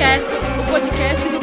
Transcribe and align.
Futecast, 0.00 0.38
o 0.58 0.72
podcast 0.72 1.28
do 1.28 1.40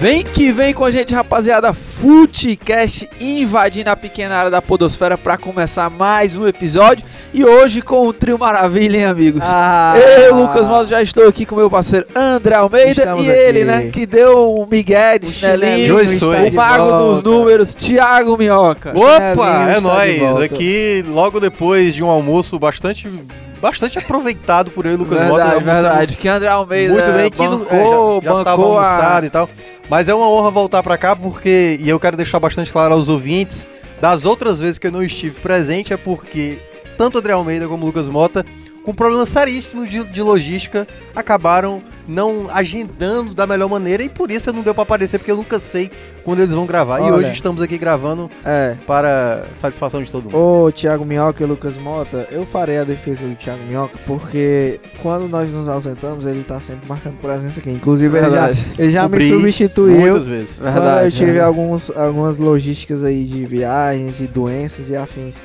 Vem 0.00 0.22
que 0.22 0.50
vem 0.50 0.72
com 0.72 0.82
a 0.82 0.90
gente, 0.90 1.12
rapaziada. 1.12 1.74
Futecast 1.74 3.06
invadindo 3.20 3.90
a 3.90 3.94
pequena 3.94 4.34
área 4.34 4.50
da 4.50 4.62
Podosfera 4.62 5.18
para 5.18 5.36
começar 5.36 5.90
mais 5.90 6.34
um 6.34 6.48
episódio. 6.48 7.04
E 7.34 7.44
hoje 7.44 7.82
com 7.82 8.06
o 8.06 8.10
trio 8.10 8.38
maravilha, 8.38 8.96
hein, 8.96 9.04
amigos? 9.04 9.42
Ah, 9.44 9.96
Eu, 9.98 10.36
Lucas 10.36 10.66
Mosa, 10.66 10.88
já 10.88 11.02
estou 11.02 11.28
aqui 11.28 11.44
com 11.44 11.54
meu 11.54 11.68
parceiro 11.68 12.06
André 12.16 12.54
Almeida 12.54 13.14
e 13.18 13.28
ele, 13.28 13.60
aqui. 13.60 13.64
né, 13.70 13.90
que 13.90 14.06
deu 14.06 14.54
um 14.58 14.66
migué 14.66 15.18
de 15.18 15.28
O 15.28 15.30
chinelinho, 15.30 15.96
o 15.98 16.52
mago 16.54 16.92
dos 17.04 17.22
números, 17.22 17.74
Thiago 17.74 18.38
Minhoca. 18.38 18.94
Opa, 18.96 19.70
é 19.70 19.80
nóis. 19.80 20.38
Aqui, 20.44 21.04
logo 21.08 21.38
depois 21.38 21.94
de 21.94 22.02
um 22.02 22.08
almoço 22.08 22.58
bastante 22.58 23.06
bastante 23.60 23.98
aproveitado 23.98 24.70
por 24.70 24.86
eu 24.86 24.94
e 24.94 24.96
Lucas 24.96 25.20
Mota. 25.28 25.44
Verdade, 25.44 25.64
verdade. 25.64 26.16
Que 26.16 26.26
André 26.26 26.48
Almeida 26.48 26.94
Muito 26.94 27.12
bem, 27.12 27.30
que 27.30 27.36
bancou, 27.36 27.58
não, 27.58 28.18
é, 28.18 28.24
já, 28.24 28.30
já 28.30 28.44
bancou 28.44 28.78
a... 28.78 29.20
e 29.22 29.28
tal. 29.28 29.50
Mas 29.90 30.08
é 30.08 30.14
uma 30.14 30.28
honra 30.28 30.52
voltar 30.52 30.84
pra 30.84 30.96
cá 30.96 31.16
porque, 31.16 31.76
e 31.80 31.88
eu 31.88 31.98
quero 31.98 32.16
deixar 32.16 32.38
bastante 32.38 32.70
claro 32.70 32.94
aos 32.94 33.08
ouvintes, 33.08 33.66
das 34.00 34.24
outras 34.24 34.60
vezes 34.60 34.78
que 34.78 34.86
eu 34.86 34.92
não 34.92 35.02
estive 35.02 35.40
presente 35.40 35.92
é 35.92 35.96
porque 35.96 36.60
tanto 36.96 37.18
André 37.18 37.32
Almeida 37.32 37.66
como 37.66 37.84
Lucas 37.84 38.08
Mota, 38.08 38.46
com 38.84 38.94
problemas 38.94 39.28
seríssimos 39.28 39.90
de, 39.90 40.02
de 40.04 40.22
logística, 40.22 40.86
acabaram 41.14 41.82
não 42.08 42.48
agendando 42.50 43.34
da 43.34 43.46
melhor 43.46 43.68
maneira 43.68 44.02
e 44.02 44.08
por 44.08 44.30
isso 44.30 44.52
não 44.52 44.62
deu 44.62 44.74
pra 44.74 44.82
aparecer, 44.82 45.18
porque 45.18 45.30
eu 45.30 45.36
nunca 45.36 45.58
sei 45.58 45.90
quando 46.24 46.40
eles 46.40 46.52
vão 46.52 46.66
gravar. 46.66 46.98
E 47.00 47.02
Olha. 47.02 47.14
hoje 47.14 47.32
estamos 47.32 47.62
aqui 47.62 47.78
gravando 47.78 48.30
É. 48.44 48.76
para 48.86 49.44
satisfação 49.54 50.02
de 50.02 50.10
todo 50.10 50.24
mundo. 50.24 50.36
Ô, 50.36 50.72
Thiago 50.72 51.04
Minhoca 51.04 51.42
e 51.42 51.46
Lucas 51.46 51.76
Mota, 51.76 52.26
eu 52.30 52.44
farei 52.46 52.78
a 52.78 52.84
defesa 52.84 53.20
do 53.22 53.34
Thiago 53.36 53.62
Minhoca 53.64 53.98
porque 54.06 54.80
quando 55.02 55.28
nós 55.28 55.52
nos 55.52 55.68
ausentamos, 55.68 56.26
ele 56.26 56.42
tá 56.42 56.60
sempre 56.60 56.88
marcando 56.88 57.14
presença 57.20 57.60
aqui. 57.60 57.70
Inclusive, 57.70 58.16
ele 58.16 58.24
já, 58.30 58.46
Verdade. 58.46 58.66
ele 58.78 58.90
já 58.90 59.08
me 59.08 59.20
substituiu. 59.20 59.98
Muitas 60.00 60.26
vezes. 60.26 60.58
Verdade. 60.58 61.04
eu 61.06 61.10
tive 61.12 61.32
né? 61.32 61.40
alguns, 61.40 61.90
algumas 61.90 62.38
logísticas 62.38 63.04
aí 63.04 63.24
de 63.24 63.46
viagens 63.46 64.20
e 64.20 64.26
doenças 64.26 64.90
e 64.90 64.96
afins. 64.96 65.40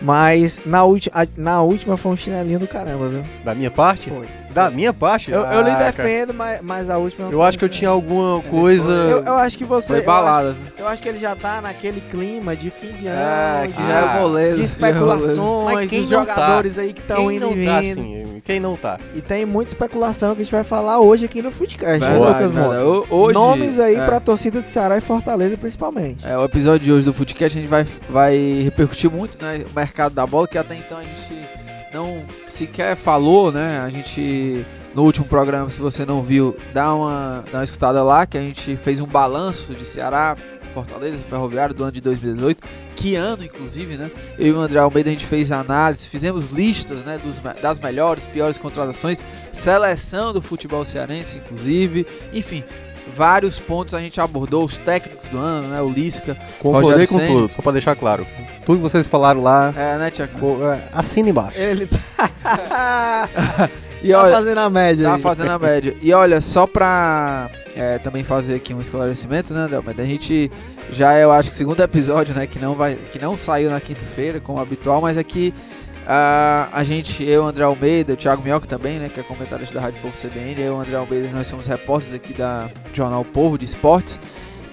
Mas 0.00 0.60
na, 0.64 0.84
ulti, 0.84 1.10
a- 1.12 1.26
na 1.36 1.60
última 1.62 1.96
foi 1.96 2.12
um 2.12 2.16
chinelinho 2.16 2.60
do 2.60 2.68
caramba, 2.68 3.08
viu? 3.08 3.24
Da 3.44 3.54
minha 3.54 3.70
parte? 3.70 4.08
Foi. 4.08 4.28
Da 4.52 4.70
minha 4.70 4.92
parte? 4.94 5.30
Eu, 5.30 5.40
eu 5.42 5.62
lhe 5.62 5.70
Ah, 5.70 5.74
defendo, 5.76 6.32
mas, 6.32 6.60
mas 6.62 6.90
a 6.90 6.96
última. 6.98 7.26
Eu 7.28 7.38
foi 7.38 7.46
acho 7.46 7.58
que 7.58 7.64
eu 7.64 7.68
tinha 7.68 7.90
alguma 7.90 8.40
coisa. 8.42 8.90
Eu, 8.90 9.24
eu 9.24 9.34
acho 9.34 9.58
que 9.58 9.64
você. 9.64 9.88
Foi 9.88 9.98
eu 10.00 10.04
balada. 10.04 10.50
acho- 10.50 10.58
Eu, 10.78 10.88
acho 10.88 11.02
que 11.02 11.08
ele 11.08 11.18
já 11.18 11.36
tá 11.36 11.60
naquele 11.60 12.00
clima 12.00 12.56
de 12.56 12.70
fim 12.70 12.92
de 12.92 13.06
ano. 13.06 13.18
É, 13.20 13.66
de, 13.66 13.72
que 13.74 13.82
já 13.86 13.98
é 14.16 14.20
moleza. 14.20 14.56
de 14.56 14.64
especulações, 14.64 15.74
Mas 15.74 15.90
quem 15.90 16.00
os 16.00 16.10
não 16.10 16.24
tá? 16.24 16.34
jogadores 16.34 16.78
aí 16.78 16.92
que 16.92 17.00
estão 17.00 17.16
Quem 17.16 17.36
indo 17.36 17.46
não 17.46 17.52
e 17.52 17.66
tá 17.66 17.80
vindo. 17.80 18.00
assim? 18.00 18.42
Quem 18.44 18.60
não 18.60 18.76
tá? 18.76 18.98
E 19.14 19.20
tem 19.20 19.44
muita 19.44 19.70
especulação 19.70 20.34
que 20.34 20.40
a 20.40 20.44
gente 20.44 20.52
vai 20.52 20.64
falar 20.64 20.98
hoje 21.00 21.26
aqui 21.26 21.42
no 21.42 21.52
Footcast, 21.52 22.00
né, 22.00 22.08
Verdade, 22.10 22.32
Lucas 22.32 22.52
verdade. 22.52 22.84
Mota? 22.84 22.86
Ho- 22.86 23.06
Hoje, 23.10 23.34
Nomes 23.34 23.78
aí 23.78 23.96
é. 23.96 24.04
pra 24.06 24.20
torcida 24.20 24.62
de 24.62 24.70
Ceará 24.70 24.96
e 24.96 25.00
Fortaleza, 25.00 25.56
principalmente. 25.56 26.26
É, 26.26 26.36
o 26.38 26.44
episódio 26.44 26.80
de 26.84 26.92
hoje 26.92 27.04
do 27.04 27.12
Footcast 27.12 27.58
a 27.58 27.60
gente 27.60 27.70
vai, 27.70 27.84
vai 28.08 28.60
repercutir 28.62 29.10
muito 29.10 29.42
né, 29.44 29.60
o 29.70 29.74
mercado 29.78 30.14
da 30.14 30.26
bola, 30.26 30.48
que 30.48 30.56
até 30.56 30.74
então 30.76 30.96
a 30.98 31.02
gente 31.02 31.46
não 31.92 32.24
sequer 32.48 32.96
falou, 32.96 33.50
né? 33.52 33.80
A 33.80 33.90
gente, 33.90 34.64
no 34.94 35.04
último 35.04 35.26
programa, 35.26 35.70
se 35.70 35.80
você 35.80 36.04
não 36.04 36.22
viu, 36.22 36.56
dá 36.72 36.94
uma, 36.94 37.44
dá 37.50 37.58
uma 37.58 37.64
escutada 37.64 38.02
lá, 38.02 38.26
que 38.26 38.36
a 38.36 38.40
gente 38.40 38.76
fez 38.76 39.00
um 39.00 39.06
balanço 39.06 39.74
de 39.74 39.84
Ceará, 39.84 40.36
Fortaleza, 40.72 41.22
Ferroviário 41.24 41.74
do 41.74 41.82
ano 41.82 41.92
de 41.92 42.00
2018. 42.00 42.62
Que 42.94 43.14
ano, 43.14 43.44
inclusive, 43.44 43.96
né? 43.96 44.10
Eu 44.38 44.46
e 44.48 44.52
o 44.52 44.58
André 44.58 44.80
Almeida 44.80 45.08
a 45.08 45.12
gente 45.12 45.26
fez 45.26 45.52
análise, 45.52 46.08
fizemos 46.08 46.46
listas 46.46 47.04
né, 47.04 47.16
dos, 47.16 47.38
das 47.60 47.78
melhores, 47.78 48.26
piores 48.26 48.58
contratações, 48.58 49.20
seleção 49.52 50.32
do 50.32 50.42
futebol 50.42 50.84
cearense, 50.84 51.38
inclusive. 51.38 52.06
Enfim, 52.32 52.64
vários 53.14 53.58
pontos 53.58 53.94
a 53.94 54.00
gente 54.00 54.20
abordou, 54.20 54.64
os 54.64 54.78
técnicos 54.78 55.28
do 55.28 55.38
ano, 55.38 55.68
né? 55.68 55.80
O 55.82 55.88
Lisca. 55.90 56.36
Concordei 56.60 57.06
com 57.06 57.18
Ceni. 57.18 57.32
tudo, 57.32 57.52
só 57.52 57.62
pra 57.62 57.72
deixar 57.72 57.94
claro. 57.96 58.26
Tudo 58.64 58.76
que 58.76 58.82
vocês 58.82 59.06
falaram 59.06 59.42
lá, 59.42 59.72
É, 59.76 59.96
né, 59.98 60.10
Tiago? 60.10 60.62
é, 60.64 60.88
assina 60.92 61.30
embaixo. 61.30 61.58
Ele 61.58 61.86
tá, 61.86 61.98
E 64.02 64.12
tá 64.12 64.22
olha, 64.22 64.32
fazendo 64.32 64.58
a 64.58 64.70
média. 64.70 65.08
tá 65.08 65.14
aí. 65.16 65.20
fazendo 65.20 65.50
a 65.50 65.58
média. 65.58 65.94
E 66.00 66.12
olha, 66.12 66.40
só 66.40 66.66
pra 66.66 67.50
é, 67.74 67.98
também 67.98 68.22
fazer 68.22 68.54
aqui 68.54 68.72
um 68.72 68.80
esclarecimento, 68.80 69.52
né, 69.52 69.60
André? 69.62 69.80
Mas 69.84 69.98
a 69.98 70.04
gente 70.04 70.50
já 70.90 71.14
é, 71.14 71.24
eu 71.24 71.32
acho 71.32 71.48
que 71.50 71.54
o 71.54 71.58
segundo 71.58 71.82
episódio, 71.82 72.34
né, 72.34 72.46
que 72.46 72.58
não, 72.60 72.74
vai, 72.74 72.94
que 72.94 73.18
não 73.18 73.36
saiu 73.36 73.70
na 73.70 73.80
quinta-feira, 73.80 74.38
como 74.40 74.60
habitual, 74.60 75.00
mas 75.00 75.18
aqui 75.18 75.52
ah, 76.10 76.70
a 76.72 76.82
gente, 76.84 77.22
eu, 77.22 77.46
André 77.46 77.64
Almeida, 77.64 78.14
o 78.14 78.16
Thiago 78.16 78.42
Minhoca 78.42 78.66
também, 78.66 78.98
né, 78.98 79.10
que 79.12 79.20
é 79.20 79.22
comentarista 79.22 79.74
da 79.74 79.80
Rádio 79.82 80.00
Povo 80.00 80.14
CBN, 80.16 80.58
eu, 80.58 80.80
André 80.80 80.96
Almeida, 80.96 81.28
nós 81.28 81.46
somos 81.46 81.66
repórteres 81.66 82.14
aqui 82.14 82.32
da 82.32 82.70
Jornal 82.94 83.22
Povo 83.26 83.58
de 83.58 83.66
Esportes. 83.66 84.18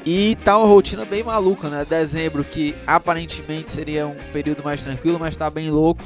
E 0.06 0.38
tá 0.46 0.58
uma 0.58 0.68
rotina 0.68 1.04
bem 1.04 1.24
maluca, 1.24 1.68
né? 1.68 1.84
Dezembro, 1.84 2.44
que 2.44 2.74
aparentemente 2.88 3.72
seria 3.72 4.08
um 4.08 4.16
período 4.32 4.64
mais 4.64 4.82
tranquilo, 4.84 5.18
mas 5.20 5.36
tá 5.36 5.50
bem 5.50 5.70
louco. 5.70 6.04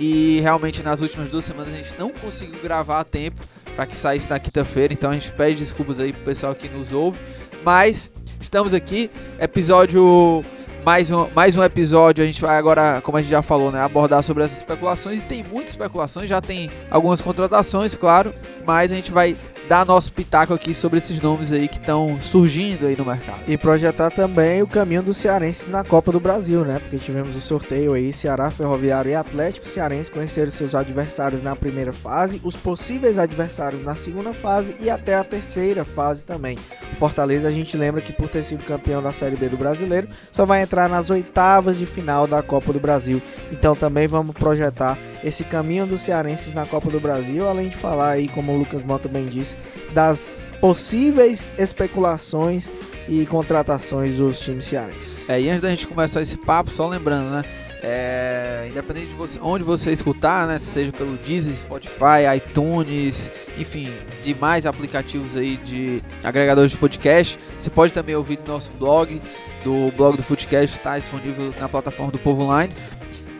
E 0.00 0.40
realmente 0.40 0.82
nas 0.82 1.02
últimas 1.02 1.28
duas 1.28 1.44
semanas 1.44 1.72
a 1.72 1.76
gente 1.76 1.98
não 1.98 2.10
conseguiu 2.10 2.58
gravar 2.62 3.00
a 3.00 3.04
tempo 3.04 3.42
para 3.74 3.84
que 3.84 3.96
saísse 3.96 4.30
na 4.30 4.38
quinta-feira. 4.38 4.94
Então 4.94 5.10
a 5.10 5.14
gente 5.14 5.32
pede 5.32 5.56
desculpas 5.56 5.98
aí 5.98 6.12
pro 6.12 6.22
pessoal 6.22 6.54
que 6.54 6.68
nos 6.68 6.92
ouve. 6.92 7.20
Mas 7.64 8.10
estamos 8.40 8.72
aqui, 8.72 9.10
episódio. 9.40 10.44
Mais 10.84 11.08
um, 11.12 11.28
mais 11.32 11.54
um 11.54 11.62
episódio, 11.62 12.24
a 12.24 12.26
gente 12.26 12.40
vai 12.40 12.58
agora, 12.58 13.00
como 13.02 13.16
a 13.16 13.22
gente 13.22 13.30
já 13.30 13.40
falou, 13.40 13.70
né, 13.70 13.80
abordar 13.80 14.20
sobre 14.20 14.42
essas 14.42 14.56
especulações. 14.56 15.20
E 15.20 15.24
tem 15.24 15.44
muitas 15.44 15.70
especulações, 15.70 16.28
já 16.28 16.40
tem 16.40 16.68
algumas 16.90 17.22
contratações, 17.22 17.94
claro, 17.94 18.34
mas 18.66 18.90
a 18.90 18.96
gente 18.96 19.12
vai 19.12 19.36
dar 19.68 19.86
nosso 19.86 20.12
pitaco 20.12 20.52
aqui 20.52 20.74
sobre 20.74 20.98
esses 20.98 21.20
nomes 21.20 21.52
aí 21.52 21.68
que 21.68 21.78
estão 21.78 22.20
surgindo 22.20 22.84
aí 22.84 22.96
no 22.96 23.04
mercado. 23.04 23.40
E 23.46 23.56
projetar 23.56 24.10
também 24.10 24.60
o 24.60 24.66
caminho 24.66 25.04
dos 25.04 25.16
cearenses 25.16 25.70
na 25.70 25.84
Copa 25.84 26.10
do 26.10 26.18
Brasil, 26.18 26.64
né? 26.64 26.80
Porque 26.80 26.98
tivemos 26.98 27.36
o 27.36 27.40
sorteio 27.40 27.94
aí, 27.94 28.12
Ceará, 28.12 28.50
Ferroviário 28.50 29.10
e 29.10 29.14
Atlético 29.14 29.68
Cearense 29.68 30.10
conheceram 30.10 30.50
seus 30.50 30.74
adversários 30.74 31.42
na 31.42 31.54
primeira 31.54 31.92
fase, 31.92 32.40
os 32.42 32.56
possíveis 32.56 33.18
adversários 33.18 33.82
na 33.82 33.94
segunda 33.94 34.32
fase 34.32 34.74
e 34.80 34.90
até 34.90 35.14
a 35.14 35.22
terceira 35.24 35.84
fase 35.84 36.24
também. 36.24 36.58
Fortaleza, 36.94 37.48
a 37.48 37.52
gente 37.52 37.76
lembra 37.76 38.00
que 38.00 38.12
por 38.12 38.28
ter 38.28 38.42
sido 38.42 38.64
campeão 38.64 39.02
da 39.02 39.12
Série 39.12 39.36
B 39.36 39.48
do 39.48 39.56
Brasileiro, 39.56 40.08
só 40.30 40.44
vai 40.44 40.62
entrar 40.62 40.71
nas 40.76 41.10
oitavas 41.10 41.78
de 41.78 41.86
final 41.86 42.26
da 42.26 42.42
Copa 42.42 42.72
do 42.72 42.80
Brasil. 42.80 43.20
Então 43.50 43.74
também 43.76 44.06
vamos 44.06 44.34
projetar 44.34 44.98
esse 45.22 45.44
caminho 45.44 45.86
dos 45.86 46.02
cearenses 46.02 46.52
na 46.52 46.66
Copa 46.66 46.90
do 46.90 47.00
Brasil, 47.00 47.48
além 47.48 47.68
de 47.68 47.76
falar 47.76 48.10
aí, 48.10 48.28
como 48.28 48.52
o 48.52 48.58
Lucas 48.58 48.82
Mota 48.82 49.08
bem 49.08 49.26
disse, 49.26 49.56
das 49.92 50.46
possíveis 50.60 51.52
especulações 51.58 52.70
e 53.08 53.26
contratações 53.26 54.16
dos 54.16 54.40
times 54.40 54.64
cearenses. 54.64 55.28
É, 55.28 55.40
e 55.40 55.48
antes 55.48 55.60
da 55.60 55.70
gente 55.70 55.86
começar 55.86 56.22
esse 56.22 56.38
papo, 56.38 56.70
só 56.70 56.88
lembrando, 56.88 57.30
né? 57.30 57.44
É, 57.84 58.66
independente 58.70 59.08
de 59.08 59.14
você, 59.14 59.40
onde 59.42 59.64
você 59.64 59.90
escutar, 59.90 60.46
né? 60.46 60.56
Seja 60.58 60.92
pelo 60.92 61.16
Deezer, 61.16 61.56
Spotify, 61.56 62.30
iTunes, 62.36 63.32
enfim, 63.58 63.92
demais 64.22 64.66
aplicativos 64.66 65.36
aí 65.36 65.56
de 65.56 66.00
agregadores 66.22 66.70
de 66.70 66.78
podcast. 66.78 67.38
Você 67.58 67.70
pode 67.70 67.92
também 67.92 68.14
ouvir 68.14 68.38
no 68.46 68.52
nosso 68.52 68.70
blog, 68.72 69.20
do 69.64 69.90
blog 69.96 70.16
do 70.16 70.22
Footcast, 70.22 70.78
está 70.78 70.96
disponível 70.96 71.52
na 71.58 71.68
plataforma 71.68 72.12
do 72.12 72.20
Povo 72.20 72.42
Online. 72.42 72.72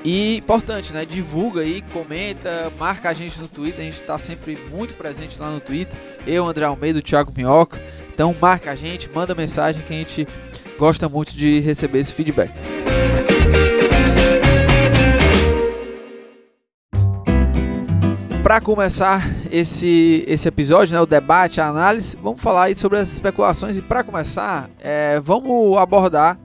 E 0.04 0.38
importante, 0.38 0.92
né? 0.92 1.04
Divulga 1.04 1.60
aí, 1.60 1.80
comenta, 1.92 2.72
marca 2.78 3.10
a 3.10 3.12
gente 3.12 3.40
no 3.40 3.46
Twitter. 3.46 3.80
A 3.80 3.84
gente 3.84 3.94
está 3.94 4.18
sempre 4.18 4.58
muito 4.70 4.94
presente 4.94 5.40
lá 5.40 5.50
no 5.50 5.60
Twitter. 5.60 5.96
Eu, 6.26 6.46
André 6.46 6.64
Almeida, 6.64 6.98
o 6.98 7.02
Thiago 7.02 7.32
Minhoca. 7.36 7.80
Então 8.12 8.34
marca 8.40 8.72
a 8.72 8.74
gente, 8.74 9.08
manda 9.14 9.34
mensagem 9.34 9.82
que 9.82 9.92
a 9.92 9.96
gente 9.96 10.26
gosta 10.76 11.08
muito 11.08 11.32
de 11.36 11.60
receber 11.60 12.00
esse 12.00 12.12
feedback. 12.12 12.52
Para 18.52 18.60
começar 18.60 19.26
esse, 19.50 20.26
esse 20.28 20.46
episódio, 20.46 20.94
né, 20.94 21.00
o 21.00 21.06
debate, 21.06 21.58
a 21.58 21.68
análise, 21.68 22.18
vamos 22.22 22.42
falar 22.42 22.64
aí 22.64 22.74
sobre 22.74 22.98
as 22.98 23.10
especulações 23.10 23.78
e 23.78 23.80
para 23.80 24.04
começar, 24.04 24.68
é, 24.78 25.18
vamos 25.20 25.74
abordar 25.78 26.38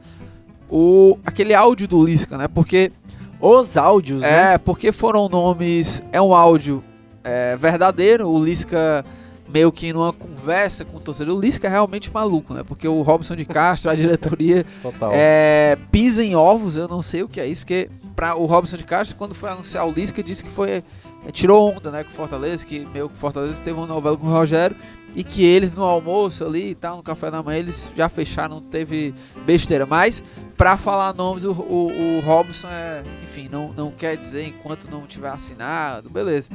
o 0.70 1.20
aquele 1.26 1.54
áudio 1.54 1.86
do 1.86 2.02
Lisca, 2.02 2.38
né? 2.38 2.48
Porque 2.48 2.94
Os 3.42 3.76
áudios, 3.76 4.22
né? 4.22 4.54
é, 4.54 4.58
porque 4.58 4.94
foram 4.94 5.28
nomes. 5.28 6.02
É 6.14 6.22
um 6.22 6.34
áudio 6.34 6.82
é, 7.26 7.58
verdadeiro. 7.58 8.30
O 8.30 8.42
Lisca 8.42 9.04
meio 9.50 9.70
que 9.70 9.92
numa 9.92 10.14
conversa 10.14 10.86
com 10.86 10.96
o 10.96 11.02
torcedor. 11.02 11.36
O 11.36 11.42
Lisca 11.42 11.68
é 11.68 11.70
realmente 11.70 12.10
maluco, 12.10 12.54
né? 12.54 12.64
Porque 12.64 12.88
o 12.88 13.02
Robson 13.02 13.36
de 13.36 13.44
Castro, 13.44 13.92
a 13.92 13.96
diretoria, 13.96 14.66
Total. 14.82 15.12
é, 15.14 15.78
pisa 15.92 16.24
em 16.24 16.38
ovos. 16.38 16.78
Eu 16.78 16.88
não 16.88 17.02
sei 17.02 17.22
o 17.24 17.28
que 17.28 17.42
é 17.42 17.46
isso, 17.46 17.64
porque 17.64 17.90
para 18.16 18.34
o 18.36 18.46
Robson 18.46 18.78
de 18.78 18.86
Castro, 18.86 19.18
quando 19.18 19.36
foi 19.36 19.50
anunciar 19.50 19.86
o 19.86 19.92
Lisca, 19.92 20.24
disse 20.24 20.44
que 20.44 20.50
foi 20.50 20.84
é, 21.26 21.32
tirou 21.32 21.74
onda, 21.76 21.90
né, 21.92 22.04
com 22.04 22.12
o 22.12 22.14
Fortaleza, 22.14 22.66
que 22.66 22.86
meio 22.94 23.10
que 23.10 23.16
o 23.16 23.18
Fortaleza 23.18 23.62
teve 23.62 23.78
uma 23.78 23.88
novela 23.88 24.16
com 24.18 24.28
o 24.28 24.32
Rogério 24.32 24.76
e 25.16 25.24
que 25.24 25.44
eles 25.44 25.74
no 25.74 25.84
almoço 25.84 26.46
ali 26.46 26.72
e 26.72 26.76
tal, 26.76 26.98
no 26.98 27.04
café 27.04 27.32
da 27.32 27.42
manhã, 27.42 27.58
eles 27.60 27.92
já 27.96 28.08
fecharam, 28.08 28.56
não 28.56 28.62
teve 28.62 29.16
besteira. 29.46 29.86
Mas, 29.86 30.22
pra 30.56 30.78
falar 30.78 31.14
nomes, 31.14 31.44
o, 31.44 31.52
o, 31.54 32.18
o 32.18 32.20
Robson 32.22 32.68
é, 32.68 33.04
enfim, 33.24 33.50
não, 33.52 33.74
não 33.76 33.90
quer 33.92 34.16
dizer 34.16 34.46
enquanto 34.48 34.90
não 34.90 35.08
tiver 35.08 35.30
assinado, 35.30 36.10
beleza. 36.10 36.50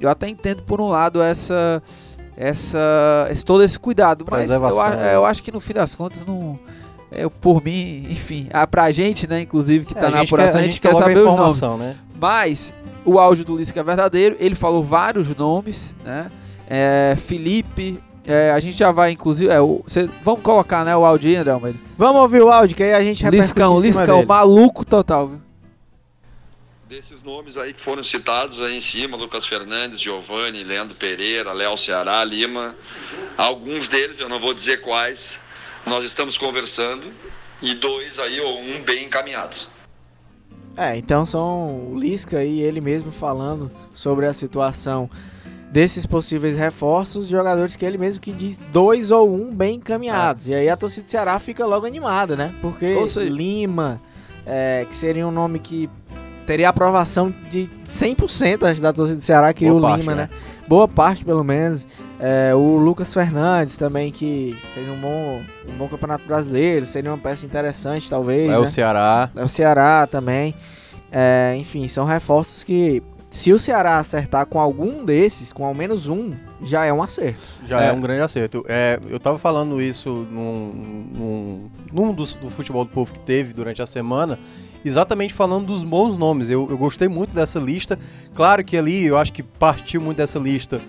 Eu 0.00 0.08
até 0.08 0.28
entendo 0.28 0.62
por 0.62 0.80
um 0.80 0.88
lado 0.88 1.20
essa 1.22 1.82
essa 2.36 3.26
esse, 3.30 3.44
todo 3.44 3.62
esse 3.62 3.78
cuidado, 3.78 4.24
mas 4.30 4.50
eu, 4.50 4.80
a- 4.80 4.90
né? 4.96 5.14
eu 5.14 5.24
acho 5.24 5.42
que 5.42 5.50
no 5.50 5.60
fim 5.60 5.72
das 5.72 5.94
contas 5.94 6.24
não 6.24 6.58
é, 7.10 7.28
por 7.28 7.62
mim, 7.64 8.06
enfim, 8.10 8.48
ah, 8.52 8.66
pra 8.66 8.90
gente, 8.90 9.26
né, 9.28 9.40
inclusive 9.40 9.84
que 9.84 9.94
tá 9.94 10.08
É, 10.08 10.10
na 10.10 10.20
apuração, 10.22 10.60
a 10.60 10.64
gente, 10.64 10.80
quer, 10.80 10.88
logo 10.92 10.98
saber 11.00 11.18
os 11.18 11.60
nomes. 11.60 11.80
né? 11.80 11.96
Mas 12.20 12.74
o 13.04 13.18
áudio 13.18 13.44
do 13.44 13.56
Lisca 13.56 13.80
é 13.80 13.82
verdadeiro, 13.84 14.36
ele 14.40 14.54
falou 14.54 14.82
vários 14.84 15.34
nomes, 15.36 15.94
né? 16.04 16.30
É, 16.68 17.16
Felipe, 17.26 18.02
é, 18.26 18.50
a 18.50 18.58
gente 18.58 18.76
já 18.76 18.90
vai, 18.90 19.12
inclusive, 19.12 19.52
é, 19.52 19.60
o, 19.60 19.84
cê- 19.86 20.10
vamos 20.22 20.42
colocar 20.42 20.84
né, 20.84 20.96
o 20.96 21.04
áudio 21.04 21.30
aí, 21.30 21.36
André 21.36 21.52
Almeida. 21.52 21.78
Vamos 21.96 22.20
ouvir 22.22 22.42
o 22.42 22.50
áudio, 22.50 22.76
que 22.76 22.82
aí 22.82 22.92
a 22.92 23.00
gente 23.04 23.24
Liscão, 23.30 23.74
em 23.76 23.78
cima 23.78 24.00
Liscão, 24.00 24.16
dele. 24.16 24.26
maluco 24.26 24.84
total, 24.84 25.28
viu? 25.28 25.40
Desses 26.88 27.20
nomes 27.22 27.56
aí 27.56 27.72
que 27.72 27.80
foram 27.80 28.04
citados 28.04 28.60
aí 28.62 28.76
em 28.76 28.80
cima, 28.80 29.16
Lucas 29.16 29.44
Fernandes, 29.44 30.00
Giovanni, 30.00 30.62
Leandro 30.62 30.94
Pereira, 30.94 31.52
Léo 31.52 31.76
Ceará, 31.76 32.22
Lima, 32.24 32.76
alguns 33.36 33.88
deles, 33.88 34.20
eu 34.20 34.28
não 34.28 34.38
vou 34.38 34.54
dizer 34.54 34.80
quais, 34.82 35.40
nós 35.86 36.04
estamos 36.04 36.36
conversando 36.36 37.06
e 37.62 37.74
dois 37.74 38.18
aí, 38.18 38.40
ou 38.40 38.58
um, 38.60 38.82
bem 38.82 39.04
encaminhados. 39.04 39.70
É, 40.76 40.96
então 40.96 41.24
são 41.24 41.92
o 41.92 41.98
Lisca 41.98 42.44
e 42.44 42.60
ele 42.60 42.80
mesmo 42.82 43.10
falando 43.10 43.70
sobre 43.94 44.26
a 44.26 44.34
situação 44.34 45.08
desses 45.70 46.04
possíveis 46.04 46.54
reforços, 46.56 47.28
jogadores 47.28 47.76
que 47.76 47.84
ele 47.84 47.96
mesmo 47.96 48.20
que 48.20 48.32
diz 48.32 48.58
dois 48.72 49.10
ou 49.10 49.32
um 49.34 49.54
bem 49.54 49.76
encaminhados. 49.76 50.48
E 50.48 50.54
aí 50.54 50.68
a 50.68 50.76
torcida 50.76 51.04
do 51.04 51.10
Ceará 51.10 51.38
fica 51.38 51.64
logo 51.64 51.86
animada, 51.86 52.36
né? 52.36 52.54
Porque 52.60 52.94
seja- 53.06 53.30
Lima, 53.30 54.00
é, 54.44 54.84
que 54.88 54.94
seria 54.94 55.26
um 55.26 55.30
nome 55.30 55.58
que 55.58 55.88
teria 56.46 56.68
aprovação 56.68 57.34
de 57.50 57.70
100% 57.84 58.64
acho, 58.66 58.80
da 58.80 58.92
torcida 58.92 59.18
do 59.18 59.24
Ceará, 59.24 59.52
Boa 59.70 59.78
o 59.78 59.80
parte, 59.82 60.00
Lima, 60.00 60.14
né? 60.14 60.28
né? 60.30 60.38
Boa 60.68 60.86
parte, 60.86 61.24
pelo 61.24 61.42
menos. 61.42 61.86
É, 62.18 62.54
o 62.54 62.76
Lucas 62.76 63.12
Fernandes 63.12 63.76
também, 63.76 64.10
que 64.10 64.56
fez 64.74 64.88
um 64.88 64.96
bom, 64.96 65.42
um 65.68 65.76
bom 65.76 65.88
campeonato 65.88 66.26
brasileiro, 66.26 66.86
seria 66.86 67.10
uma 67.10 67.18
peça 67.18 67.44
interessante, 67.44 68.08
talvez. 68.08 68.48
É 68.48 68.52
né? 68.52 68.58
o 68.58 68.66
Ceará. 68.66 69.30
É 69.36 69.44
o 69.44 69.48
Ceará 69.48 70.06
também. 70.06 70.54
É, 71.12 71.54
enfim, 71.58 71.86
são 71.88 72.04
reforços 72.04 72.64
que, 72.64 73.02
se 73.28 73.52
o 73.52 73.58
Ceará 73.58 73.98
acertar 73.98 74.46
com 74.46 74.58
algum 74.58 75.04
desses, 75.04 75.52
com 75.52 75.64
ao 75.66 75.74
menos 75.74 76.08
um, 76.08 76.32
já 76.62 76.86
é 76.86 76.92
um 76.92 77.02
acerto. 77.02 77.40
Já 77.66 77.82
é, 77.82 77.88
É. 77.88 77.92
um 77.92 78.00
grande 78.00 78.22
acerto. 78.22 78.64
É, 78.66 78.98
eu 79.08 79.20
tava 79.20 79.38
falando 79.38 79.80
isso 79.80 80.26
num, 80.30 80.72
num, 81.12 81.70
num 81.92 82.14
dos, 82.14 82.32
do 82.32 82.48
futebol 82.48 82.84
do 82.84 82.90
povo 82.90 83.12
que 83.12 83.20
teve 83.20 83.52
durante 83.52 83.82
a 83.82 83.86
semana, 83.86 84.38
exatamente 84.82 85.34
falando 85.34 85.66
dos 85.66 85.84
bons 85.84 86.16
nomes. 86.16 86.48
Eu, 86.48 86.66
eu 86.70 86.78
gostei 86.78 87.08
muito 87.08 87.34
dessa 87.34 87.58
lista. 87.58 87.98
Claro 88.34 88.64
que 88.64 88.76
ali 88.76 89.04
eu 89.06 89.18
acho 89.18 89.34
que 89.34 89.42
partiu 89.42 90.00
muito 90.00 90.16
dessa 90.16 90.38
lista 90.38 90.80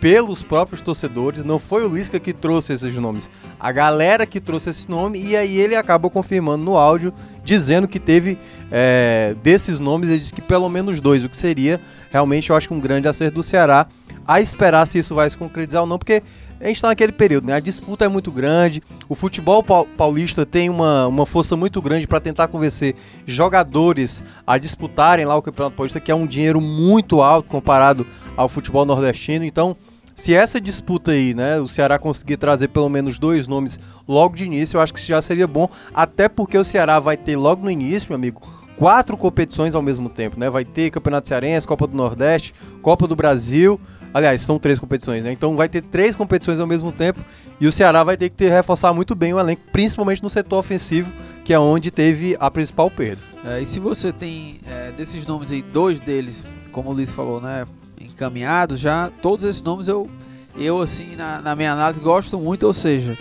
pelos 0.00 0.42
próprios 0.42 0.80
torcedores. 0.80 1.44
Não 1.44 1.58
foi 1.58 1.84
o 1.84 1.94
Lisca 1.94 2.18
que 2.18 2.32
trouxe 2.32 2.72
esses 2.72 2.94
nomes. 2.96 3.30
A 3.58 3.70
galera 3.70 4.26
que 4.26 4.40
trouxe 4.40 4.70
esse 4.70 4.88
nome 4.88 5.20
e 5.22 5.36
aí 5.36 5.58
ele 5.58 5.76
acabou 5.76 6.10
confirmando 6.10 6.64
no 6.64 6.76
áudio, 6.76 7.12
dizendo 7.44 7.86
que 7.86 7.98
teve 7.98 8.38
é, 8.72 9.36
desses 9.42 9.78
nomes, 9.78 10.08
ele 10.08 10.18
disse 10.18 10.32
que 10.32 10.42
pelo 10.42 10.68
menos 10.68 11.00
dois, 11.00 11.22
o 11.22 11.28
que 11.28 11.36
seria 11.36 11.80
realmente 12.10 12.50
eu 12.50 12.56
acho 12.56 12.72
um 12.74 12.80
grande 12.80 13.06
acerto 13.06 13.36
do 13.36 13.42
Ceará. 13.42 13.86
A 14.26 14.40
esperar 14.40 14.86
se 14.86 14.98
isso 14.98 15.14
vai 15.14 15.28
se 15.28 15.36
concretizar 15.36 15.82
ou 15.82 15.88
não, 15.88 15.98
porque 15.98 16.22
a 16.60 16.66
gente 16.66 16.76
está 16.76 16.88
naquele 16.88 17.10
período, 17.10 17.46
né? 17.46 17.54
A 17.54 17.60
disputa 17.60 18.04
é 18.04 18.08
muito 18.08 18.30
grande, 18.30 18.82
o 19.08 19.14
futebol 19.14 19.62
pau- 19.62 19.86
paulista 19.96 20.44
tem 20.46 20.68
uma, 20.68 21.06
uma 21.06 21.26
força 21.26 21.56
muito 21.56 21.80
grande 21.80 22.06
para 22.06 22.20
tentar 22.20 22.46
convencer 22.48 22.94
jogadores 23.26 24.22
a 24.46 24.58
disputarem 24.58 25.24
lá 25.24 25.36
o 25.36 25.42
Campeonato 25.42 25.74
Paulista, 25.74 25.98
que 25.98 26.12
é 26.12 26.14
um 26.14 26.26
dinheiro 26.26 26.60
muito 26.60 27.22
alto 27.22 27.48
comparado 27.48 28.06
ao 28.36 28.48
futebol 28.48 28.84
nordestino. 28.84 29.44
Então, 29.44 29.76
se 30.20 30.34
essa 30.34 30.60
disputa 30.60 31.12
aí, 31.12 31.32
né, 31.32 31.58
o 31.58 31.66
Ceará 31.66 31.98
conseguir 31.98 32.36
trazer 32.36 32.68
pelo 32.68 32.90
menos 32.90 33.18
dois 33.18 33.48
nomes 33.48 33.80
logo 34.06 34.36
de 34.36 34.44
início, 34.44 34.76
eu 34.76 34.80
acho 34.82 34.92
que 34.92 35.00
já 35.00 35.20
seria 35.22 35.46
bom, 35.46 35.66
até 35.94 36.28
porque 36.28 36.58
o 36.58 36.64
Ceará 36.64 37.00
vai 37.00 37.16
ter 37.16 37.36
logo 37.36 37.64
no 37.64 37.70
início, 37.70 38.08
meu 38.10 38.16
amigo, 38.16 38.42
quatro 38.76 39.16
competições 39.16 39.74
ao 39.74 39.80
mesmo 39.80 40.10
tempo, 40.10 40.38
né? 40.38 40.50
Vai 40.50 40.64
ter 40.64 40.90
Campeonato 40.90 41.26
Cearense, 41.26 41.66
Copa 41.66 41.86
do 41.86 41.96
Nordeste, 41.96 42.54
Copa 42.82 43.06
do 43.06 43.16
Brasil. 43.16 43.80
Aliás, 44.12 44.42
são 44.42 44.58
três 44.58 44.78
competições, 44.78 45.24
né? 45.24 45.32
Então 45.32 45.56
vai 45.56 45.70
ter 45.70 45.80
três 45.80 46.14
competições 46.14 46.60
ao 46.60 46.66
mesmo 46.66 46.92
tempo 46.92 47.24
e 47.58 47.66
o 47.66 47.72
Ceará 47.72 48.04
vai 48.04 48.16
ter 48.16 48.28
que 48.28 48.36
ter, 48.36 48.50
reforçar 48.50 48.92
muito 48.92 49.14
bem 49.14 49.32
o 49.32 49.40
elenco, 49.40 49.62
principalmente 49.72 50.22
no 50.22 50.28
setor 50.28 50.58
ofensivo, 50.58 51.10
que 51.44 51.54
é 51.54 51.58
onde 51.58 51.90
teve 51.90 52.36
a 52.38 52.50
principal 52.50 52.90
perda. 52.90 53.22
É, 53.42 53.62
e 53.62 53.66
se 53.66 53.80
você 53.80 54.12
tem 54.12 54.60
é, 54.66 54.92
desses 54.92 55.26
nomes 55.26 55.50
aí, 55.50 55.62
dois 55.62 55.98
deles, 55.98 56.44
como 56.72 56.90
o 56.90 56.92
Luiz 56.92 57.10
falou, 57.10 57.40
né, 57.40 57.66
encaminhados 58.00 58.80
já, 58.80 59.10
todos 59.22 59.44
esses 59.44 59.62
nomes 59.62 59.88
eu, 59.88 60.08
eu 60.56 60.80
assim, 60.80 61.16
na, 61.16 61.40
na 61.40 61.54
minha 61.54 61.72
análise, 61.72 62.00
gosto 62.00 62.38
muito, 62.38 62.66
ou 62.66 62.74
seja, 62.74 63.16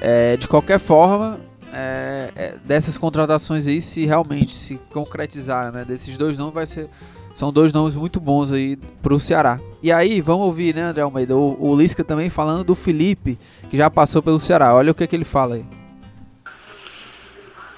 é, 0.00 0.36
de 0.36 0.48
qualquer 0.48 0.78
forma, 0.78 1.40
é, 1.72 2.30
é, 2.34 2.56
dessas 2.64 2.98
contratações 2.98 3.66
aí, 3.66 3.80
se 3.80 4.04
realmente 4.04 4.52
se 4.52 4.80
concretizar, 4.90 5.72
né, 5.72 5.84
desses 5.84 6.16
dois 6.18 6.36
nomes, 6.36 6.54
vai 6.54 6.66
ser, 6.66 6.88
são 7.34 7.52
dois 7.52 7.72
nomes 7.72 7.94
muito 7.94 8.20
bons 8.20 8.52
aí 8.52 8.76
pro 9.00 9.18
Ceará. 9.18 9.58
E 9.82 9.90
aí, 9.90 10.20
vamos 10.20 10.46
ouvir, 10.46 10.74
né, 10.74 10.82
André 10.82 11.02
Almeida, 11.02 11.36
o, 11.36 11.56
o 11.58 11.74
Lisca 11.74 12.04
também 12.04 12.28
falando 12.28 12.64
do 12.64 12.74
Felipe, 12.74 13.38
que 13.70 13.76
já 13.76 13.88
passou 13.88 14.22
pelo 14.22 14.38
Ceará, 14.38 14.74
olha 14.74 14.92
o 14.92 14.94
que, 14.94 15.06
que 15.06 15.16
ele 15.16 15.24
fala 15.24 15.54
aí. 15.56 15.64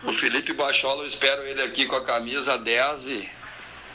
O 0.07 0.13
Felipe 0.13 0.53
Bachola, 0.53 1.03
eu 1.03 1.07
espero 1.07 1.43
ele 1.43 1.63
aqui 1.63 1.87
com 1.87 1.97
a 1.97 2.05
camisa 2.05 2.59
10 2.59 3.07
e, 3.07 3.29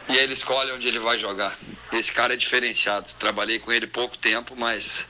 e 0.10 0.18
ele 0.18 0.34
escolhe 0.34 0.72
onde 0.72 0.88
ele 0.88 1.00
vai 1.00 1.18
jogar. 1.18 1.54
Esse 1.94 2.12
cara 2.12 2.34
é 2.34 2.38
diferenciado. 2.38 3.08
Trabalhei 3.18 3.60
com 3.60 3.72
ele 3.72 3.88
pouco 3.88 4.18
tempo, 4.18 4.54
mas 4.58 5.06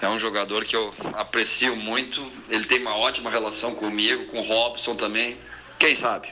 é 0.00 0.08
um 0.08 0.18
jogador 0.18 0.64
que 0.64 0.74
eu 0.76 0.94
aprecio 1.14 1.76
muito. 1.76 2.20
Ele 2.48 2.64
tem 2.64 2.80
uma 2.80 2.96
ótima 2.96 3.30
relação 3.30 3.74
comigo, 3.74 4.24
com 4.26 4.38
o 4.38 4.42
Robson 4.46 4.94
também. 4.94 5.36
Quem 5.78 5.94
sabe? 5.94 6.28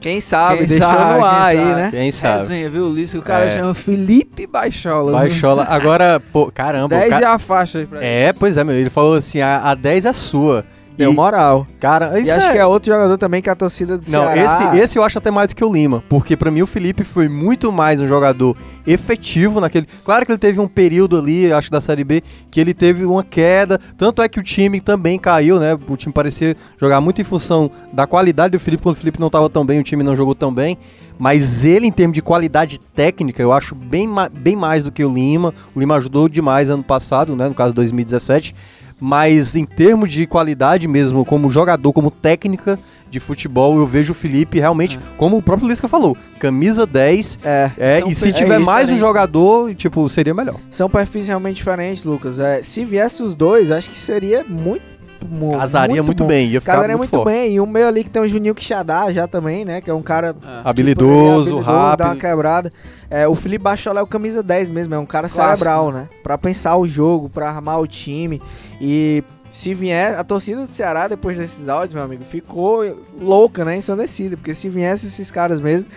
Quem 0.00 0.20
sabe, 0.20 0.58
Quem 0.58 0.66
deixou 0.66 0.88
sabe, 0.88 1.18
no 1.20 1.24
ar 1.24 1.50
quem 1.52 1.60
aí, 1.60 1.66
sabe. 1.68 1.80
né? 1.80 1.90
Quem 1.92 2.12
sabe? 2.12 2.38
Resenha, 2.40 2.68
viu, 2.70 2.88
Lisca? 2.92 3.18
O 3.20 3.22
cara 3.22 3.44
É. 3.44 3.50
chama 3.52 3.72
Felipe 3.72 4.48
Baixola. 4.48 5.12
viu? 5.12 5.20
Baixola. 5.20 5.64
Agora, 5.68 6.20
pô, 6.32 6.50
caramba. 6.50 6.86
o 6.86 6.98
10 6.98 7.08
cara- 7.08 7.24
e 7.24 7.28
a 7.28 7.38
faixa 7.38 7.78
aí 7.78 7.86
pra 7.86 7.98
ele. 7.98 8.06
É, 8.06 8.32
pois 8.32 8.56
é, 8.56 8.64
meu. 8.64 8.74
Ele 8.74 8.90
falou 8.90 9.14
assim: 9.14 9.40
a, 9.40 9.70
a 9.70 9.74
10 9.76 10.04
é 10.06 10.12
sua. 10.12 10.66
Deu 10.96 11.10
E, 11.10 11.14
moral. 11.14 11.66
Cara, 11.80 12.18
E 12.18 12.22
isso 12.22 12.32
acho 12.32 12.48
é- 12.50 12.52
que 12.52 12.58
é 12.58 12.66
outro 12.66 12.92
jogador 12.92 13.16
também 13.18 13.40
que 13.40 13.48
a 13.50 13.54
torcida 13.56 13.96
do 13.96 14.04
Não, 14.10 14.24
Ceará... 14.32 14.36
esse, 14.74 14.78
esse 14.82 14.98
eu 14.98 15.02
acho 15.04 15.16
até 15.18 15.30
mais 15.30 15.48
do 15.50 15.56
que 15.56 15.64
o 15.64 15.72
Lima, 15.72 16.02
porque 16.08 16.36
pra 16.36 16.50
mim 16.50 16.62
o 16.62 16.66
Felipe 16.66 17.02
foi 17.02 17.28
muito 17.28 17.72
mais 17.72 18.00
um 18.00 18.06
jogador 18.06 18.56
efetivo 18.86 19.60
naquele. 19.60 19.86
Claro 20.04 20.26
que 20.26 20.32
ele 20.32 20.38
teve 20.38 20.60
um 20.60 20.68
período 20.68 21.16
ali, 21.18 21.52
acho 21.52 21.70
da 21.70 21.80
Série 21.80 22.04
B, 22.04 22.22
que 22.50 22.60
ele 22.60 22.74
teve 22.74 23.04
uma 23.04 23.24
queda, 23.24 23.78
tanto 23.96 24.20
é 24.22 24.28
que 24.28 24.38
o 24.38 24.42
time 24.42 24.80
também 24.80 25.18
caiu, 25.18 25.58
né? 25.58 25.74
O 25.88 25.96
time 25.96 26.12
parecia 26.12 26.56
jogar 26.78 27.00
muito 27.00 27.20
em 27.20 27.24
função 27.24 27.70
da 27.92 28.06
qualidade 28.06 28.52
do 28.52 28.60
Felipe, 28.60 28.82
quando 28.82 28.96
o 28.96 28.98
Felipe 28.98 29.18
não 29.20 29.30
tava 29.30 29.48
tão 29.48 29.64
bem, 29.64 29.80
o 29.80 29.82
time 29.82 30.02
não 30.02 30.14
jogou 30.14 30.34
tão 30.34 30.52
bem, 30.52 30.76
mas 31.18 31.64
ele 31.64 31.86
em 31.86 31.92
termos 31.92 32.14
de 32.14 32.22
qualidade 32.22 32.78
técnica, 32.94 33.42
eu 33.42 33.52
acho 33.52 33.74
bem, 33.74 34.06
ma- 34.06 34.28
bem 34.28 34.56
mais 34.56 34.82
do 34.84 34.90
que 34.92 35.04
o 35.04 35.12
Lima. 35.12 35.54
O 35.74 35.80
Lima 35.80 35.96
ajudou 35.96 36.28
demais 36.28 36.68
ano 36.70 36.82
passado, 36.82 37.34
né? 37.36 37.48
No 37.48 37.54
caso 37.54 37.74
2017. 37.74 38.54
Mas 39.04 39.56
em 39.56 39.66
termos 39.66 40.12
de 40.12 40.28
qualidade 40.28 40.86
mesmo, 40.86 41.24
como 41.24 41.50
jogador, 41.50 41.92
como 41.92 42.08
técnica 42.08 42.78
de 43.10 43.18
futebol, 43.18 43.76
eu 43.76 43.84
vejo 43.84 44.12
o 44.12 44.14
Felipe 44.14 44.60
realmente, 44.60 44.96
como 45.16 45.36
o 45.36 45.42
próprio 45.42 45.68
Lisca 45.68 45.88
falou, 45.88 46.16
camisa 46.38 46.86
10. 46.86 47.40
É, 47.42 47.70
É, 47.76 47.98
Então, 47.98 48.10
e 48.12 48.14
se 48.14 48.28
é 48.28 48.32
tiver 48.32 48.58
isso, 48.58 48.64
mais 48.64 48.88
um 48.88 48.96
jogador, 48.96 49.74
tipo, 49.74 50.08
seria 50.08 50.32
melhor. 50.32 50.54
são 50.70 50.88
perfis 50.88 51.26
realmente 51.26 51.56
diferentes, 51.56 52.04
Lucas. 52.04 52.38
É, 52.38 52.62
se 52.62 52.84
viesse 52.84 53.24
os 53.24 53.34
dois, 53.34 53.72
acho 53.72 53.90
que 53.90 53.98
seria 53.98 54.44
muito... 54.48 54.91
mu- 55.24 55.56
Casaria 55.56 56.02
muito, 56.02 56.22
bom. 56.22 56.26
bem, 56.28 56.48
ia 56.48 56.60
ficar 56.60 56.74
Casaria 56.74 56.96
muito, 56.96 57.14
muito, 57.16 57.24
bem. 57.26 57.54
E 57.54 57.60
o 57.60 57.66
meio 57.66 57.86
ali 57.88 58.04
que 58.04 58.10
tem 58.10 58.20
o 58.22 58.28
Juninho 58.28 58.54
Quixadá 58.54 59.10
já 59.12 59.26
também, 59.26 59.64
né? 59.64 59.80
Que 59.80 59.90
é 59.90 59.94
um 59.94 60.02
cara 60.02 60.34
É. 60.46 60.60
Habilidoso, 60.64 61.58
Tipo, 61.58 61.60
ele 61.60 61.62
é 61.62 61.66
Dá 61.66 61.72
uma 61.72 61.88
rápido. 61.90 62.20
quebrada. 62.20 62.72
É, 63.10 63.28
o 63.28 63.34
Felipe 63.34 63.62
Bachola 63.64 64.00
é 64.00 64.02
o 64.02 64.06
camisa 64.06 64.42
10 64.42 64.70
mesmo, 64.70 64.94
é 64.94 64.98
um 64.98 65.06
cara 65.06 65.28
Clássico. 65.28 65.58
cerebral, 65.58 65.90
né? 65.92 66.08
Pra 66.22 66.36
pensar 66.38 66.76
o 66.76 66.86
jogo, 66.86 67.28
pra 67.28 67.48
armar 67.48 67.80
o 67.80 67.86
time. 67.86 68.40
E 68.80 69.22
se 69.48 69.74
vier, 69.74 70.18
a 70.18 70.24
torcida 70.24 70.64
do 70.66 70.72
Ceará, 70.72 71.08
depois 71.08 71.36
desses 71.36 71.68
áudios, 71.68 71.94
meu 71.94 72.02
amigo, 72.04 72.24
ficou 72.24 72.82
louca, 73.20 73.64
né? 73.64 73.76
Ensandecida. 73.76 74.36
Porque 74.36 74.54
se 74.54 74.68
viesse 74.68 75.06
esses 75.06 75.30
caras 75.30 75.60
mesmo. 75.60 75.88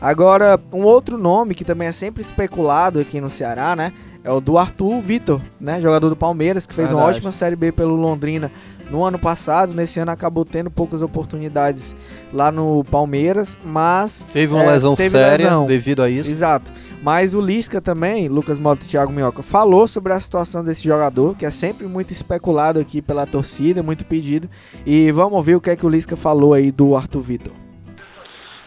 Agora, 0.00 0.58
um 0.72 0.82
outro 0.82 1.16
nome 1.16 1.54
que 1.54 1.64
também 1.64 1.88
é 1.88 1.92
sempre 1.92 2.20
especulado 2.20 3.00
aqui 3.00 3.20
no 3.20 3.30
Ceará, 3.30 3.74
né? 3.74 3.92
É 4.24 4.32
o 4.32 4.40
do 4.40 4.56
Arthur 4.58 5.00
Vitor, 5.02 5.40
né? 5.60 5.80
Jogador 5.80 6.08
do 6.08 6.16
Palmeiras, 6.16 6.66
que 6.66 6.74
fez 6.74 6.90
uma 6.90 6.96
Verdade. 7.00 7.18
ótima 7.18 7.30
Série 7.30 7.54
B 7.54 7.70
pelo 7.70 7.94
Londrina 7.94 8.50
no 8.90 9.04
ano 9.04 9.18
passado. 9.18 9.74
Nesse 9.74 10.00
ano 10.00 10.10
acabou 10.10 10.44
tendo 10.44 10.70
poucas 10.70 11.02
oportunidades 11.02 11.94
lá 12.32 12.50
no 12.50 12.82
Palmeiras, 12.84 13.58
mas 13.64 14.26
Teve 14.32 14.54
uma 14.54 14.64
É, 14.64 14.70
lesão 14.70 14.94
teve 14.96 15.10
séria 15.10 15.44
lesão. 15.44 15.66
devido 15.66 16.02
a 16.02 16.08
isso. 16.08 16.30
Exato. 16.30 16.72
Mas 17.02 17.34
o 17.34 17.40
Lisca 17.40 17.82
também, 17.82 18.28
Lucas 18.28 18.58
Mota 18.58 18.82
e 18.84 18.88
Thiago 18.88 19.12
Minhoca, 19.12 19.42
falou 19.42 19.86
sobre 19.86 20.12
a 20.14 20.18
situação 20.18 20.64
desse 20.64 20.84
jogador, 20.84 21.36
que 21.36 21.44
é 21.44 21.50
sempre 21.50 21.86
muito 21.86 22.10
especulado 22.12 22.80
aqui 22.80 23.02
pela 23.02 23.26
torcida, 23.26 23.82
muito 23.82 24.06
pedido. 24.06 24.48
E 24.86 25.10
vamos 25.12 25.34
ouvir 25.34 25.54
o 25.54 25.60
que 25.60 25.68
é 25.68 25.76
que 25.76 25.84
o 25.84 25.88
Lisca 25.88 26.16
falou 26.16 26.54
aí 26.54 26.72
do 26.72 26.96
Arthur 26.96 27.20
Vitor. 27.20 27.52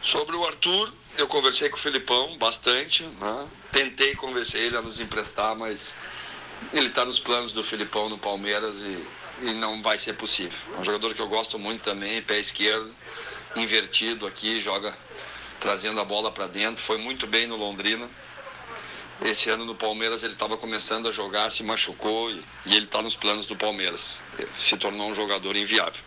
Sobre 0.04 0.36
o 0.36 0.46
Arthur, 0.46 0.94
eu 1.18 1.28
conversei 1.28 1.68
com 1.70 1.78
o 1.78 1.80
Filipão 1.80 2.38
bastante, 2.40 3.04
né? 3.20 3.36
Tentei 3.72 4.16
convencer 4.16 4.62
ele 4.62 4.78
a 4.78 4.82
nos 4.82 5.00
emprestar, 5.00 5.56
mas 5.56 5.96
ele 6.74 6.88
está 6.88 7.06
nos 7.06 7.20
planos 7.20 7.54
do 7.54 7.64
Filipão 7.64 8.10
no 8.10 8.18
Palmeiras 8.18 8.82
e, 8.82 9.06
e 9.44 9.54
não 9.54 9.82
vai 9.82 9.98
ser 9.98 10.14
possível. 10.14 10.58
É 10.76 10.80
um 10.80 10.84
jogador 10.84 11.14
que 11.14 11.22
eu 11.22 11.28
gosto 11.28 11.60
muito 11.60 11.82
também, 11.82 12.22
pé 12.22 12.40
esquerdo, 12.40 12.90
invertido 13.56 14.26
aqui, 14.26 14.60
joga 14.62 14.96
trazendo 15.60 16.00
a 16.00 16.06
bola 16.06 16.32
para 16.32 16.48
dentro, 16.48 16.84
foi 16.84 16.98
muito 16.98 17.28
bem 17.28 17.48
no 17.48 17.56
Londrina. 17.56 18.10
Esse 19.22 19.50
ano 19.50 19.66
no 19.66 19.74
Palmeiras 19.74 20.22
ele 20.22 20.34
estava 20.34 20.56
começando 20.58 21.10
a 21.10 21.12
jogar, 21.12 21.50
se 21.50 21.64
machucou 21.64 22.30
e, 22.30 22.44
e 22.68 22.76
ele 22.76 22.86
está 22.86 23.02
nos 23.02 23.16
planos 23.16 23.48
do 23.48 23.56
Palmeiras. 23.56 24.24
Se 24.60 24.78
tornou 24.78 25.10
um 25.10 25.16
jogador 25.16 25.56
inviável. 25.56 26.04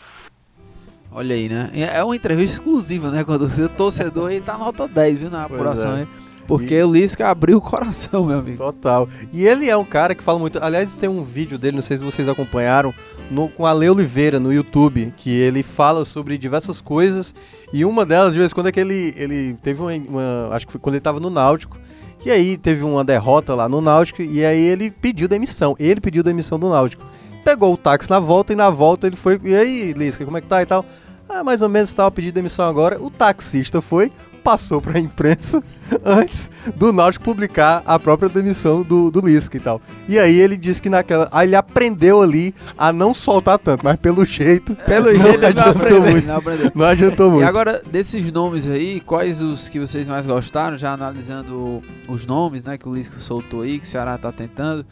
Olha 1.11 1.35
aí, 1.35 1.49
né? 1.49 1.73
É 1.75 1.99
é 1.99 2.05
uma 2.05 2.15
entrevista 2.15 2.59
exclusiva, 2.59 3.11
né? 3.11 3.25
Quando 3.25 3.49
você 3.49 3.69
torcedor 3.69 4.31
aí 4.31 4.41
tá 4.41 4.57
nota 4.57 4.87
10, 4.87 5.17
viu? 5.17 5.31
Na 5.31 5.45
apuração 5.45 5.97
é. 5.97 6.01
aí. 6.03 6.20
Porque 6.51 6.83
o 6.83 6.93
Lisca 6.93 7.29
abriu 7.29 7.59
o 7.59 7.61
coração, 7.61 8.25
meu 8.25 8.39
amigo. 8.41 8.59
Total. 8.59 9.09
E 9.33 9.47
ele 9.47 9.69
é 9.71 9.77
um 9.77 9.85
cara 9.85 10.15
que 10.15 10.23
fala 10.23 10.39
muito. 10.39 10.59
Aliás, 10.63 10.95
tem 10.95 11.09
um 11.09 11.23
vídeo 11.23 11.59
dele, 11.59 11.77
não 11.77 11.83
sei 11.83 11.97
se 11.97 12.03
vocês 12.05 12.29
acompanharam, 12.29 12.93
no, 13.31 13.49
com 13.49 13.65
a 13.65 13.73
Le 13.73 13.89
Oliveira 13.89 14.41
no 14.41 14.53
YouTube, 14.53 15.13
que 15.17 15.31
ele 15.31 15.63
fala 15.63 16.05
sobre 16.05 16.37
diversas 16.37 16.81
coisas. 16.81 17.35
E 17.73 17.85
uma 17.85 18.05
delas, 18.05 18.33
de 18.35 18.41
vez 18.41 18.51
em 18.51 18.55
quando, 18.55 18.67
é 18.69 18.73
que 18.73 18.81
ele, 18.81 19.15
ele 19.17 19.55
teve 19.63 19.81
uma, 19.81 19.93
uma- 19.93 20.49
Acho 20.55 20.67
que 20.67 20.73
foi 20.73 20.81
quando 20.81 20.95
ele 20.97 21.01
tava 21.01 21.21
no 21.21 21.31
Náutico. 21.31 21.79
E 22.25 22.31
aí 22.31 22.57
teve 22.59 22.83
uma 22.85 23.03
derrota 23.05 23.55
lá 23.55 23.69
no 23.69 23.81
Náutico. 23.81 24.21
E 24.21 24.45
aí 24.45 24.61
ele 24.61 24.91
pediu 24.91 25.27
demissão. 25.29 25.75
Ele 25.79 26.01
pediu 26.01 26.23
demissão 26.23 26.59
do 26.59 26.69
Náutico. 26.69 27.05
Pegou 27.45 27.73
o 27.73 27.77
táxi 27.77 28.11
na 28.11 28.19
volta 28.21 28.53
e 28.53 28.57
na 28.57 28.69
volta 28.69 29.07
ele 29.07 29.17
foi. 29.17 29.41
E 29.45 29.55
aí, 29.55 29.93
Lisca, 29.93 30.25
como 30.25 30.37
é 30.37 30.41
que 30.41 30.47
tá 30.47 30.61
e 30.61 30.67
tal? 30.67 30.85
Ah, 31.29 31.43
mais 31.45 31.63
ou 31.63 31.69
menos 31.69 31.93
tava 31.93 32.11
pedindo 32.11 32.35
demissão 32.35 32.67
agora. 32.69 33.01
O 33.01 33.09
taxista 33.09 33.81
foi, 33.81 34.13
passou 34.45 34.81
pra 34.83 34.99
imprensa 34.99 35.63
antes 36.05 36.51
do 36.77 36.93
Náutico 36.93 37.25
publicar 37.25 37.83
a 37.87 37.99
própria 37.99 38.29
demissão 38.29 38.83
do, 38.83 39.11
do 39.11 39.21
Lisca 39.21 39.57
e 39.57 39.61
tal. 39.61 39.81
E 40.09 40.19
aí 40.19 40.39
ele 40.39 40.57
disse 40.57 40.81
que 40.81 40.89
naquela. 40.91 41.29
Aí 41.33 41.49
ele 41.49 41.57
aprendeu 41.57 42.21
ali 42.23 42.55
a 42.77 42.93
não 42.93 43.15
soltar 43.15 43.59
tanto, 43.59 43.85
mas 43.85 43.97
pelo 43.97 44.25
jeito. 44.25 44.75
Pelo 44.77 45.13
não 45.13 45.21
jeito 45.21 45.27
ele 45.29 45.39
não 45.41 45.49
adiantou 45.49 45.73
aprendeu, 45.83 46.11
muito. 46.11 46.27
não 46.27 46.37
aprendeu. 46.37 46.73
Não 46.75 46.85
adiantou 46.87 47.27
E 47.29 47.31
muito. 47.33 47.49
agora, 47.49 47.83
desses 47.91 48.31
nomes 48.33 48.69
aí, 48.69 49.01
quais 49.01 49.41
os 49.43 49.69
que 49.69 49.79
vocês 49.81 50.09
mais 50.09 50.27
gostaram? 50.27 50.77
Já 50.79 50.93
analisando 50.93 51.83
os 52.09 52.27
nomes, 52.27 52.63
né, 52.65 52.77
que 52.79 52.89
o 52.89 52.95
Lisca 52.95 53.19
soltou 53.19 53.63
aí, 53.63 53.79
que 53.79 53.87
o 53.87 53.89
Ceará 53.89 54.17
tá 54.19 54.31
tentando. 54.33 54.85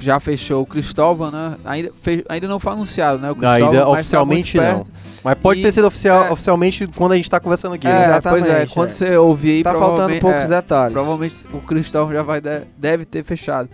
Já 0.00 0.20
fechou 0.20 0.60
o 0.62 0.66
Cristóvão, 0.66 1.30
né? 1.30 1.56
Ainda, 1.64 1.90
fe- 2.02 2.22
ainda 2.28 2.46
não 2.46 2.60
foi 2.60 2.74
anunciado, 2.74 3.18
né? 3.22 3.30
O 3.30 3.34
Não, 3.34 3.36
Cristóvão, 3.40 3.68
ainda 3.68 3.86
mas 3.90 4.10
tá 4.10 4.22
muito 4.22 4.40
oficialmente 4.44 4.56
não. 4.58 4.62
perto. 4.64 4.92
Mas 5.24 5.38
pode 5.38 5.60
E- 5.60 5.62
ter 5.62 5.72
sido 5.72 5.86
oficial, 5.86 6.24
é. 6.26 6.30
oficialmente 6.30 6.86
quando 6.94 7.12
a 7.12 7.16
gente 7.16 7.30
tá 7.30 7.40
conversando 7.40 7.74
aqui. 7.74 7.86
É? 7.88 7.98
Exatamente, 8.04 8.42
pois 8.42 8.54
é, 8.54 8.62
é. 8.62 8.66
quando 8.66 8.90
você 8.90 9.16
ouvir 9.16 9.50
aí, 9.52 9.62
Tá 9.62 9.70
faltando 9.72 9.88
provavelmente- 9.94 10.20
poucos 10.38 10.52
é, 10.52 10.60
detalhes. 10.60 10.92
Provavelmente 10.94 11.46
o 11.52 11.60
Cristóvão 11.60 12.12
já 12.12 12.22
vai 12.22 12.40
de- 12.40 12.66
deve 12.76 13.04
ter 13.04 13.22
fechado. 13.24 13.68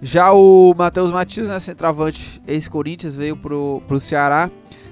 Já 0.00 0.32
o 0.32 0.74
Matheus 0.76 1.10
Matias, 1.10 1.48
né, 1.48 1.58
centroavante 1.58 2.40
ex-Corinthians, 2.46 3.14
veio 3.14 3.36
pro, 3.36 3.82
pro 3.88 3.98
Ceará. 3.98 4.50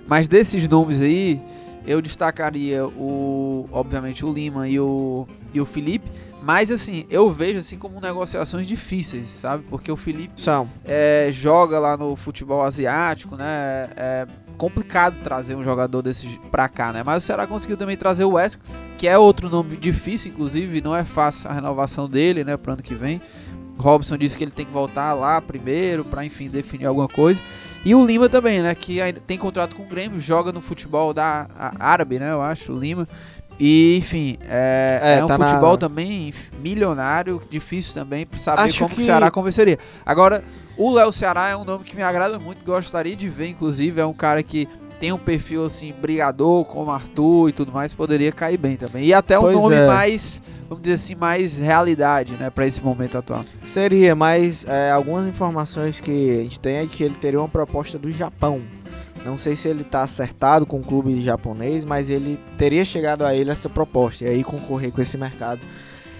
Mas 0.08 0.26
desses 0.28 0.68
nomes 0.68 1.00
aí, 1.00 1.40
eu 1.86 2.00
destacaria 2.02 2.86
o, 2.86 3.68
obviamente, 3.72 4.24
o 4.24 4.32
Lima 4.32 4.68
e 4.68 4.78
o, 4.80 5.26
e 5.54 5.60
o 5.60 5.66
Felipe. 5.66 6.10
Mas 6.42 6.70
assim, 6.70 7.04
eu 7.10 7.30
vejo 7.32 7.58
assim 7.58 7.76
como 7.76 8.00
negociações 8.00 8.66
difíceis, 8.68 9.28
sabe? 9.28 9.64
Porque 9.68 9.90
o 9.90 9.96
Felipe 9.96 10.40
São. 10.40 10.68
é, 10.84 11.28
joga 11.32 11.78
lá 11.80 11.96
no 11.96 12.14
futebol 12.14 12.62
asiático, 12.62 13.34
né? 13.36 13.88
É 13.96 14.26
complicado 14.56 15.16
trazer 15.22 15.54
um 15.54 15.62
jogador 15.62 16.02
desses 16.02 16.38
pra 16.50 16.68
cá, 16.68 16.92
né? 16.92 17.02
Mas 17.04 17.22
o 17.22 17.26
Ceará 17.26 17.46
conseguiu 17.46 17.76
também 17.76 17.96
trazer 17.96 18.24
o 18.24 18.32
Wesley, 18.32 18.62
que 18.98 19.06
é 19.06 19.16
outro 19.18 19.48
nome 19.48 19.76
difícil, 19.76 20.30
inclusive, 20.32 20.80
não 20.80 20.94
é 20.96 21.04
fácil 21.04 21.48
a 21.50 21.52
renovação 21.52 22.08
dele, 22.08 22.42
né, 22.44 22.56
pro 22.56 22.72
ano 22.72 22.82
que 22.82 22.94
vem. 22.94 23.20
Robson 23.78 24.16
disse 24.16 24.36
que 24.38 24.42
ele 24.44 24.50
tem 24.50 24.64
que 24.64 24.72
voltar 24.72 25.12
lá 25.12 25.38
primeiro 25.40 26.02
pra, 26.04 26.24
enfim, 26.24 26.48
definir 26.48 26.86
alguma 26.86 27.08
coisa. 27.08 27.42
E 27.84 27.94
o 27.94 28.04
Lima 28.04 28.28
também, 28.28 28.62
né, 28.62 28.74
que 28.74 29.00
ainda 29.00 29.20
tem 29.20 29.36
contrato 29.38 29.76
com 29.76 29.82
o 29.82 29.86
Grêmio, 29.86 30.20
joga 30.20 30.50
no 30.50 30.60
futebol 30.62 31.12
da 31.12 31.46
árabe, 31.78 32.18
né, 32.18 32.32
eu 32.32 32.40
acho, 32.40 32.72
o 32.72 32.78
Lima. 32.78 33.06
E, 33.60 33.96
enfim, 33.98 34.36
é, 34.48 35.00
É, 35.02 35.18
é 35.18 35.24
um 35.24 35.28
tá 35.28 35.38
na- 35.38 35.46
futebol 35.48 35.76
também 35.78 36.32
milionário, 36.58 37.40
difícil 37.50 37.94
também 37.94 38.26
pra 38.26 38.38
saber 38.38 38.62
Acho 38.62 38.78
como 38.80 38.94
que- 38.94 39.00
o 39.02 39.04
Ceará 39.04 39.30
convenceria. 39.30 39.78
Agora, 40.04 40.42
o 40.76 40.92
Léo 40.92 41.12
Ceará 41.12 41.48
é 41.48 41.56
um 41.56 41.64
nome 41.64 41.84
que 41.84 41.96
me 41.96 42.02
agrada 42.02 42.38
muito, 42.38 42.64
gostaria 42.64 43.16
de 43.16 43.28
ver, 43.28 43.48
inclusive, 43.48 44.00
é 44.00 44.06
um 44.06 44.14
cara 44.14 44.42
que 44.42 44.68
tem 44.98 45.12
um 45.12 45.18
perfil 45.18 45.66
assim, 45.66 45.92
brigador, 45.92 46.64
como 46.64 46.90
Arthur 46.90 47.50
e 47.50 47.52
tudo 47.52 47.70
mais, 47.70 47.92
poderia 47.92 48.32
cair 48.32 48.56
bem 48.56 48.76
também. 48.76 49.04
E 49.04 49.12
até 49.12 49.38
um 49.38 49.42
Pois 49.42 49.56
nome 49.56 49.74
é. 49.74 49.86
mais, 49.86 50.40
vamos 50.68 50.82
dizer 50.82 50.94
assim, 50.94 51.14
mais 51.14 51.56
realidade, 51.58 52.34
né, 52.34 52.48
pra 52.48 52.66
esse 52.66 52.82
momento 52.82 53.18
atual. 53.18 53.44
Seria, 53.62 54.14
mas 54.14 54.66
é, 54.66 54.90
algumas 54.90 55.26
informações 55.26 56.00
que 56.00 56.40
a 56.40 56.42
gente 56.42 56.58
tem 56.58 56.76
é 56.76 56.86
que 56.86 57.04
ele 57.04 57.14
teria 57.14 57.38
uma 57.40 57.48
proposta 57.48 57.98
do 57.98 58.10
Japão. 58.10 58.62
Não 59.24 59.36
sei 59.36 59.56
se 59.56 59.68
ele 59.68 59.82
está 59.82 60.02
acertado 60.02 60.64
com 60.64 60.78
o 60.78 60.84
clube 60.84 61.20
japonês, 61.20 61.84
mas 61.84 62.10
ele 62.10 62.38
teria 62.56 62.84
chegado 62.84 63.24
a 63.24 63.34
ele 63.34 63.50
essa 63.50 63.68
proposta. 63.68 64.24
E 64.24 64.28
aí 64.28 64.44
concorrer 64.44 64.92
com 64.92 65.02
esse 65.02 65.18
mercado 65.18 65.60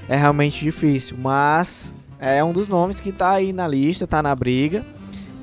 é 0.09 0.17
realmente 0.17 0.61
difícil. 0.61 1.17
Mas 1.17 1.95
é 2.35 2.45
um 2.45 2.53
dos 2.53 2.69
nomes 2.69 3.01
que 3.01 3.11
está 3.11 3.33
aí 3.33 3.53
na 3.53 3.69
lista, 3.69 4.05
está 4.05 4.23
na 4.23 4.35
briga. 4.35 4.85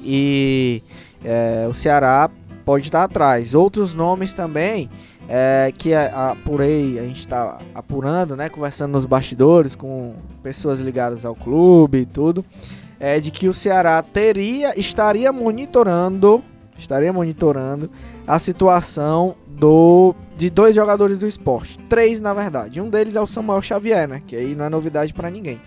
E 0.03 0.83
é, 1.23 1.65
o 1.69 1.73
Ceará 1.73 2.29
pode 2.65 2.85
estar 2.85 3.03
atrás. 3.03 3.53
Outros 3.53 3.93
nomes 3.93 4.33
também 4.33 4.89
é, 5.27 5.71
que 5.77 5.93
apurei, 5.93 6.99
a 6.99 7.03
gente 7.03 7.19
está 7.19 7.59
apurando, 7.73 8.35
né? 8.35 8.49
Conversando 8.49 8.91
nos 8.91 9.05
bastidores 9.05 9.75
com 9.75 10.15
pessoas 10.41 10.79
ligadas 10.79 11.25
ao 11.25 11.35
clube 11.35 11.99
e 11.99 12.05
tudo. 12.05 12.43
É 12.99 13.19
de 13.19 13.31
que 13.31 13.47
o 13.47 13.53
Ceará 13.53 14.01
teria, 14.01 14.77
estaria 14.79 15.31
monitorando, 15.31 16.43
estaria 16.77 17.11
monitorando 17.11 17.89
a 18.25 18.39
situação 18.39 19.35
do 19.47 20.15
de 20.35 20.49
dois 20.49 20.73
jogadores 20.73 21.19
do 21.19 21.27
esporte, 21.27 21.77
três 21.87 22.19
na 22.19 22.33
verdade. 22.33 22.81
Um 22.81 22.89
deles 22.89 23.15
é 23.15 23.21
o 23.21 23.27
Samuel 23.27 23.61
Xavier, 23.61 24.07
né? 24.07 24.21
Que 24.25 24.35
aí 24.35 24.55
não 24.55 24.65
é 24.65 24.69
novidade 24.69 25.13
para 25.13 25.29
ninguém. 25.29 25.61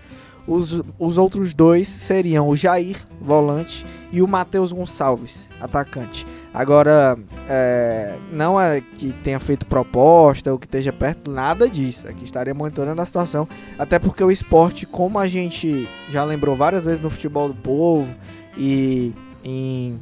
Os, 0.47 0.81
os 0.97 1.17
outros 1.17 1.53
dois 1.53 1.87
seriam 1.87 2.47
o 2.47 2.55
Jair, 2.55 2.97
volante, 3.21 3.85
e 4.11 4.21
o 4.21 4.27
Matheus 4.27 4.71
Gonçalves, 4.71 5.49
atacante. 5.59 6.25
Agora, 6.53 7.17
é, 7.49 8.17
não 8.31 8.59
é 8.59 8.79
que 8.79 9.11
tenha 9.11 9.39
feito 9.39 9.65
proposta 9.65 10.51
ou 10.51 10.57
que 10.57 10.65
esteja 10.65 10.93
perto, 10.93 11.29
nada 11.29 11.69
disso. 11.69 12.07
Aqui 12.07 12.23
estaria 12.23 12.53
monitorando 12.53 13.01
a 13.01 13.05
situação. 13.05 13.47
Até 13.77 13.99
porque 13.99 14.23
o 14.23 14.31
esporte, 14.31 14.85
como 14.85 15.19
a 15.19 15.27
gente 15.27 15.87
já 16.09 16.23
lembrou 16.23 16.55
várias 16.55 16.85
vezes 16.85 17.01
no 17.01 17.09
futebol 17.09 17.49
do 17.49 17.55
povo 17.55 18.15
e 18.57 19.13
em 19.43 19.99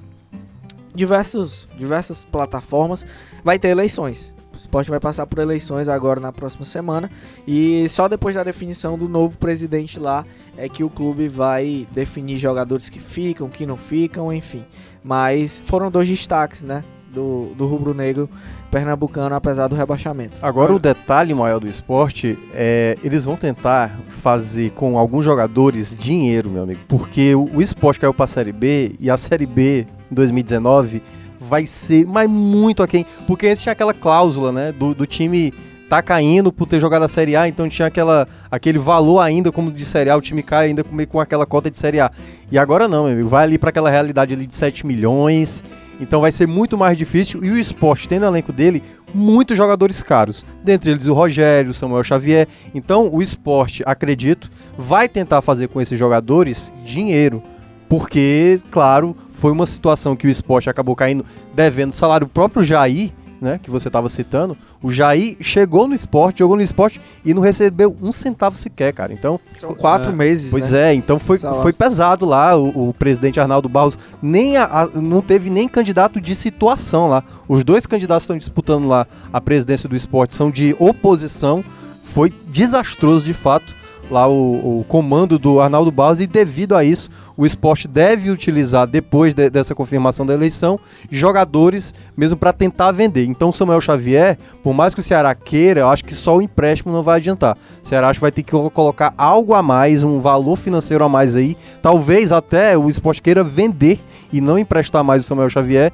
diversos, 0.93 1.67
diversas 1.77 2.23
plataformas, 2.23 3.05
vai 3.43 3.59
ter 3.59 3.69
eleições. 3.69 4.33
Esporte 4.65 4.89
vai 4.89 5.00
passar 5.00 5.25
por 5.27 5.39
eleições 5.39 5.88
agora 5.88 6.19
na 6.19 6.31
próxima 6.31 6.65
semana. 6.65 7.10
E 7.48 7.88
só 7.88 8.07
depois 8.07 8.36
da 8.36 8.43
definição 8.43 8.98
do 8.98 9.07
novo 9.07 9.38
presidente 9.38 10.00
lá 10.00 10.25
é 10.57 10.67
que 10.67 10.84
o 10.84 10.89
clube 10.89 11.27
vai 11.27 11.88
definir 11.91 12.38
jogadores 12.38 12.89
que 12.89 13.00
ficam, 13.00 13.48
que 13.48 13.65
não 13.65 13.77
ficam, 13.77 14.34
enfim. 14.34 14.65
Mas 15.03 15.62
foram 15.63 15.89
dois 15.91 16.10
destaques, 16.10 16.63
né? 16.63 16.84
Do, 17.13 17.53
do 17.55 17.65
rubro-negro 17.65 18.29
pernambucano, 18.69 19.34
apesar 19.36 19.69
do 19.69 19.75
rebaixamento. 19.75 20.36
Agora 20.41 20.74
o 20.74 20.79
detalhe 20.79 21.34
maior 21.34 21.60
do 21.60 21.67
esporte 21.67 22.38
é 22.53 22.98
eles 23.01 23.24
vão 23.24 23.38
tentar 23.38 23.98
fazer 24.10 24.72
com 24.72 25.00
alguns 25.00 25.24
jogadores 25.24 25.98
dinheiro, 25.98 26.50
meu 26.50 26.63
amigo, 26.63 26.81
porque 26.89 27.34
o, 27.34 27.50
o 27.53 27.62
esporte 27.62 28.01
caiu 28.01 28.13
pra 28.13 28.27
Série 28.27 28.51
B 28.51 28.98
e 29.00 29.10
a 29.10 29.15
Série 29.15 29.45
B 29.45 29.86
em 30.12 30.13
2019 30.13 31.01
vai 31.47 31.65
ser, 31.65 32.05
mas 32.05 32.29
muito 32.29 32.83
aquém, 32.83 33.05
porque 33.27 33.45
esse 33.45 33.63
tinha 33.63 33.73
aquela 33.73 33.93
cláusula, 33.93 34.51
né, 34.51 34.71
do, 34.71 34.93
do 34.93 35.05
time 35.05 35.53
tá 35.89 36.01
caindo 36.01 36.51
por 36.51 36.65
ter 36.65 36.79
jogado 36.79 37.03
a 37.03 37.07
Série 37.07 37.35
A, 37.35 37.47
então 37.47 37.69
tinha 37.69 37.87
aquela, 37.87 38.27
aquele 38.49 38.79
valor 38.79 39.19
ainda 39.19 39.51
como 39.51 39.71
de 39.71 39.85
Série 39.85 40.09
A, 40.09 40.17
o 40.17 40.21
time 40.21 40.41
cai 40.41 40.67
ainda 40.67 40.83
com, 40.83 41.05
com 41.05 41.19
aquela 41.19 41.45
cota 41.45 41.69
de 41.69 41.77
Série 41.77 41.99
A. 41.99 42.11
E 42.51 42.57
agora 42.57 42.87
não, 42.87 43.05
meu 43.05 43.13
amigo, 43.13 43.29
vai 43.29 43.43
ali 43.43 43.57
pra 43.57 43.69
aquela 43.69 43.89
realidade 43.89 44.33
ali 44.33 44.47
de 44.47 44.55
7 44.55 44.85
milhões 44.85 45.63
Então 45.99 46.21
vai 46.21 46.31
ser 46.31 46.47
muito 46.47 46.77
mais 46.77 46.97
difícil 46.97 47.43
e 47.43 47.51
o 47.51 47.57
esporte 47.57 48.07
tem 48.07 48.19
no 48.19 48.25
elenco 48.25 48.51
dele 48.51 48.81
muitos 49.13 49.55
jogadores 49.55 50.01
caros. 50.01 50.43
Dentre 50.63 50.91
eles 50.91 51.05
o 51.05 51.13
Rogério, 51.13 51.71
o 51.71 51.73
Samuel 51.73 52.03
Xavier. 52.03 52.47
Então 52.73 53.09
o 53.13 53.21
esporte, 53.21 53.83
acredito, 53.85 54.49
vai 54.77 55.07
tentar 55.07 55.41
fazer 55.41 55.67
com 55.67 55.79
esses 55.79 55.97
jogadores 55.97 56.73
dinheiro. 56.83 57.41
Porque, 57.89 58.62
claro, 58.72 59.15
foi 59.32 59.51
uma 59.51 59.65
situação 59.65 60.15
que 60.15 60.27
o 60.27 60.30
esporte 60.30 60.70
acabou 60.70 60.96
caindo 60.96 61.25
devendo 61.54 61.92
salário. 61.92 62.25
O 62.25 62.30
próprio 62.30 62.63
Jair 62.63 63.12
né, 63.42 63.60
que 63.62 63.70
você 63.70 63.89
estava 63.89 64.08
citando, 64.08 64.58
o 64.82 64.92
Jair 64.92 65.36
chegou 65.42 65.88
no 65.89 65.94
esporte, 65.94 66.39
jogou 66.39 66.56
no 66.56 66.63
esporte 66.63 67.00
e 67.24 67.34
não 67.34 67.42
recebeu 67.42 67.96
um 68.01 68.12
centavo 68.12 68.56
sequer, 68.58 68.94
cara. 68.94 69.13
Então, 69.13 69.39
São 69.60 69.75
quatro 69.75 70.12
É. 70.13 70.15
meses, 70.15 70.50
pois 70.50 70.72
né? 70.72 70.92
é, 70.92 70.94
então 70.96 71.20
foi, 71.20 71.38
foi 71.38 71.74
pesado 71.74 72.25
lá. 72.25 72.56
O, 72.58 72.89
o 72.89 72.94
presidente 72.94 73.39
Arnaldo 73.39 73.68
Barros 73.70 74.00
nem 74.22 74.56
a- 74.58 74.63
a- 74.63 74.89
não 75.00 75.22
teve 75.22 75.50
nem 75.50 75.68
candidato 75.68 76.20
de 76.22 76.34
situação 76.34 77.08
lá. 77.10 77.24
Os 77.48 77.63
dois 77.63 77.86
candidatos 77.86 78.24
que 78.24 78.32
estão 78.32 78.38
disputando 78.38 78.88
lá 78.88 79.06
a 79.32 79.42
presidência 79.42 79.88
do 79.89 79.98
esporte 79.98 80.34
são 80.34 80.50
de 80.50 80.74
oposição. 80.80 81.63
Foi 82.04 82.34
desastroso 82.48 83.24
de 83.25 83.34
fato 83.34 83.75
lá 84.09 84.27
o, 84.27 84.79
o 84.81 84.85
comando 84.88 85.39
do 85.39 85.59
Arnaldo 85.59 85.91
Barros 85.91 86.21
e 86.21 86.27
devido 86.27 86.75
a 86.75 86.83
isso 86.83 87.09
o 87.38 87.45
esporte 87.45 87.88
deve 87.88 88.29
utilizar 88.29 88.88
depois 88.88 89.33
de- 89.35 89.50
dessa 89.50 89.75
confirmação 89.75 90.25
da 90.25 90.33
eleição 90.33 90.79
jogadores 91.09 91.93
mesmo 92.15 92.38
para 92.38 92.53
tentar 92.53 92.91
vender. 92.91 93.25
Então 93.25 93.51
Samuel 93.51 93.81
Xavier, 93.81 94.38
por 94.63 94.74
mais 94.74 94.93
que 94.93 95.00
o 95.00 95.03
Ceará 95.03 95.33
queira, 95.33 95.81
eu 95.81 95.89
acho 95.89 96.05
que 96.05 96.13
só 96.13 96.38
o 96.38 96.41
empréstimo 96.41 96.93
não 96.93 97.03
vai 97.03 97.17
adiantar. 97.17 97.57
O 97.83 97.88
Ceará 97.88 98.09
acho 98.09 98.19
que 98.19 98.21
vai 98.21 98.31
ter 98.31 98.43
que 98.43 98.51
colo- 98.51 98.69
colocar 98.69 99.13
algo 99.17 99.53
a 99.53 99.62
mais, 99.63 100.03
um 100.03 100.21
valor 100.21 100.55
financeiro 100.57 101.03
a 101.03 101.09
mais 101.09 101.35
aí. 101.35 101.57
Talvez 101.81 102.31
até 102.31 102.77
o 102.77 102.89
esporte 102.89 103.21
queira 103.21 103.43
vender 103.43 104.00
e 104.31 104.39
não 104.39 104.57
emprestar 104.57 105.03
mais 105.03 105.24
o 105.24 105.25
Samuel 105.25 105.50
Xavier. 105.50 105.91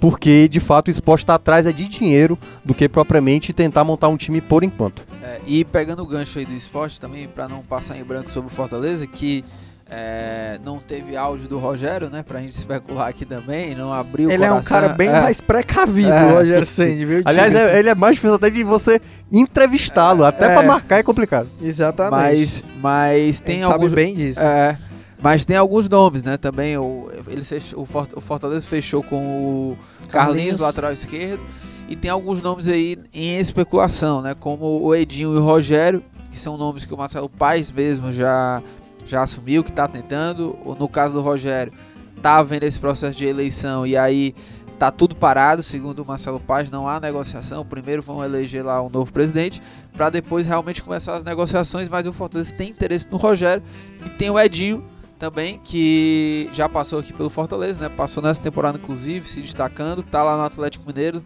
Porque 0.00 0.48
de 0.48 0.60
fato 0.60 0.88
o 0.88 0.90
esporte 0.90 1.22
está 1.22 1.34
atrás 1.34 1.66
é 1.66 1.72
de 1.72 1.88
dinheiro 1.88 2.38
do 2.64 2.74
que 2.74 2.88
propriamente 2.88 3.52
tentar 3.52 3.84
montar 3.84 4.08
um 4.08 4.16
time 4.16 4.40
por 4.40 4.62
enquanto. 4.64 5.06
É, 5.22 5.40
e 5.46 5.64
pegando 5.64 6.02
o 6.02 6.06
gancho 6.06 6.38
aí 6.38 6.44
do 6.44 6.54
esporte 6.54 7.00
também, 7.00 7.26
pra 7.28 7.48
não 7.48 7.60
passar 7.62 7.96
em 7.96 8.04
branco 8.04 8.30
sobre 8.30 8.50
o 8.52 8.54
Fortaleza, 8.54 9.06
que 9.06 9.44
é, 9.90 10.58
não 10.64 10.78
teve 10.78 11.14
áudio 11.16 11.46
do 11.46 11.58
Rogério, 11.58 12.08
né? 12.10 12.22
Pra 12.22 12.40
gente 12.40 12.52
especular 12.52 13.06
aqui 13.08 13.24
também, 13.24 13.74
não 13.74 13.92
abriu 13.92 14.28
o 14.28 14.32
Ele 14.32 14.42
é 14.42 14.46
um 14.48 14.54
coração. 14.54 14.70
cara 14.80 14.88
bem 14.94 15.08
É, 15.08 15.20
mais 15.20 15.40
precavido, 15.42 16.10
É. 16.10 16.24
o 16.26 16.34
Rogério 16.36 16.66
Sandy, 16.66 17.04
viu? 17.04 17.22
Aliás, 17.26 17.54
é- 17.54 17.78
ele 17.78 17.88
é 17.90 17.94
mais 17.94 18.14
difícil 18.16 18.34
até 18.36 18.48
de 18.50 18.64
você 18.64 19.00
entrevistá-lo. 19.30 20.24
Até 20.24 20.46
É. 20.46 20.54
pra 20.54 20.62
marcar 20.62 20.98
é 20.98 21.02
complicado. 21.02 21.48
Exatamente. 21.62 22.10
Mas, 22.10 22.64
mas 22.80 23.40
tem 23.40 23.56
tem 23.56 23.62
sabe 23.62 23.74
alguns. 23.74 23.92
bem 23.92 24.14
disso. 24.14 24.40
É, 24.40 24.76
mas 25.24 25.46
tem 25.46 25.56
alguns 25.56 25.88
nomes, 25.88 26.22
né? 26.22 26.36
Também 26.36 26.76
o, 26.76 27.08
ele 27.28 27.42
fechou, 27.42 27.80
o, 27.82 27.86
Fort- 27.86 28.12
o 28.14 28.20
Fortaleza 28.20 28.66
fechou 28.66 29.02
com 29.02 29.16
o 29.16 29.78
Carlinhos, 30.08 30.10
Carlinhos. 30.12 30.60
lateral 30.60 30.92
esquerdo. 30.92 31.42
E 31.88 31.96
tem 31.96 32.10
alguns 32.10 32.42
nomes 32.42 32.68
aí 32.68 32.98
em 33.12 33.38
especulação, 33.38 34.20
né? 34.20 34.34
Como 34.34 34.82
o 34.82 34.94
Edinho 34.94 35.34
e 35.34 35.38
o 35.38 35.42
Rogério, 35.42 36.04
que 36.30 36.38
são 36.38 36.58
nomes 36.58 36.84
que 36.84 36.92
o 36.92 36.96
Marcelo 36.98 37.28
Paes 37.30 37.72
mesmo 37.72 38.12
já, 38.12 38.62
já 39.06 39.22
assumiu, 39.22 39.64
que 39.64 39.72
tá 39.72 39.88
tentando. 39.88 40.56
No 40.78 40.88
caso 40.88 41.14
do 41.14 41.22
Rogério, 41.22 41.72
tá 42.20 42.42
vendo 42.42 42.64
esse 42.64 42.78
processo 42.78 43.16
de 43.16 43.24
eleição 43.26 43.86
e 43.86 43.96
aí 43.96 44.34
tá 44.78 44.90
tudo 44.90 45.16
parado, 45.16 45.62
segundo 45.62 46.00
o 46.02 46.04
Marcelo 46.06 46.38
Paes, 46.40 46.70
não 46.70 46.86
há 46.86 47.00
negociação. 47.00 47.64
Primeiro 47.64 48.02
vão 48.02 48.22
eleger 48.22 48.62
lá 48.62 48.82
um 48.82 48.90
novo 48.90 49.10
presidente, 49.10 49.62
para 49.94 50.10
depois 50.10 50.46
realmente 50.46 50.82
começar 50.82 51.14
as 51.14 51.24
negociações, 51.24 51.88
mas 51.88 52.06
o 52.06 52.12
Fortaleza 52.12 52.54
tem 52.54 52.68
interesse 52.68 53.06
no 53.10 53.16
Rogério 53.16 53.62
e 54.04 54.10
tem 54.10 54.28
o 54.28 54.38
Edinho 54.38 54.84
também, 55.18 55.60
que 55.62 56.48
já 56.52 56.68
passou 56.68 56.98
aqui 56.98 57.12
pelo 57.12 57.30
Fortaleza, 57.30 57.80
né? 57.80 57.88
Passou 57.88 58.22
nessa 58.22 58.40
temporada, 58.42 58.78
inclusive, 58.78 59.28
se 59.28 59.40
destacando, 59.40 60.02
tá 60.02 60.22
lá 60.22 60.36
no 60.36 60.44
Atlético 60.44 60.86
Mineiro. 60.86 61.22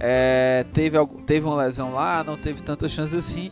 É, 0.00 0.64
teve, 0.72 0.96
algu- 0.96 1.22
teve 1.22 1.46
uma 1.46 1.56
lesão 1.56 1.92
lá, 1.92 2.24
não 2.24 2.36
teve 2.36 2.62
tantas 2.62 2.90
chances 2.90 3.14
assim. 3.14 3.50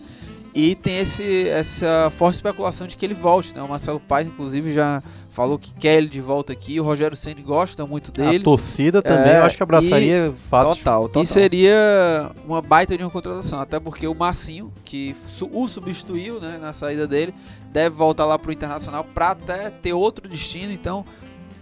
E 0.54 0.75
tem 0.75 0.99
esse, 0.99 1.49
essa 1.49 2.11
forte 2.11 2.35
especulação 2.37 2.87
de 2.87 2.97
que 2.97 3.07
ele 3.07 3.14
volte, 3.14 3.54
né? 3.54 3.62
O 3.62 3.69
Marcelo 3.69 4.00
Paes, 4.00 4.26
inclusive, 4.26 4.73
já 4.73 5.00
falou 5.30 5.57
que 5.59 5.73
quer 5.75 5.97
ele 5.99 6.09
de 6.09 6.21
volta 6.21 6.52
aqui. 6.52 6.80
O 6.80 6.83
Rogério 6.83 7.16
Ceni 7.16 7.40
gosta 7.40 7.87
muito 7.87 8.11
A 8.21 8.25
dele. 8.25 8.42
torcida 8.42 9.00
também, 9.00 9.33
É, 9.33 9.38
eu 9.38 9.45
acho 9.45 9.57
que 9.57 9.62
abraçaria 9.62 10.33
fácil. 10.50 10.75
Total, 10.76 11.02
total. 11.04 11.23
E 11.23 11.26
seria 11.26 12.30
uma 12.45 12.61
baita 12.61 12.97
de 12.97 13.04
uma 13.04 13.11
contratação, 13.11 13.61
até 13.61 13.78
porque 13.78 14.09
o 14.09 14.14
Massinho, 14.14 14.73
que 14.85 15.14
o 15.52 15.69
substituiu 15.69 16.40
né, 16.40 16.59
na 16.61 16.73
saída 16.73 17.07
dele, 17.07 17.33
deve 17.73 17.95
voltar 17.95 18.25
lá 18.25 18.37
pro 18.38 18.52
Internacional 18.52 19.04
para 19.04 19.30
até 19.30 19.71
ter 19.71 19.92
outro 19.92 20.28
destino. 20.28 20.73
Então, 20.73 21.04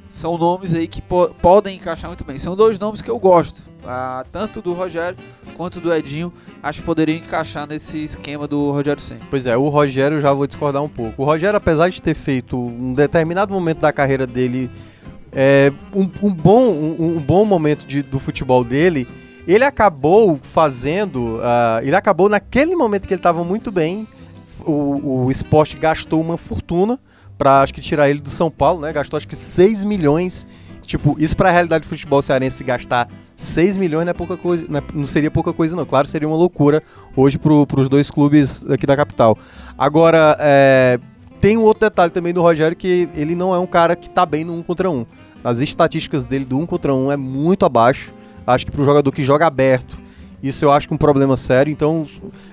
são 0.09 0.39
nomes 0.39 0.75
aí 0.75 0.87
que 0.89 1.03
po- 1.03 1.29
podem 1.43 1.77
encaixar 1.77 2.09
muito 2.11 2.25
bem. 2.25 2.39
São 2.39 2.57
dois 2.57 2.79
nomes 2.79 3.03
que 3.03 3.11
eu 3.11 3.19
gosto, 3.19 3.63
ah, 3.87 4.25
tanto 4.33 4.63
do 4.63 4.73
Rogério 4.73 5.19
quanto 5.57 5.81
do 5.81 5.93
Edinho. 5.93 6.33
Acho 6.63 6.81
que 6.81 6.87
poderiam 6.87 7.19
encaixar 7.19 7.67
nesse 7.69 8.03
esquema 8.05 8.47
do 8.49 8.71
Rogério 8.71 9.03
Senna. 9.03 9.21
Pois 9.31 9.47
é, 9.47 9.57
o 9.57 9.69
Rogério 9.69 10.21
já 10.21 10.33
vou 10.33 10.47
discordar 10.47 10.83
um 10.83 10.89
pouco. 10.89 11.23
O 11.23 11.25
Rogério, 11.27 11.57
apesar 11.57 11.91
de 11.91 12.01
ter 12.01 12.15
feito 12.15 12.59
um 12.59 12.95
determinado 12.95 13.53
momento 13.53 13.81
da 13.81 13.93
carreira 13.93 14.27
dele, 14.27 14.71
é, 15.33 15.71
um, 15.95 16.09
um 16.23 16.33
bom, 16.33 16.63
um, 16.71 17.17
um 17.17 17.21
bom 17.21 17.45
momento 17.45 17.87
de- 17.87 18.03
do 18.03 18.19
futebol 18.19 18.65
dele, 18.65 19.07
ele 19.47 19.65
acabou 19.65 20.39
fazendo. 20.43 21.41
ah, 21.43 21.81
ele 21.83 21.95
acabou 21.97 22.29
naquele 22.29 22.75
momento 22.77 23.07
que 23.07 23.15
ele 23.15 23.19
estava 23.21 23.45
muito 23.45 23.71
bem. 23.71 24.07
O, 24.65 25.25
o 25.27 25.31
esporte 25.31 25.77
gastou 25.77 26.21
uma 26.21 26.37
fortuna 26.37 26.99
pra 27.39 27.63
acho 27.63 27.73
que 27.73 27.81
tirar 27.81 28.11
ele 28.11 28.19
do 28.19 28.29
São 28.29 28.51
Paulo, 28.51 28.81
né? 28.83 28.93
Gastou 28.93 29.17
acho 29.17 29.29
que 29.29 29.37
6 29.37 29.85
milhões. 29.85 30.47
Tipo, 30.83 31.17
isso 31.19 31.37
pra 31.37 31.51
realidade 31.51 31.83
do 31.83 31.89
futebol 31.89 32.21
cearense 32.23 32.65
gastar 32.65 33.09
6 33.37 33.77
milhões 33.77 34.07
não 34.07 34.11
é 34.11 34.15
pouca 34.15 34.39
coisa, 34.39 34.65
não, 34.69 34.79
é- 34.79 34.83
não 34.95 35.07
seria 35.07 35.31
pouca 35.31 35.53
coisa 35.53 35.77
não. 35.77 35.85
Claro, 35.85 36.09
seria 36.09 36.27
uma 36.27 36.37
loucura 36.37 36.83
hoje 37.15 37.39
pro, 37.39 37.67
pros 37.67 37.89
dois 37.91 38.11
clubes 38.11 38.65
aqui 38.69 38.87
da 38.87 38.97
capital. 38.97 39.37
Agora, 39.77 40.35
é, 40.41 40.99
tem 41.41 41.57
um 41.59 41.63
outro 41.63 41.81
detalhe 41.83 42.11
também 42.11 42.33
do 42.33 42.41
Rogério 42.43 42.75
que 42.77 43.09
ele 43.15 43.35
não 43.35 43.55
é 43.55 43.59
um 43.59 43.67
cara 43.67 43.95
que 43.95 44.09
tá 44.09 44.25
bem 44.25 44.45
no 44.45 44.55
1 44.55 44.63
contra 44.63 44.91
1. 44.91 45.05
As 45.45 45.61
estatísticas 45.61 46.25
dele 46.25 46.47
do 46.47 46.59
1 46.59 46.65
contra 46.67 46.95
1 46.95 47.13
é 47.13 47.17
muito 47.17 47.67
abaixo. 47.67 48.13
Acho 48.47 48.65
que 48.65 48.73
pro 48.73 48.83
jogador 48.83 49.13
que 49.13 49.23
joga 49.23 49.47
aberto, 49.47 50.01
isso 50.43 50.65
eu 50.65 50.71
acho 50.73 50.87
que 50.89 50.95
é 50.95 50.97
um 50.97 50.99
problema 50.99 51.37
sério. 51.37 51.71
Então, 51.71 52.07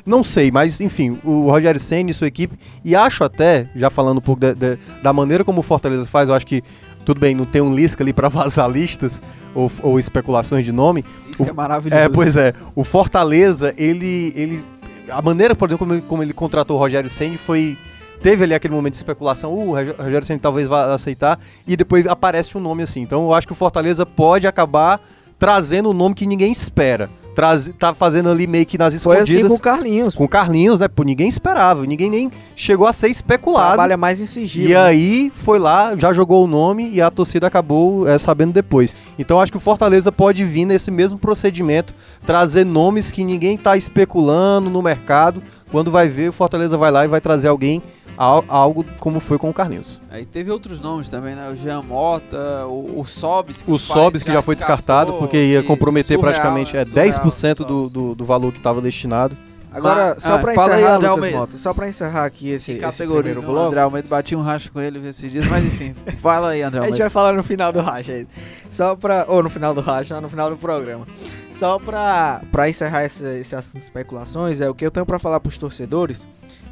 não 0.06 0.24
sei, 0.24 0.52
mas 0.52 0.80
enfim, 0.82 1.20
o 1.24 1.50
Rogério 1.52 1.80
Senna 1.80 2.12
e 2.12 2.14
sua 2.14 2.28
equipe, 2.28 2.58
e 2.84 2.96
acho 2.96 3.24
até, 3.24 3.70
já 3.76 3.90
falando 3.90 4.18
um 4.18 4.22
pouco 4.22 4.40
de- 4.42 4.56
de- 4.56 4.78
da 5.04 5.12
maneira 5.14 5.44
como 5.44 5.60
o 5.60 5.64
Fortaleza 5.64 6.06
faz, 6.06 6.30
eu 6.30 6.36
acho 6.36 6.46
que 6.46 6.62
tudo 7.06 7.20
bem, 7.20 7.36
não 7.36 7.46
tem 7.46 7.62
um 7.62 7.74
Lisca 7.76 8.04
ali 8.04 8.12
pra 8.14 8.28
vazar 8.30 8.70
listas 8.70 9.22
ou, 9.54 9.72
ou 9.84 10.00
especulações 10.00 10.66
de 10.66 10.72
nome, 10.72 11.06
Isso 11.30 11.44
O- 11.44 11.46
que 11.46 11.52
é 11.52 11.54
maravilhoso. 11.54 12.02
é, 12.02 12.10
pois 12.10 12.36
é. 12.36 12.54
O 12.76 12.84
Fortaleza, 12.84 13.74
ele. 13.78 14.34
ele 14.36 14.64
a 15.10 15.22
maneira, 15.22 15.54
por 15.56 15.70
exemplo, 15.70 15.86
como 15.86 15.94
ele, 15.94 16.02
como 16.02 16.24
ele 16.24 16.34
contratou 16.34 16.78
o 16.78 16.80
Rogério 16.80 17.10
Senni 17.10 17.38
foi. 17.38 17.78
Teve 18.24 18.44
ali 18.44 18.56
aquele 18.56 18.74
momento 18.74 18.94
de 18.94 18.98
especulação, 18.98 19.54
uh, 19.54 19.70
o 19.70 19.76
Rog- 19.76 19.94
Rogério 20.00 20.26
Senni 20.26 20.40
talvez 20.40 20.68
vá 20.68 20.86
aceitar, 20.96 21.40
e 21.68 21.78
depois 21.78 22.08
aparece 22.08 22.58
um 22.58 22.62
nome 22.62 22.82
assim. 22.82 23.02
Então 23.02 23.26
eu 23.26 23.34
acho 23.36 23.46
que 23.46 23.54
o 23.54 23.56
Fortaleza 23.56 24.04
pode 24.04 24.48
acabar 24.48 25.00
trazendo 25.38 25.92
um 25.92 25.94
nome 25.94 26.16
que 26.16 26.26
ninguém 26.26 26.52
espera. 26.52 27.08
Traz, 27.36 27.70
tá 27.78 27.94
fazendo 27.94 28.30
ali 28.30 28.48
meio 28.48 28.66
que 28.66 28.78
nas 28.78 28.94
Foi 29.04 29.18
assim 29.18 29.24
escondidas. 29.24 29.52
com 29.52 29.58
o 29.58 29.60
Carlinhos. 29.60 30.16
com 30.16 30.24
o 30.24 30.28
Carlinhos, 30.30 30.80
né? 30.80 30.88
Pô, 30.88 31.04
ninguém 31.04 31.28
esperava, 31.28 31.86
ninguém 31.86 32.10
nem 32.10 32.32
chegou 32.56 32.88
a 32.88 32.94
ser 32.94 33.10
especulado. 33.10 33.74
Trabalha 33.74 33.98
mais 33.98 34.22
em 34.22 34.26
sigilo. 34.26 34.70
E 34.70 34.76
aí 34.76 35.32
foi 35.36 35.60
lá, 35.60 35.96
já 35.98 36.14
jogou 36.14 36.44
o 36.44 36.48
nome 36.48 36.90
e 36.92 37.02
a 37.02 37.12
torcida 37.12 37.46
acabou 37.48 38.08
é, 38.08 38.18
sabendo 38.18 38.54
depois. 38.54 38.96
Então 39.20 39.42
acho 39.42 39.52
que 39.52 39.58
o 39.58 39.62
Fortaleza 39.62 40.12
pode 40.12 40.46
vir 40.46 40.64
nesse 40.66 40.90
mesmo 40.90 41.20
procedimento, 41.20 41.94
trazer 42.26 42.64
nomes 42.66 43.12
que 43.12 43.24
ninguém 43.24 43.58
tá 43.58 43.76
especulando 43.76 44.70
no 44.70 44.82
mercado. 44.82 45.44
Quando 45.72 45.92
vai 45.92 46.08
ver, 46.08 46.30
o 46.30 46.34
Fortaleza 46.34 46.78
vai 46.78 46.90
lá 46.92 47.04
e 47.04 47.08
vai 47.08 47.20
trazer 47.20 47.50
alguém, 47.50 47.82
al- 47.82 48.05
algo 48.18 48.86
como 49.00 49.20
foi 49.20 49.38
com 49.38 49.50
o 49.50 49.54
Carlinhos. 49.54 50.02
Aí 50.10 50.26
teve 50.26 50.50
outros 50.52 50.80
nomes 50.80 51.10
também, 51.10 51.36
né? 51.36 51.50
O 51.50 51.56
Jean 51.56 51.82
Mota, 51.82 52.66
o, 52.68 53.02
o 53.02 53.06
Sobis. 53.06 53.64
O 53.68 53.78
Sobis 53.78 54.24
que 54.24 54.32
já 54.32 54.42
foi 54.42 54.56
descartado 54.56 55.14
porque 55.14 55.38
ia 55.38 55.64
comprometer 55.64 56.18
surreal, 56.18 56.34
praticamente 56.34 56.74
né? 56.76 56.82
é, 56.82 56.86
Surreal, 56.86 57.08
10% 57.08 57.56
do, 57.66 57.90
do, 57.90 58.16
do 58.16 58.26
valor 58.26 58.52
que 58.52 58.58
estava 58.60 58.82
destinado. 58.82 59.36
Agora, 59.72 60.14
Mas- 60.14 60.24
só 60.24 60.36
ah, 60.36 60.40
pra 60.40 60.52
aí, 60.52 60.58
encerrar, 60.58 60.78
André 60.78 60.94
Lucas 60.94 61.10
Almeida. 61.10 61.38
Mota, 61.38 61.58
só 61.58 61.74
pra 61.74 61.90
encerrar 61.90 62.24
aqui 62.24 62.50
esse, 62.50 62.76
Que 62.76 62.86
esse 62.86 63.06
primeiro 63.06 63.42
o 63.42 63.44
bloco. 63.44 63.68
André 63.68 63.82
Almeida 63.82 64.08
bati 64.08 64.34
um 64.34 64.42
racha 64.42 64.70
com 64.70 64.80
ele 64.80 65.06
esses 65.06 65.30
dias, 65.30 65.46
mas 65.48 65.66
enfim, 65.66 65.94
fala 66.22 66.52
aí, 66.52 66.62
André 66.62 66.80
A 66.80 66.84
gente 66.84 66.92
Almeida. 66.94 67.04
vai 67.04 67.10
falar 67.10 67.34
no 67.34 67.44
final 67.44 67.74
do 67.74 67.82
racha 67.82 68.14
aí. 68.14 68.26
Só 68.70 68.96
pra. 68.96 69.26
Ou 69.28 69.44
no 69.44 69.50
final 69.50 69.74
do 69.74 69.82
racha, 69.82 70.22
no 70.22 70.30
final 70.30 70.50
do 70.50 70.56
programa. 70.56 71.06
Só 71.52 71.78
pra, 71.78 72.42
pra 72.54 72.70
encerrar 72.70 73.04
esse, 73.04 73.22
esse 73.40 73.54
assunto 73.54 73.80
de 73.80 73.84
especulações, 73.84 74.62
é 74.62 74.70
o 74.70 74.74
que 74.74 74.86
eu 74.86 74.92
tenho 74.92 75.06
pra 75.06 75.20
falar 75.20 75.42
pros 75.42 75.58
torcedores. 75.58 76.26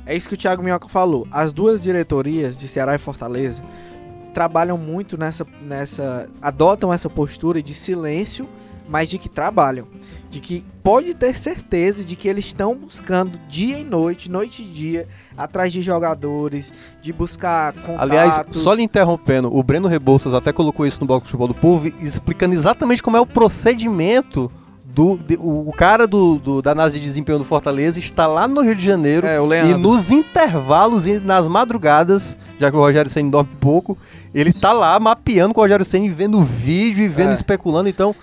É 0.06 0.16
isso 0.16 0.28
que 0.28 0.36
o 0.36 0.38
Thiago 0.38 0.62
Minhoca 0.62 0.88
falou. 0.88 1.28
As 1.32 1.54
duas 1.54 1.82
diretorias 1.82 2.58
de 2.58 2.68
Ceará 2.68 2.96
e 2.96 2.98
Fortaleza 2.98 3.64
trabalham 4.34 4.78
muito 4.78 5.18
nessa. 5.18 5.46
nessa. 5.62 6.30
adotam 6.42 6.92
essa 6.92 7.10
postura 7.10 7.62
de 7.62 7.74
silêncio, 7.74 8.48
mas 8.88 9.10
de 9.10 9.18
que 9.18 9.30
trabalham. 9.30 9.88
de 10.30 10.40
que 10.40 10.66
pode 10.84 11.14
ter 11.14 11.36
certeza 11.36 12.04
de 12.04 12.16
que 12.16 12.28
eles 12.28 12.46
estão 12.46 12.76
buscando 12.76 13.38
dia 13.48 13.78
e 13.78 13.84
noite, 13.84 14.32
noite 14.32 14.64
e 14.64 14.66
dia, 14.66 15.08
atrás 15.38 15.72
de 15.72 15.82
jogadores, 15.82 16.74
de 17.02 17.14
buscar 17.14 17.72
contatos. 17.74 18.00
Aliás, 18.00 18.42
só 18.52 18.74
lhe 18.74 18.82
interrompendo, 18.82 19.56
o 19.56 19.64
Breno 19.64 19.88
Rebouças 19.88 20.34
até 20.34 20.52
colocou 20.52 20.88
isso 20.88 21.00
no 21.00 21.06
bloco 21.06 21.24
de 21.24 21.30
futebol 21.30 21.48
do 21.48 21.54
povo, 21.54 21.88
explicando 22.02 22.56
exatamente 22.56 23.04
como 23.04 23.16
é 23.16 23.22
o 23.22 23.28
procedimento 23.28 24.52
do, 24.94 25.18
de- 25.18 25.38
o, 25.40 25.72
cara 25.76 26.06
do, 26.06 26.36
do- 26.38 26.62
da 26.62 26.72
análise 26.72 27.00
de 27.00 27.06
desempenho 27.06 27.40
do 27.40 27.44
Fortaleza 27.46 27.98
está 27.98 28.28
lá 28.28 28.48
no 28.48 28.62
Rio 28.62 28.76
de 28.76 28.86
Janeiro 28.86 29.26
É, 29.26 29.42
o 29.42 29.52
e 29.54 29.74
nos 29.74 30.12
intervalos 30.12 31.08
e 31.08 31.20
nas 31.20 31.48
madrugadas, 31.48 32.38
já 32.60 32.70
que 32.70 32.78
o 32.78 32.80
Rogério 32.80 33.10
Senna 33.10 33.32
dorme 33.32 33.50
pouco, 33.60 33.98
ele 34.34 34.54
tá 34.54 34.72
lá 34.72 35.00
mapeando 35.00 35.54
com 35.54 35.62
o 35.62 35.64
Rogério 35.64 35.84
Senna, 35.84 36.06
e 36.06 36.10
vendo 36.10 36.42
vídeo 36.44 37.04
e 37.04 37.08
vendo, 37.08 37.32
É. 37.32 37.34
especulando. 37.34 37.90
Então, 37.90 38.16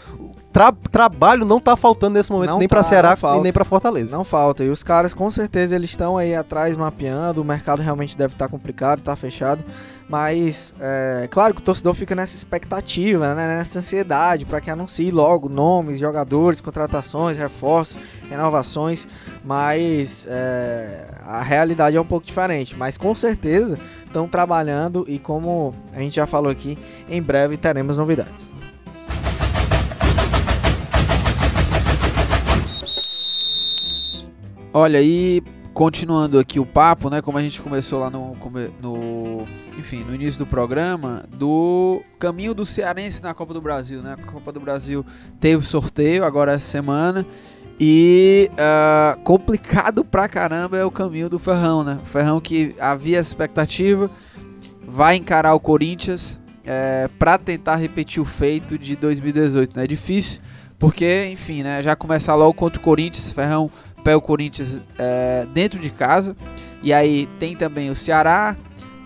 tra- 0.53 0.73
trabalho 0.93 1.45
não 1.45 1.59
tá 1.59 1.75
faltando 1.77 2.15
nesse 2.15 2.31
momento 2.31 2.51
Não 2.51 2.59
nem 2.59 2.69
tá, 2.69 2.83
Ceará 2.85 3.11
não 3.11 3.17
falta. 3.17 3.39
e 3.41 3.43
nem 3.43 3.53
pra 3.53 3.65
Fortaleza. 3.65 4.17
Não 4.17 4.23
falta. 4.25 4.63
E 4.63 4.69
os 4.69 4.83
caras, 4.85 5.13
com 5.13 5.29
certeza, 5.31 5.75
eles 5.75 5.91
estão 5.91 6.17
aí 6.17 6.35
atrás 6.37 6.77
mapeando. 6.77 7.41
O 7.41 7.45
mercado 7.45 7.83
realmente 7.83 8.17
deve 8.17 8.35
estar 8.35 8.49
complicado, 8.49 9.01
tá 9.01 9.17
fechado. 9.17 9.65
Mas, 10.11 10.75
é 10.81 11.29
claro 11.31 11.55
que 11.55 11.61
o 11.61 11.65
torcedor 11.65 11.95
fica 11.95 12.17
nessa 12.17 12.35
expectativa, 12.35 13.33
né, 13.33 13.59
nessa 13.59 13.79
ansiedade 13.79 14.45
para 14.45 14.61
que 14.61 14.69
anuncie 14.69 15.09
logo 15.09 15.49
nomes, 15.49 16.01
jogadores, 16.01 16.61
contratações, 16.61 17.37
reforços, 17.37 17.97
renovações. 18.29 19.07
Mas 19.45 20.27
é, 20.29 21.13
a 21.21 21.43
realidade 21.43 21.97
é 21.97 22.01
um 22.01 22.05
pouco 22.05 22.27
diferente. 22.27 22.75
Mas 22.77 22.99
com 22.99 23.15
certeza 23.15 23.79
estão 24.05 24.27
trabalhando 24.27 25.05
e, 25.07 25.17
como 25.17 25.73
a 25.95 26.01
gente 26.01 26.17
já 26.17 26.27
falou 26.27 26.51
aqui, 26.51 26.77
em 27.09 27.23
breve 27.23 27.57
teremos 27.57 27.97
novidades. 27.97 28.51
Olha, 34.75 35.01
e 35.01 35.41
continuando 35.81 36.39
aqui 36.39 36.61
o 36.61 36.67
papo, 36.67 37.09
né? 37.09 37.23
Como 37.23 37.39
a 37.39 37.43
gente 37.43 37.63
começou 37.63 38.01
lá 38.01 38.11
no, 38.11 38.37
no, 38.83 39.47
enfim, 39.79 40.05
no 40.05 40.15
início 40.15 40.39
do 40.39 40.45
programa, 40.47 41.25
do 41.33 42.03
caminho 42.19 42.53
do 42.53 42.67
cearense 42.67 43.23
na 43.23 43.33
Copa 43.33 43.55
do 43.55 43.63
Brasil, 43.63 44.03
né? 44.03 44.13
A 44.13 44.31
Copa 44.31 44.53
do 44.53 44.61
Brasil 44.61 45.03
teve 45.41 45.65
sorteio 45.65 46.23
agora 46.23 46.53
essa 46.53 46.67
semana 46.67 47.27
e 47.81 48.51
ah, 48.59 49.17
complicado 49.25 50.05
pra 50.05 50.29
caramba 50.29 50.77
é 50.77 50.85
o 50.85 50.91
caminho 50.91 51.31
do 51.31 51.39
Ferrão, 51.39 51.83
né? 51.83 51.99
Ferrão 52.05 52.43
que 52.43 52.77
havia 52.79 53.19
expectativa, 53.19 54.11
vai 54.87 55.17
encarar 55.17 55.55
o 55.55 55.61
Corinthians 55.61 56.39
é, 56.63 57.09
para 57.19 57.39
tentar 57.39 57.77
repetir 57.77 58.23
o 58.23 58.27
feito 58.27 58.79
de 58.79 58.97
2018, 58.97 59.79
né? 59.79 59.85
É 59.85 59.87
difícil 59.87 60.43
porque, 60.81 61.29
enfim, 61.31 61.63
né? 61.63 61.83
Já 61.83 61.95
começar 61.95 62.35
logo 62.35 62.55
contra 62.55 62.81
o 62.81 62.83
Corinthians, 62.83 63.33
Ferrão 63.33 63.71
pega 64.01 64.17
o 64.17 64.21
Corinthians 64.21 64.83
é, 64.99 65.47
dentro 65.53 65.79
de 65.79 65.91
casa. 65.91 66.37
E 66.83 66.93
aí 66.93 67.27
tem 67.39 67.55
também 67.55 67.91
o 67.91 67.97
Ceará, 67.97 68.57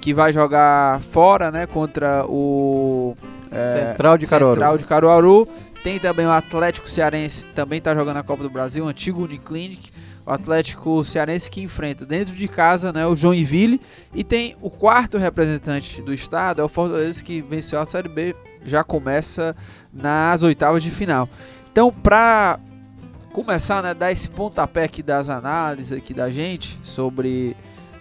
que 0.01 0.15
vai 0.15 0.33
jogar 0.33 1.01
fora, 1.01 1.51
né? 1.51 1.67
Contra 1.67 2.25
o 2.29 3.17
é, 3.51 3.91
Central 3.91 4.19
de 4.19 4.27
Caruaru. 4.27 4.55
Central 4.55 4.79
de 4.79 4.85
Caruaru. 4.85 5.49
Tem 5.83 5.99
também 5.99 6.25
o 6.25 6.31
Atlético 6.31 6.89
Cearense, 6.89 7.47
também 7.49 7.77
está 7.77 7.95
jogando 7.95 8.17
a 8.17 8.23
Copa 8.23 8.43
do 8.43 8.49
Brasil, 8.49 8.87
antigo 8.89 9.25
Uniclinic. 9.25 9.91
O 10.27 10.31
Atlético 10.31 11.05
Cearense 11.05 11.51
que 11.51 11.61
enfrenta 11.61 12.07
dentro 12.07 12.35
de 12.35 12.49
casa 12.49 12.91
né, 12.91 13.07
o 13.07 13.15
Joinville. 13.15 13.79
E 14.15 14.25
tem 14.25 14.57
o 14.63 14.71
quarto 14.71 15.19
representante 15.19 16.01
do 16.01 16.15
estado, 16.15 16.63
é 16.63 16.65
o 16.65 16.69
Fortaleza 16.69 17.23
que 17.23 17.43
venceu 17.43 17.79
a 17.79 17.85
Série 17.85 18.09
B. 18.09 18.35
Já 18.65 18.83
começa 18.83 19.55
nas 19.93 20.43
oitavas 20.43 20.83
de 20.83 20.91
final. 20.91 21.29
Então, 21.71 21.93
para 21.93 22.59
começar, 23.35 23.83
né, 23.83 23.93
dar 23.93 24.13
esse 24.13 24.31
pontapé 24.31 24.85
aqui 24.85 25.03
das 25.03 25.29
análises 25.29 25.91
aqui 25.91 26.15
da 26.15 26.31
gente 26.31 26.79
sobre, 26.85 27.57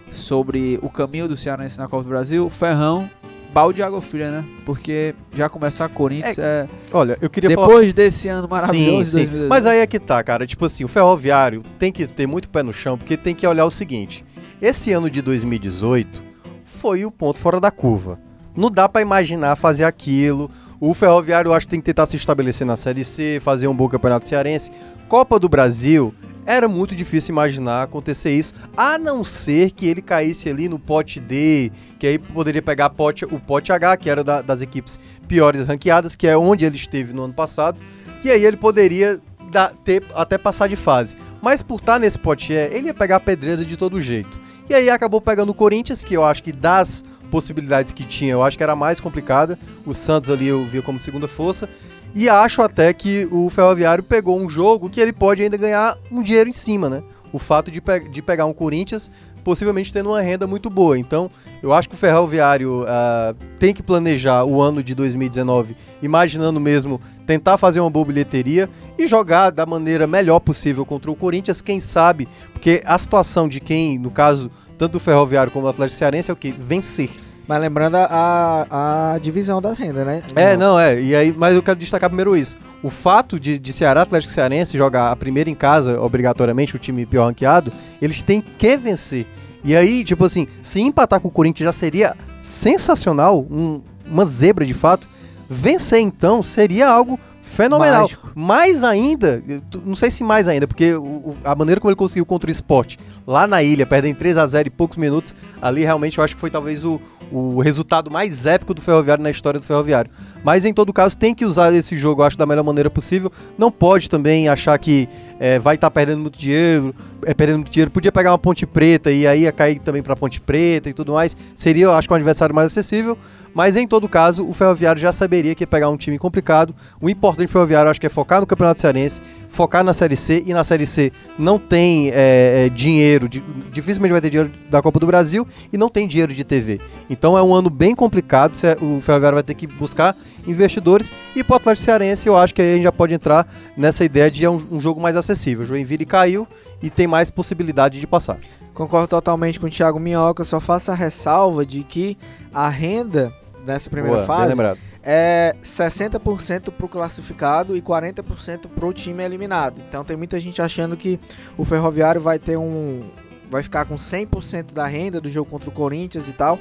sobre 0.08 0.78
o 0.80 0.88
caminho 0.88 1.26
do 1.26 1.36
Cearense 1.36 1.76
na 1.76 1.88
Copa 1.88 2.04
do 2.04 2.08
Brasil, 2.08 2.48
Ferrão, 2.48 3.10
balde 3.52 3.76
de 3.76 3.82
água 3.82 4.00
fria, 4.00 4.30
né? 4.30 4.44
Porque 4.64 5.12
já 5.34 5.48
começar 5.48 5.88
Corinthians 5.88 6.38
é, 6.38 6.68
Olha, 6.92 7.18
eu 7.20 7.28
queria 7.28 7.50
falar... 7.50 7.66
depois 7.66 7.92
desse 7.92 8.28
ano 8.28 8.48
maravilhoso 8.48 9.10
Sim, 9.10 9.24
sim. 9.24 9.24
2018. 9.24 9.48
Mas 9.48 9.66
aí 9.66 9.80
é 9.80 9.86
que 9.88 9.98
tá, 9.98 10.22
cara. 10.22 10.46
Tipo 10.46 10.66
assim, 10.66 10.84
o 10.84 10.88
ferroviário 10.88 11.64
tem 11.80 11.90
que 11.90 12.06
ter 12.06 12.28
muito 12.28 12.48
pé 12.48 12.62
no 12.62 12.72
chão, 12.72 12.96
porque 12.96 13.16
tem 13.16 13.34
que 13.34 13.44
olhar 13.44 13.64
o 13.64 13.70
seguinte: 13.70 14.24
esse 14.62 14.92
ano 14.92 15.10
de 15.10 15.20
2018 15.20 16.24
foi 16.64 17.04
o 17.04 17.10
ponto 17.10 17.40
fora 17.40 17.60
da 17.60 17.72
curva. 17.72 18.20
Não 18.56 18.70
dá 18.70 18.88
pra 18.88 19.02
imaginar 19.02 19.56
fazer 19.56 19.84
aquilo. 19.84 20.50
O 20.80 20.94
Ferroviário 20.94 21.48
eu 21.48 21.54
acho 21.54 21.66
que 21.66 21.70
tem 21.70 21.80
que 21.80 21.86
tentar 21.86 22.06
se 22.06 22.16
estabelecer 22.16 22.66
na 22.66 22.76
Série 22.76 23.04
C, 23.04 23.40
fazer 23.42 23.66
um 23.66 23.74
bom 23.74 23.88
campeonato 23.88 24.28
cearense. 24.28 24.70
Copa 25.08 25.38
do 25.38 25.48
Brasil, 25.48 26.14
era 26.46 26.68
muito 26.68 26.94
difícil 26.94 27.32
imaginar 27.32 27.82
acontecer 27.82 28.30
isso, 28.30 28.52
a 28.76 28.98
não 28.98 29.24
ser 29.24 29.70
que 29.70 29.86
ele 29.86 30.02
caísse 30.02 30.48
ali 30.48 30.68
no 30.68 30.78
pote 30.78 31.18
D, 31.18 31.72
que 31.98 32.06
aí 32.06 32.18
poderia 32.18 32.60
pegar 32.62 32.90
pote- 32.90 33.24
o 33.24 33.40
pote 33.40 33.72
H, 33.72 33.96
que 33.96 34.10
era 34.10 34.22
da- 34.22 34.42
das 34.42 34.60
equipes 34.60 34.98
piores 35.26 35.66
ranqueadas, 35.66 36.14
que 36.14 36.28
é 36.28 36.36
onde 36.36 36.64
ele 36.64 36.76
esteve 36.76 37.12
no 37.12 37.24
ano 37.24 37.34
passado, 37.34 37.78
e 38.22 38.30
aí 38.30 38.44
ele 38.44 38.56
poderia 38.58 39.18
dar- 39.50 39.72
ter, 39.84 40.04
até 40.14 40.36
passar 40.36 40.68
de 40.68 40.76
fase. 40.76 41.16
Mas 41.40 41.62
por 41.62 41.80
estar 41.80 41.98
nesse 41.98 42.18
pote 42.18 42.52
E, 42.52 42.56
ele 42.74 42.88
ia 42.88 42.94
pegar 42.94 43.16
a 43.16 43.20
pedreira 43.20 43.64
de 43.64 43.76
todo 43.76 44.00
jeito. 44.02 44.38
E 44.68 44.74
aí 44.74 44.88
acabou 44.90 45.20
pegando 45.20 45.50
o 45.50 45.54
Corinthians, 45.54 46.02
que 46.04 46.14
eu 46.14 46.24
acho 46.24 46.42
que 46.42 46.52
das 46.52 47.04
possibilidades 47.34 47.92
que 47.92 48.04
tinha, 48.04 48.30
eu 48.30 48.44
acho 48.44 48.56
que 48.56 48.62
era 48.62 48.76
mais 48.76 49.00
complicada. 49.00 49.58
O 49.84 49.92
Santos 49.92 50.30
ali 50.30 50.46
eu 50.46 50.64
via 50.64 50.80
como 50.82 51.00
segunda 51.00 51.26
força. 51.26 51.68
E 52.14 52.28
acho 52.28 52.62
até 52.62 52.92
que 52.92 53.26
o 53.32 53.50
Ferroviário 53.50 54.04
pegou 54.04 54.38
um 54.40 54.48
jogo 54.48 54.88
que 54.88 55.00
ele 55.00 55.12
pode 55.12 55.42
ainda 55.42 55.56
ganhar 55.56 55.98
um 56.12 56.22
dinheiro 56.22 56.48
em 56.48 56.52
cima, 56.52 56.88
né? 56.88 57.02
O 57.32 57.38
fato 57.40 57.72
de, 57.72 57.80
pe- 57.80 58.08
de 58.08 58.22
pegar 58.22 58.46
um 58.46 58.52
Corinthians, 58.52 59.10
possivelmente 59.42 59.92
tendo 59.92 60.10
uma 60.10 60.20
renda 60.20 60.46
muito 60.46 60.70
boa. 60.70 60.96
Então, 60.96 61.28
eu 61.60 61.72
acho 61.72 61.88
que 61.88 61.96
o 61.96 61.98
Ferroviário 61.98 62.84
ah, 62.86 63.34
tem 63.58 63.74
que 63.74 63.82
planejar 63.82 64.44
o 64.44 64.62
ano 64.62 64.80
de 64.80 64.94
2019, 64.94 65.74
imaginando 66.00 66.60
mesmo 66.60 67.00
tentar 67.26 67.58
fazer 67.58 67.80
uma 67.80 67.90
boa 67.90 68.04
bilheteria 68.06 68.70
e 68.96 69.08
jogar 69.08 69.50
da 69.50 69.66
maneira 69.66 70.06
melhor 70.06 70.38
possível 70.38 70.86
contra 70.86 71.10
o 71.10 71.16
Corinthians, 71.16 71.60
quem 71.60 71.80
sabe, 71.80 72.28
porque 72.52 72.80
a 72.86 72.96
situação 72.96 73.48
de 73.48 73.58
quem, 73.58 73.98
no 73.98 74.12
caso, 74.12 74.48
tanto 74.78 74.92
do 74.92 75.00
Ferroviário 75.00 75.50
como 75.50 75.64
do 75.66 75.70
Atlético 75.70 75.98
Cearense 75.98 76.30
é 76.30 76.32
o 76.32 76.36
que? 76.36 76.52
Vencer. 76.52 77.10
Mas 77.46 77.60
lembrando 77.60 77.96
a, 77.96 79.12
a, 79.14 79.18
divisão 79.18 79.60
da 79.60 79.72
renda, 79.72 80.04
né? 80.04 80.22
É, 80.34 80.56
não, 80.56 80.80
é. 80.80 81.00
E 81.00 81.14
aí, 81.14 81.34
mas 81.36 81.54
eu 81.54 81.62
quero 81.62 81.78
destacar 81.78 82.08
primeiro 82.08 82.34
isso. 82.36 82.56
O 82.82 82.88
fato 82.88 83.38
de, 83.38 83.58
de 83.58 83.72
Ceará 83.72 84.02
Atlético 84.02 84.32
Cearense 84.32 84.76
jogar 84.78 85.10
a 85.10 85.16
primeira 85.16 85.50
em 85.50 85.54
casa, 85.54 86.00
obrigatoriamente, 86.00 86.74
o 86.74 86.78
time 86.78 87.04
pior 87.04 87.26
ranqueado, 87.26 87.70
eles 88.00 88.22
têm 88.22 88.40
que 88.40 88.76
vencer. 88.76 89.26
E 89.62 89.76
aí, 89.76 90.04
tipo 90.04 90.24
assim, 90.24 90.46
se 90.62 90.80
empatar 90.80 91.20
com 91.20 91.28
o 91.28 91.30
Corinthians 91.30 91.66
já 91.66 91.72
seria 91.72 92.16
sensacional, 92.40 93.46
um- 93.50 93.80
uma 94.06 94.24
zebra 94.24 94.64
de 94.64 94.74
fato. 94.74 95.08
Vencer, 95.48 96.00
então, 96.00 96.42
seria 96.42 96.88
algo 96.88 97.18
fenomenal. 97.44 98.02
Mágico. 98.02 98.32
Mais 98.34 98.82
ainda, 98.82 99.42
não 99.84 99.94
sei 99.94 100.10
se 100.10 100.24
mais 100.24 100.48
ainda, 100.48 100.66
porque 100.66 100.94
o- 100.94 101.36
a 101.44 101.54
maneira 101.54 101.80
como 101.80 101.90
ele 101.90 101.96
conseguiu 101.96 102.24
contra 102.26 102.48
o 102.48 102.50
esporte, 102.50 102.98
lá 103.26 103.46
na 103.46 103.62
ilha, 103.62 103.86
perdendo 103.86 104.16
3 104.16 104.36
a 104.38 104.46
0 104.46 104.68
em 104.68 104.70
poucos 104.70 104.96
minutos, 104.96 105.36
ali 105.62 105.82
realmente 105.82 106.18
eu 106.18 106.24
acho 106.24 106.34
que 106.34 106.40
foi 106.40 106.50
talvez 106.50 106.84
o, 106.84 107.00
o 107.30 107.60
resultado 107.60 108.10
mais 108.10 108.46
épico 108.46 108.74
do 108.74 108.80
Ferroviário 108.80 109.22
na 109.22 109.30
história 109.30 109.60
do 109.60 109.66
Ferroviário. 109.66 110.10
Mas 110.42 110.64
em 110.64 110.72
todo 110.74 110.92
caso, 110.92 111.16
tem 111.16 111.34
que 111.34 111.44
usar 111.44 111.72
esse 111.72 111.96
jogo, 111.96 112.22
eu 112.22 112.26
acho, 112.26 112.36
da 112.36 112.46
melhor 112.46 112.64
maneira 112.64 112.90
possível. 112.90 113.30
Não 113.56 113.70
pode 113.70 114.08
também 114.10 114.48
achar 114.48 114.76
que 114.78 115.08
é, 115.44 115.58
vai 115.58 115.74
estar 115.74 115.90
perdendo 115.90 116.20
muito 116.20 116.38
dinheiro, 116.38 116.94
é, 117.26 117.34
perdendo 117.34 117.58
muito 117.58 117.70
dinheiro. 117.70 117.90
Podia 117.90 118.10
pegar 118.10 118.30
uma 118.32 118.38
Ponte 118.38 118.64
Preta 118.66 119.10
e 119.10 119.26
aí 119.26 119.42
ia 119.42 119.52
cair 119.52 119.78
também 119.78 120.02
pra 120.02 120.16
Ponte 120.16 120.40
Preta 120.40 120.88
e 120.88 120.92
tudo 120.94 121.12
mais. 121.12 121.36
Seria, 121.54 121.84
eu 121.84 121.92
acho, 121.92 122.08
um 122.10 122.14
adversário 122.14 122.54
mais 122.54 122.68
acessível. 122.68 123.18
Mas 123.54 123.76
em 123.76 123.86
todo 123.86 124.08
caso, 124.08 124.44
o 124.48 124.52
Ferroviário 124.52 125.00
já 125.00 125.12
saberia 125.12 125.54
que 125.54 125.62
ia 125.62 125.66
pegar 125.66 125.88
um 125.88 125.96
time 125.96 126.18
complicado. 126.18 126.74
O 127.00 127.08
importante 127.08 127.46
do 127.46 127.52
Ferroviário, 127.52 127.88
acho 127.88 128.00
que 128.00 128.06
é 128.06 128.08
focar 128.10 128.40
no 128.40 128.46
Campeonato 128.48 128.80
Cearense, 128.80 129.20
focar 129.48 129.84
na 129.84 129.92
Série 129.92 130.16
C. 130.16 130.42
E 130.44 130.52
na 130.52 130.64
Série 130.64 130.84
C 130.86 131.12
não 131.38 131.56
tem 131.56 132.08
é, 132.10 132.64
é, 132.66 132.68
dinheiro, 132.68 133.28
di- 133.28 133.44
dificilmente 133.72 134.10
vai 134.10 134.20
ter 134.20 134.28
dinheiro 134.30 134.50
da 134.68 134.82
Copa 134.82 134.98
do 134.98 135.06
Brasil 135.06 135.46
e 135.72 135.78
não 135.78 135.88
tem 135.88 136.08
dinheiro 136.08 136.34
de 136.34 136.42
TV. 136.42 136.80
Então 137.08 137.38
é 137.38 137.42
um 137.44 137.54
ano 137.54 137.70
bem 137.70 137.94
complicado. 137.94 138.56
se- 138.56 138.76
O 138.80 138.98
Ferroviário 139.00 139.36
vai 139.36 139.44
ter 139.44 139.54
que 139.54 139.68
buscar 139.68 140.16
investidores. 140.48 141.12
E 141.36 141.44
pro 141.44 141.54
Atlético 141.54 141.84
Cearense, 141.84 142.26
eu 142.28 142.36
acho 142.36 142.52
que 142.54 142.60
aí 142.60 142.70
a 142.72 142.74
gente 142.74 142.82
já 142.84 142.92
pode 142.92 143.14
entrar 143.14 143.46
nessa 143.76 144.04
ideia 144.04 144.28
de 144.30 144.44
é 144.44 144.50
um, 144.50 144.60
um 144.68 144.80
jogo 144.80 145.00
mais 145.00 145.16
acessível. 145.16 145.33
Joinville 145.64 146.04
caiu 146.04 146.46
e 146.82 146.90
tem 146.90 147.06
mais 147.06 147.30
possibilidade 147.30 148.00
de 148.00 148.06
passar. 148.06 148.38
Concordo 148.72 149.08
totalmente 149.08 149.60
com 149.60 149.66
o 149.66 149.70
Thiago 149.70 150.00
Minhoca, 150.00 150.44
só 150.44 150.60
faço 150.60 150.90
a 150.90 150.94
ressalva 150.94 151.64
de 151.64 151.82
que 151.84 152.18
a 152.52 152.68
renda 152.68 153.32
nessa 153.64 153.88
primeira 153.88 154.18
Boa, 154.18 154.26
fase 154.26 154.54
é 155.02 155.54
60% 155.62 156.70
pro 156.70 156.88
classificado 156.88 157.76
e 157.76 157.82
40% 157.82 158.68
pro 158.68 158.92
time 158.92 159.22
eliminado. 159.22 159.80
Então 159.86 160.04
tem 160.04 160.16
muita 160.16 160.40
gente 160.40 160.62
achando 160.62 160.96
que 160.96 161.20
o 161.58 161.64
Ferroviário 161.64 162.20
vai 162.20 162.38
ter 162.38 162.56
um 162.56 163.02
vai 163.48 163.62
ficar 163.62 163.84
com 163.84 163.94
100% 163.94 164.72
da 164.72 164.86
renda 164.86 165.20
do 165.20 165.28
jogo 165.28 165.50
contra 165.50 165.68
o 165.68 165.72
Corinthians 165.72 166.28
e 166.28 166.32
tal. 166.32 166.58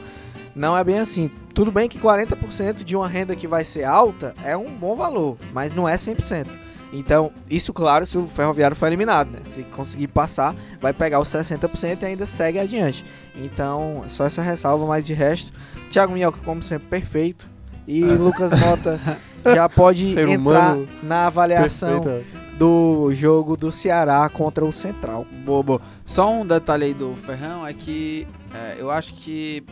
Não 0.55 0.77
é 0.77 0.83
bem 0.83 0.99
assim. 0.99 1.29
Tudo 1.53 1.71
bem 1.71 1.89
que 1.89 1.97
40% 1.97 2.83
de 2.83 2.95
uma 2.95 3.07
renda 3.07 3.35
que 3.35 3.47
vai 3.47 3.63
ser 3.63 3.83
alta 3.83 4.35
é 4.43 4.55
um 4.55 4.71
bom 4.71 4.95
valor, 4.95 5.37
mas 5.51 5.73
não 5.73 5.89
é 5.89 5.95
100%. 5.95 6.47
Então, 6.93 7.31
isso 7.49 7.73
claro 7.73 8.05
se 8.05 8.19
o 8.19 8.27
Ferroviário 8.27 8.75
for 8.77 8.85
eliminado, 8.85 9.31
né? 9.31 9.39
Se 9.45 9.63
conseguir 9.63 10.07
passar, 10.09 10.55
vai 10.79 10.93
pegar 10.93 11.19
os 11.19 11.27
60% 11.27 12.03
e 12.03 12.05
ainda 12.05 12.27
segue 12.27 12.59
adiante. 12.59 13.03
Então, 13.35 14.03
só 14.07 14.25
essa 14.25 14.43
ressalva, 14.43 14.85
mas 14.85 15.03
de 15.03 15.13
resto, 15.13 15.51
Thiago 15.89 16.13
Minhoca, 16.13 16.39
como 16.45 16.61
sempre, 16.61 16.87
perfeito. 16.87 17.49
E 17.87 18.05
Lucas 18.05 18.57
Mota 18.59 18.99
já 19.43 19.67
pode 19.67 20.13
Ser 20.13 20.29
entrar 20.29 20.77
na 21.01 21.27
avaliação 21.27 21.99
Perfeito. 21.99 22.57
do 22.57 23.09
jogo 23.11 23.57
do 23.57 23.71
Ceará 23.71 24.29
contra 24.29 24.63
o 24.63 24.71
Central. 24.71 25.25
Bobo. 25.43 25.81
Só 26.05 26.31
um 26.31 26.45
detalhe 26.45 26.85
aí 26.85 26.93
do 26.93 27.15
Ferrão 27.25 27.65
é 27.65 27.73
que 27.73 28.27
é, 28.53 28.75
eu 28.77 28.89
acho 28.89 29.15
que 29.15 29.65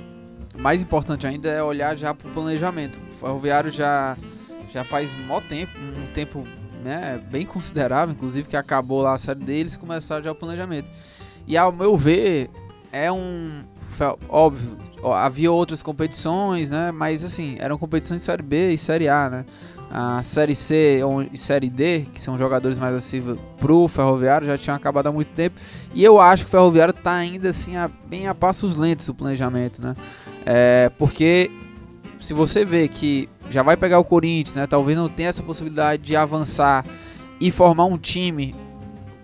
mais 0.57 0.81
importante 0.81 1.25
ainda 1.25 1.49
é 1.49 1.63
olhar 1.63 1.95
já 1.95 2.13
pro 2.13 2.29
planejamento. 2.31 2.99
O 3.11 3.13
Ferroviário 3.13 3.69
já, 3.69 4.17
já 4.67 4.83
faz 4.83 5.09
mó 5.25 5.39
tempo, 5.39 5.71
um 5.79 6.13
tempo 6.13 6.45
né, 6.83 7.21
bem 7.31 7.45
considerável, 7.45 8.13
inclusive 8.13 8.47
que 8.47 8.57
acabou 8.57 9.01
lá 9.01 9.13
a 9.13 9.17
série 9.17 9.39
deles, 9.39 9.77
começaram 9.77 10.23
já 10.23 10.31
o 10.31 10.35
planejamento. 10.35 10.89
E 11.47 11.57
ao 11.57 11.71
meu 11.71 11.97
ver, 11.97 12.49
é 12.91 13.11
um. 13.11 13.63
Óbvio, 14.29 14.77
havia 15.13 15.51
outras 15.51 15.83
competições, 15.83 16.69
né? 16.69 16.91
Mas 16.91 17.23
assim, 17.23 17.55
eram 17.59 17.77
competições 17.77 18.21
de 18.21 18.25
Série 18.25 18.41
B 18.41 18.71
e 18.71 18.77
Série 18.77 19.07
A, 19.09 19.29
né? 19.29 19.45
A 19.91 20.21
Série 20.21 20.55
C 20.55 21.01
e 21.31 21.37
Série 21.37 21.69
D, 21.69 22.05
que 22.13 22.19
são 22.21 22.37
jogadores 22.37 22.77
mais 22.77 22.95
acessíveis 22.95 23.37
pro 23.59 23.87
Ferroviário, 23.89 24.47
já 24.47 24.57
tinham 24.57 24.75
acabado 24.75 25.07
há 25.07 25.11
muito 25.11 25.31
tempo. 25.33 25.59
E 25.93 26.03
eu 26.03 26.19
acho 26.19 26.45
que 26.45 26.47
o 26.47 26.51
Ferroviário 26.51 26.93
tá 26.93 27.13
ainda 27.13 27.49
assim, 27.49 27.75
a- 27.75 27.91
bem 28.07 28.27
a 28.27 28.33
passos 28.33 28.77
lentos 28.77 29.09
o 29.09 29.13
planejamento, 29.13 29.81
né? 29.83 29.95
É, 30.45 30.89
porque 30.97 31.51
se 32.19 32.33
você 32.33 32.63
vê 32.63 32.87
que 32.87 33.27
já 33.51 33.63
vai 33.63 33.77
pegar 33.77 33.99
o 33.99 34.03
Corinthians, 34.03 34.55
né? 34.55 34.65
Talvez 34.65 34.97
não 34.97 35.09
tenha 35.09 35.29
essa 35.29 35.43
possibilidade 35.43 36.01
de 36.03 36.15
avançar 36.15 36.85
e 37.39 37.51
formar 37.51 37.85
um 37.85 37.97
time 37.97 38.55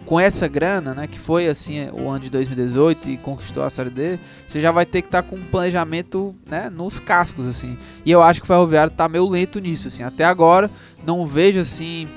com 0.06 0.20
essa 0.20 0.48
grana, 0.48 0.96
né? 0.96 1.06
Que 1.06 1.20
foi 1.20 1.48
assim 1.48 1.88
o 1.92 2.10
ano 2.10 2.22
de 2.22 2.30
2018 2.30 3.10
e 3.10 3.18
conquistou 3.18 3.64
a 3.64 3.70
Série 3.70 3.90
D. 3.90 4.20
Você 4.48 4.62
já 4.62 4.72
vai 4.72 4.86
ter 4.86 5.02
que 5.02 5.10
estar 5.10 5.22
com 5.22 5.36
um 5.36 5.44
planejamento, 5.44 6.34
né? 6.50 6.70
Nos 6.70 7.00
cascos, 7.00 7.46
assim. 7.46 7.78
E 8.06 8.12
eu 8.12 8.24
acho 8.24 8.40
que 8.40 8.46
o 8.46 8.48
Ferroviário 8.48 8.92
tá 8.92 9.08
meio 9.10 9.28
lento 9.28 9.60
nisso, 9.60 9.90
assim. 9.90 10.04
Até 10.04 10.24
agora 10.24 10.72
não 11.06 11.28
vejo 11.28 11.60
assim. 11.60 12.08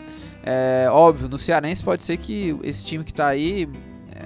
É, 0.43 0.87
óbvio, 0.91 1.29
no 1.29 1.37
Cearense 1.37 1.83
pode 1.83 2.03
ser 2.03 2.17
que 2.17 2.57
esse 2.63 2.85
time 2.85 3.05
que 3.05 3.13
tá 3.13 3.27
aí 3.27 3.69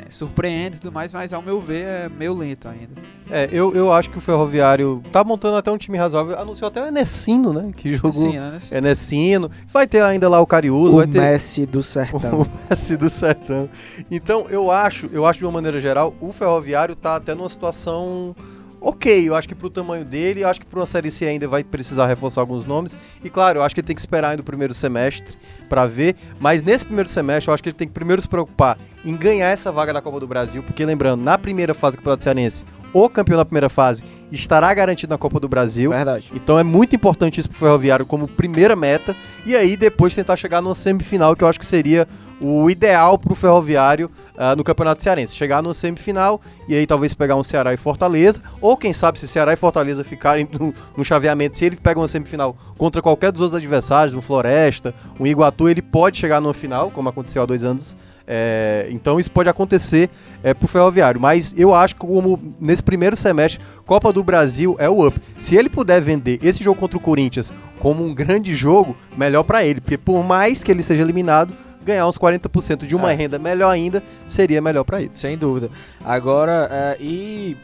é, 0.07 0.11
surpreende 0.11 0.77
e 0.77 0.81
tudo 0.81 0.93
mais, 0.93 1.13
mas 1.13 1.33
ao 1.33 1.43
meu 1.43 1.61
ver 1.61 1.83
é 1.85 2.09
meio 2.09 2.35
lento 2.35 2.69
ainda. 2.69 2.93
É, 3.31 3.49
eu, 3.51 3.75
eu 3.75 3.93
acho 3.93 4.11
que 4.11 4.19
o 4.19 4.21
Ferroviário 4.21 5.03
tá 5.11 5.25
montando 5.25 5.57
até 5.57 5.71
um 5.71 5.79
time 5.79 5.97
razoável. 5.97 6.39
Anunciou 6.39 6.69
até 6.69 6.83
o 6.83 6.87
Enesino, 6.87 7.53
né? 7.53 7.71
Que 7.75 7.97
jogou. 7.97 8.13
Sim, 8.31 8.39
né? 8.39 8.59
Enesino. 8.71 9.51
Vai 9.69 9.87
ter 9.87 10.03
ainda 10.03 10.29
lá 10.29 10.41
o 10.41 10.47
Cariúso, 10.47 10.95
O 10.95 10.97
vai 10.99 11.07
ter 11.07 11.21
Messi 11.21 11.65
do 11.67 11.83
Sertão. 11.83 12.43
o 12.43 12.47
Messi 12.69 12.97
do 12.97 13.09
Sertão. 13.09 13.69
Então, 14.11 14.47
eu 14.51 14.71
acho, 14.71 15.09
eu 15.13 15.25
acho 15.25 15.39
de 15.39 15.45
uma 15.47 15.53
maneira 15.53 15.81
geral, 15.81 16.15
o 16.21 16.33
Ferroviário 16.33 16.95
tá 16.95 17.17
até 17.17 17.35
numa 17.35 17.49
situação 17.49 18.37
ok. 18.81 19.27
Eu 19.29 19.35
acho 19.35 19.49
que 19.49 19.55
pro 19.55 19.71
tamanho 19.71 20.05
dele, 20.05 20.43
eu 20.43 20.49
acho 20.49 20.61
que 20.61 20.67
pra 20.67 20.79
uma 20.79 20.87
Série 20.87 21.11
C 21.11 21.25
ainda 21.27 21.49
vai 21.49 21.65
precisar 21.65 22.07
reforçar 22.07 22.43
alguns 22.43 22.67
nomes. 22.67 22.97
E 23.25 23.31
claro, 23.31 23.61
eu 23.61 23.63
acho 23.63 23.75
que 23.75 23.81
ele 23.81 23.87
tem 23.87 23.97
que 23.97 24.01
esperar 24.01 24.31
ainda 24.31 24.43
o 24.43 24.45
primeiro 24.45 24.75
semestre 24.75 25.37
pra 25.65 25.87
ver. 25.87 26.15
Mas 26.39 26.63
nesse 26.63 26.85
primeiro 26.85 27.09
semestre, 27.09 27.49
eu 27.49 27.55
acho 27.55 27.63
que 27.63 27.69
ele 27.69 27.77
tem 27.77 27.89
que 27.89 27.95
primeiro 27.95 28.21
se 28.21 28.29
preocupar 28.29 28.79
em 29.05 29.17
ganhar 29.17 29.49
essa 29.49 29.71
vaga 29.71 29.93
da 29.93 30.01
Copa 30.01 30.21
do 30.21 30.27
Brasil. 30.27 30.63
Porque 30.63 30.85
lembrando, 30.85 31.23
na 31.23 31.37
primeira 31.37 31.75
fase 31.75 31.97
do 31.97 31.99
Campeonato 31.99 32.25
Cearense, 32.25 32.65
o 32.95 33.09
campeão 33.09 33.37
da 33.37 33.45
primeira 33.45 33.69
fase 33.69 34.05
estará 34.31 34.73
garantido 34.73 35.13
na 35.13 35.19
Copa 35.19 35.41
do 35.41 35.49
Brasil. 35.49 35.91
Verdade. 35.91 36.31
Então 36.33 36.59
é 36.59 36.63
muito 36.63 36.95
importante 36.95 37.41
isso 37.41 37.51
pro 37.51 37.59
Ferroviário 37.59 38.07
como 38.07 38.29
primeira 38.29 38.77
meta. 38.77 39.17
E 39.45 39.57
aí 39.57 39.77
depois 39.77 40.15
tentar 40.15 40.37
chegar 40.37 40.63
numa 40.63 40.77
semifinal, 40.77 41.35
que 41.35 41.43
eu 41.43 41.49
acho 41.49 41.59
que 41.59 41.67
seria 41.67 42.07
o 42.41 42.71
ideal 42.71 43.19
pro 43.19 43.35
Ferroviário 43.35 44.11
ah, 44.37 44.55
no 44.55 44.63
Campeonato 44.63 45.03
Cearense. 45.03 45.35
Chegar 45.35 45.61
numa 45.61 45.75
semifinal 45.75 46.41
e 46.69 46.75
aí 46.75 46.87
talvez 46.87 47.13
pegar 47.13 47.35
um 47.35 47.43
Ceará 47.43 47.75
e 47.75 47.77
Fortaleza. 47.77 48.41
Ou 48.61 48.77
quem 48.77 48.93
sabe 48.93 49.19
se 49.19 49.27
Ceará 49.27 49.53
e 49.53 49.57
Fortaleza 49.57 50.05
ficarem 50.05 50.49
no, 50.59 50.73
no 50.97 51.05
chaveamento, 51.05 51.59
se 51.59 51.65
ele 51.65 51.77
pega 51.77 51.99
uma 51.99 52.09
semifinal 52.09 52.57
contra 52.79 53.03
qualquer 53.03 53.33
dos 53.33 53.41
outros 53.41 53.59
adversários, 53.59 54.15
um 54.15 54.23
Floresta, 54.23 54.95
um 55.19 55.27
Iguatu, 55.27 55.54
ele 55.69 55.81
pode 55.83 56.17
chegar 56.19 56.41
numa 56.41 56.55
final, 56.55 56.91
como 56.91 57.09
aconteceu 57.09 57.43
há 57.43 57.47
dois 57.47 57.65
anos. 57.65 57.97
É, 58.27 58.87
então 58.91 59.21
isso 59.21 59.31
pode 59.31 59.49
acontecer 59.51 60.09
é, 60.43 60.55
pro 60.55 60.67
Ferroviário. 60.67 61.21
Mas 61.21 61.55
eu 61.57 61.75
acho 61.75 61.95
que 61.95 62.01
como 62.01 62.55
nesse 62.61 62.83
primeiro 62.83 63.15
semestre, 63.17 63.63
Copa 63.85 64.13
do 64.13 64.25
Brasil 64.25 64.77
é 64.79 64.89
o 64.89 65.07
up. 65.07 65.21
Se 65.37 65.57
ele 65.57 65.69
puder 65.69 66.01
vender 66.01 66.39
esse 66.43 66.65
jogo 66.65 66.81
contra 66.81 66.97
o 66.97 67.01
Corinthians 67.01 67.53
como 67.79 68.03
um 68.05 68.15
grande 68.15 68.55
jogo, 68.55 68.97
melhor 69.17 69.43
pra 69.43 69.65
ele. 69.65 69.81
Porque 69.81 69.99
por 69.99 70.25
mais 70.25 70.65
que 70.65 70.71
ele 70.71 70.83
seja 70.83 71.03
eliminado, 71.03 71.53
ganhar 71.85 72.07
uns 72.09 72.17
40% 72.17 72.87
de 72.87 72.97
uma 72.97 73.13
É. 73.13 73.15
renda 73.15 73.39
melhor 73.39 73.69
ainda 73.71 74.03
seria 74.27 74.63
melhor 74.63 74.85
pra 74.85 75.03
ele. 75.03 75.11
Sem 75.13 75.37
dúvida. 75.37 75.69
Agora, 76.03 76.67
é, 76.71 76.97
e 76.99 77.57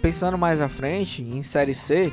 pensando 0.00 0.38
mais 0.38 0.60
à 0.62 0.68
frente, 0.70 1.22
em 1.22 1.42
Série 1.42 1.74
C, 1.74 2.10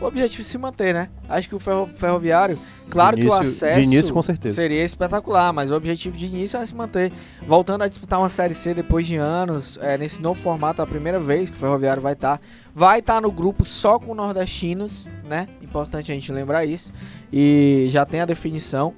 o 0.00 0.04
objetivo 0.06 0.40
é 0.42 0.44
se 0.44 0.56
manter, 0.58 0.94
né? 0.94 1.08
Acho 1.28 1.48
que 1.48 1.54
o 1.54 1.58
ferro- 1.58 1.88
ferroviário, 1.94 2.58
claro 2.88 3.16
De 3.16 3.22
que 3.22 3.28
o 3.28 3.36
início- 3.36 3.44
de 3.66 3.72
acesso 3.72 3.92
início, 3.92 4.14
com 4.14 4.22
certeza. 4.22 4.54
seria 4.54 4.82
espetacular, 4.82 5.52
mas 5.52 5.70
o 5.70 5.74
objetivo 5.74 6.16
de 6.16 6.26
início 6.26 6.58
é 6.58 6.64
se 6.66 6.74
manter. 6.74 7.12
Voltando 7.46 7.82
a 7.82 7.88
disputar 7.88 8.18
uma 8.18 8.28
Série 8.28 8.54
C 8.54 8.72
depois 8.74 9.06
de 9.06 9.16
anos, 9.16 9.78
é, 9.82 9.98
nesse 9.98 10.20
novo 10.22 10.40
formato, 10.40 10.80
a 10.82 10.86
primeira 10.86 11.20
vez 11.20 11.50
que 11.50 11.56
o 11.56 11.60
Ferroviário 11.60 12.00
vai 12.02 12.14
estar. 12.14 12.40
vai 12.74 13.00
estar 13.00 13.20
no 13.20 13.30
grupo 13.32 13.64
só 13.64 13.98
com 13.98 14.14
nordestinos, 14.14 15.08
né? 15.28 15.48
Importante 15.60 16.10
a 16.10 16.14
gente 16.14 16.30
lembrar 16.32 16.64
isso. 16.64 16.92
E 17.32 17.86
já 17.90 18.06
tem 18.06 18.20
a 18.20 18.24
definição. 18.24 18.94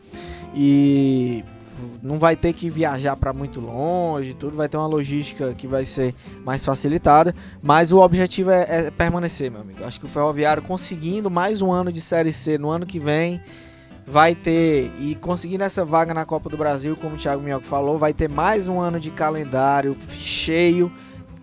E 0.55 1.43
não 2.03 2.19
vai 2.19 2.37
ter 2.37 2.53
que 2.53 2.69
viajar 2.69 3.17
para 3.17 3.33
muito 3.33 3.61
longe, 3.61 4.35
tudo 4.35 4.57
vai 4.57 4.69
ter 4.69 4.77
uma 4.77 4.87
logística 4.87 5.55
que 5.55 5.67
vai 5.67 5.85
ser 5.85 6.15
mais 6.45 6.65
facilitada, 6.65 7.35
mas 7.63 7.93
o 7.93 7.99
objetivo 7.99 8.51
é, 8.51 8.67
é 8.69 8.91
permanecer, 8.91 9.51
meu 9.51 9.61
amigo. 9.61 9.85
Acho 9.85 10.01
que 10.01 10.07
o 10.07 10.09
Ferroviário 10.09 10.63
conseguindo 10.63 11.31
mais 11.31 11.63
um 11.63 11.71
ano 11.71 11.93
de 11.93 12.01
Série 12.01 12.33
C 12.33 12.59
no 12.59 12.71
ano 12.71 12.87
que 12.87 12.99
vem 12.99 13.41
vai 14.07 14.35
ter 14.35 14.93
e 14.99 15.15
conseguindo 15.15 15.65
essa 15.65 15.85
vaga 15.85 16.13
na 16.13 16.25
Copa 16.25 16.49
do 16.49 16.57
Brasil, 16.57 16.97
como 16.97 17.15
o 17.15 17.19
Thiago 17.19 17.43
Minhoca 17.43 17.65
falou, 17.65 17.99
vai 17.99 18.13
ter 18.13 18.29
mais 18.29 18.69
um 18.69 18.81
ano 18.81 18.99
de 18.99 19.11
calendário 19.11 19.97
cheio, 20.09 20.93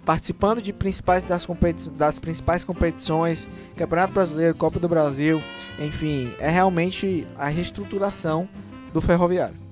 participando 0.05 0.61
de 0.61 0.73
principais 0.73 1.23
das, 1.23 1.45
competi 1.45 1.89
das 1.91 2.19
principais 2.19 2.63
competições, 2.63 3.47
Campeonato 3.75 4.13
Brasileiro, 4.13 4.55
Copa 4.55 4.79
do 4.79 4.89
Brasil, 4.89 5.41
enfim, 5.79 6.31
é 6.39 6.49
realmente 6.49 7.25
a 7.37 7.47
reestruturação 7.47 8.47
do 8.91 8.99
Ferroviário. 8.99 9.68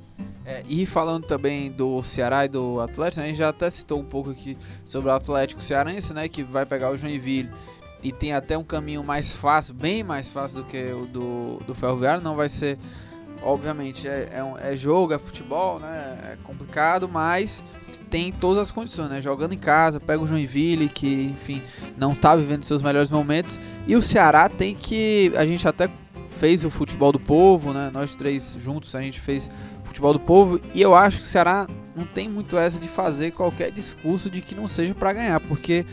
É, 0.49 0.63
e 0.65 0.85
falando 0.85 1.25
também 1.25 1.69
do 1.69 2.01
Ceará 2.03 2.45
e 2.45 2.47
do 2.47 2.79
Atlético, 2.79 3.19
né, 3.19 3.25
a 3.25 3.27
gente 3.27 3.37
já 3.37 3.49
até 3.49 3.69
citou 3.69 3.99
um 3.99 4.03
pouco 4.05 4.29
aqui 4.29 4.57
sobre 4.85 5.09
o 5.09 5.13
Atlético 5.13 5.61
Cearense, 5.61 6.13
né, 6.13 6.29
que 6.29 6.41
vai 6.41 6.65
pegar 6.65 6.89
o 6.89 6.95
Joinville. 6.95 7.49
E 8.01 8.13
tem 8.13 8.33
até 8.33 8.57
um 8.57 8.63
caminho 8.63 9.03
mais 9.03 9.35
fácil, 9.35 9.73
bem 9.73 10.05
mais 10.05 10.29
fácil 10.29 10.59
do 10.59 10.63
que 10.63 10.81
o 10.93 11.05
do, 11.05 11.59
do 11.67 11.75
Ferroviário, 11.75 12.23
não 12.23 12.37
vai 12.37 12.47
ser, 12.47 12.77
obviamente, 13.41 14.07
é, 14.07 14.29
é, 14.35 14.43
um- 14.43 14.57
é 14.57 14.73
jogo, 14.77 15.13
é 15.13 15.19
futebol, 15.19 15.79
né, 15.79 16.17
é 16.23 16.37
complicado, 16.43 17.09
mas 17.09 17.61
tem 18.09 18.31
todas 18.31 18.61
as 18.61 18.71
condições, 18.71 19.09
né, 19.09 19.19
jogando 19.19 19.51
em 19.51 19.57
casa, 19.57 19.99
pega 19.99 20.23
o 20.23 20.27
Joinville, 20.27 20.87
que, 20.87 21.25
enfim, 21.25 21.61
não 21.97 22.15
tá 22.15 22.37
vivendo 22.37 22.63
seus 22.63 22.81
melhores 22.81 23.11
momentos, 23.11 23.59
e 23.85 23.97
o 23.97 24.01
Ceará 24.01 24.47
tem 24.47 24.73
que, 24.73 25.29
a 25.35 25.45
gente 25.45 25.67
até 25.67 25.89
fez 26.29 26.63
o 26.63 26.69
futebol 26.69 27.11
do 27.11 27.19
povo, 27.19 27.73
né, 27.73 27.89
nós 27.91 28.15
três 28.15 28.55
juntos 28.59 28.93
a 28.95 29.01
gente 29.01 29.19
fez 29.19 29.49
futebol 29.87 30.13
do 30.13 30.19
povo 30.19 30.59
e 30.73 30.81
eu 30.81 30.93
acho 30.95 31.17
que 31.17 31.23
o 31.23 31.27
Ceará 31.27 31.67
não 31.95 32.05
tem 32.05 32.29
muito 32.29 32.57
essa 32.57 32.79
de 32.79 32.87
fazer 32.87 33.31
qualquer 33.31 33.71
discurso 33.71 34.29
de 34.29 34.41
que 34.41 34.53
não 34.53 34.67
seja 34.67 34.93
para 34.93 35.13
ganhar, 35.13 35.39
porque 35.41 35.85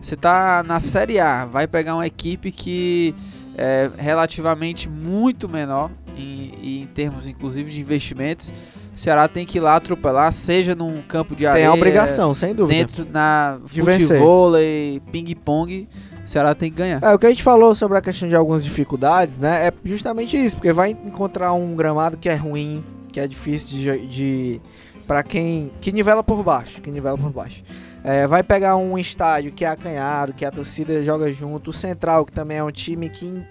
você 0.00 0.16
tá 0.16 0.62
na 0.66 0.80
Série 0.80 1.18
A, 1.20 1.44
vai 1.44 1.66
pegar 1.66 1.94
uma 1.94 2.06
equipe 2.06 2.50
que 2.50 3.14
é 3.58 3.90
relativamente 3.98 4.88
muito 4.88 5.48
menor 5.48 5.90
em, 6.16 6.82
em 6.82 6.86
termos 6.86 7.28
inclusive 7.28 7.70
de 7.70 7.80
investimentos. 7.80 8.52
O 8.94 8.98
Ceará 8.98 9.28
tem 9.28 9.44
que 9.44 9.58
ir 9.58 9.60
lá 9.60 9.76
atropelar, 9.76 10.32
seja 10.32 10.74
num 10.74 11.02
campo 11.02 11.36
de 11.36 11.46
areia, 11.46 11.64
Tem 11.66 11.70
a 11.70 11.74
obrigação, 11.74 12.32
sem 12.32 12.54
dúvida. 12.54 12.78
dentro 12.86 13.06
na 13.12 13.58
De 13.70 13.82
vencer. 13.82 14.06
futevôlei, 14.06 15.02
ping-pong, 15.12 15.86
o 16.24 16.26
Ceará 16.26 16.54
tem 16.54 16.70
que 16.70 16.76
ganhar. 16.78 17.02
É, 17.02 17.14
o 17.14 17.18
que 17.18 17.26
a 17.26 17.28
gente 17.28 17.42
falou 17.42 17.74
sobre 17.74 17.98
a 17.98 18.00
questão 18.00 18.26
de 18.26 18.34
algumas 18.34 18.64
dificuldades, 18.64 19.36
né? 19.36 19.66
É 19.66 19.72
justamente 19.84 20.42
isso, 20.42 20.56
porque 20.56 20.72
vai 20.72 20.92
encontrar 20.92 21.52
um 21.52 21.76
gramado 21.76 22.16
que 22.16 22.26
é 22.26 22.34
ruim, 22.34 22.82
que 23.16 23.20
é 23.20 23.26
difícil 23.26 23.78
de, 23.78 24.06
de 24.06 24.60
para 25.06 25.22
quem 25.22 25.72
que 25.80 25.90
nivela 25.90 26.22
por 26.22 26.42
baixo, 26.42 26.82
que 26.82 26.90
nivela 26.90 27.16
por 27.16 27.30
baixo. 27.30 27.64
É, 28.04 28.26
vai 28.26 28.42
pegar 28.42 28.76
um 28.76 28.98
estádio 28.98 29.52
que 29.52 29.64
é 29.64 29.68
acanhado, 29.68 30.34
que 30.34 30.44
a 30.44 30.50
torcida 30.50 31.02
joga 31.02 31.32
junto, 31.32 31.70
o 31.70 31.72
Central 31.72 32.26
que 32.26 32.32
também 32.32 32.58
é 32.58 32.62
um 32.62 32.70
time 32.70 33.08
que 33.08 33.42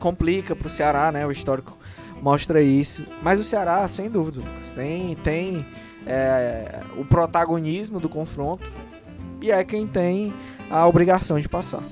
complica 0.00 0.56
pro 0.56 0.68
Ceará, 0.68 1.12
né? 1.12 1.24
O 1.24 1.30
histórico 1.30 1.78
mostra 2.20 2.60
isso. 2.60 3.06
Mas 3.22 3.38
o 3.38 3.44
Ceará, 3.44 3.86
sem 3.86 4.10
dúvida, 4.10 4.42
tem 4.74 5.14
tem 5.14 5.64
é, 6.04 6.80
o 6.98 7.04
protagonismo 7.04 8.00
do 8.00 8.08
confronto 8.08 8.68
e 9.40 9.52
é 9.52 9.62
quem 9.62 9.86
tem 9.86 10.34
a 10.68 10.84
obrigação 10.84 11.38
de 11.38 11.48
passar. 11.48 11.84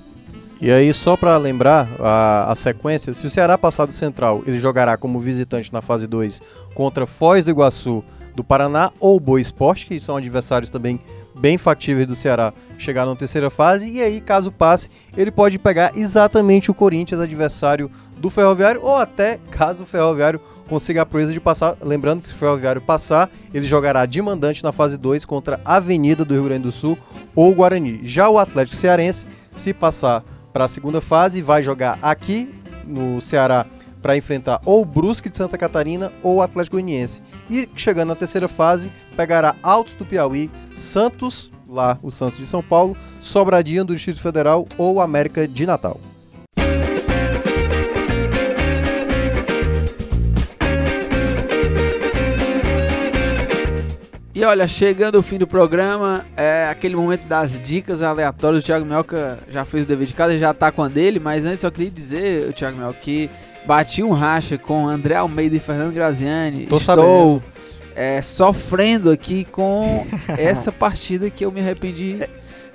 E 0.61 0.71
aí, 0.71 0.93
só 0.93 1.17
pra 1.17 1.39
lembrar 1.39 1.89
a, 1.99 2.53
a 2.53 2.55
sequência, 2.55 3.15
se 3.15 3.27
o 3.27 3.31
Ceará 3.31 3.57
passar 3.57 3.87
do 3.87 3.95
Central, 3.95 4.43
ele 4.47 4.59
jogará 4.59 4.95
como 4.95 5.19
visitante 5.19 5.73
na 5.73 5.81
fase 5.81 6.07
2 6.07 6.43
contra 6.75 7.07
Foz 7.07 7.47
do 7.47 7.51
Iguaçu 7.51 8.05
do 8.35 8.45
Paraná 8.45 8.93
ou 9.01 9.19
Boa 9.19 9.41
Esporte, 9.41 9.87
que 9.87 9.99
são 10.01 10.19
adversários 10.19 10.69
também 10.69 11.01
bem 11.35 11.57
factíveis 11.57 12.07
do 12.07 12.15
Ceará 12.15 12.53
chegar 12.77 13.07
na 13.07 13.17
terceira 13.17 13.49
fase. 13.49 13.89
E 13.89 14.03
aí, 14.03 14.21
caso 14.21 14.53
passe, 14.53 14.91
ele 15.17 15.31
pode 15.31 15.59
pegar 15.59 15.93
exatamente 15.97 16.71
o 16.71 16.75
Corinthians, 16.75 17.23
adversário 17.23 17.91
do 18.19 18.29
Ferroviário, 18.29 18.83
ou 18.83 18.97
até 18.97 19.39
caso 19.51 19.85
o 19.85 19.87
Ferroviário 19.87 20.39
consiga 20.69 21.01
a 21.01 21.07
proeza 21.07 21.33
de 21.33 21.41
passar. 21.41 21.75
Lembrando, 21.81 22.21
se 22.21 22.35
o 22.35 22.37
Ferroviário 22.37 22.83
passar, 22.83 23.31
ele 23.55 23.67
jogará 23.67 24.05
de 24.05 24.21
mandante 24.21 24.63
na 24.63 24.73
fase 24.73 24.99
2 24.99 25.25
contra 25.25 25.59
a 25.65 25.77
Avenida 25.77 26.23
do 26.23 26.35
Rio 26.35 26.45
Grande 26.45 26.65
do 26.65 26.73
Sul 26.73 26.99
ou 27.35 27.55
Guarani. 27.55 28.01
Já 28.03 28.29
o 28.29 28.39
Atlético 28.39 28.77
Cearense, 28.77 29.27
se 29.55 29.73
passar 29.73 30.23
para 30.53 30.65
a 30.65 30.69
segunda 30.69 31.01
fase, 31.01 31.43
vai 31.43 31.63
jogar 31.63 31.99
aqui 32.03 32.53
no 32.87 33.21
Ceará 33.21 33.67
para 34.03 34.17
enfrentar 34.17 34.61
ou 34.65 34.83
o 34.83 34.85
Brusque 34.85 35.29
de 35.29 35.37
Santa 35.37 35.59
Catarina 35.59 36.13
ou 36.23 36.37
o 36.37 36.43
Atlético 36.43 36.77
Goianiense. 36.77 37.23
E 37.49 37.69
chegando 37.77 38.09
na 38.09 38.15
terceira 38.15 38.49
fase, 38.49 38.91
pegará 39.17 39.55
Altos 39.63 39.95
do 39.95 40.07
Piauí, 40.07 40.51
Santos, 40.73 41.53
lá 41.69 41.99
o 42.03 42.11
Santos 42.11 42.39
de 42.39 42.47
São 42.47 42.63
Paulo, 42.63 42.97
Sobradinho 43.21 43.85
do 43.85 43.95
Distrito 43.95 44.21
Federal 44.21 44.67
ou 44.77 45.01
América 45.01 45.47
de 45.47 45.67
Natal. 45.67 46.01
E 54.41 54.45
olha, 54.45 54.67
chegando 54.67 55.17
o 55.17 55.23
fim 55.23 55.37
do 55.37 55.47
programa, 55.47 56.25
é 56.35 56.67
aquele 56.71 56.97
momento 56.97 57.27
das 57.27 57.61
dicas 57.61 58.01
aleatórias. 58.01 58.63
O 58.63 58.67
Thiago 58.67 58.87
Melca 58.87 59.39
já 59.51 59.67
fez 59.67 59.85
o 59.85 59.87
dever 59.87 60.07
de 60.07 60.15
casa, 60.15 60.39
já 60.39 60.55
tá 60.55 60.73
com 60.73 60.83
a 60.83 60.89
dele, 60.89 61.21
mas 61.21 61.45
antes 61.45 61.63
eu 61.63 61.71
queria 61.71 61.91
dizer, 61.91 62.49
o 62.49 62.53
Thiago 62.55 62.79
Melca, 62.79 62.99
que 63.03 63.29
bati 63.67 64.03
um 64.03 64.13
racha 64.13 64.57
com 64.57 64.89
André 64.89 65.17
Almeida 65.17 65.57
e 65.57 65.61
Fernando 65.61 65.93
Graziani. 65.93 66.65
Tô 66.65 66.79
Estou 66.79 67.43
é, 67.95 68.23
sofrendo 68.23 69.11
aqui 69.11 69.45
com 69.45 70.07
essa 70.39 70.73
partida 70.73 71.29
que 71.29 71.45
eu 71.45 71.53
me 71.53 71.61
arrependi 71.61 72.17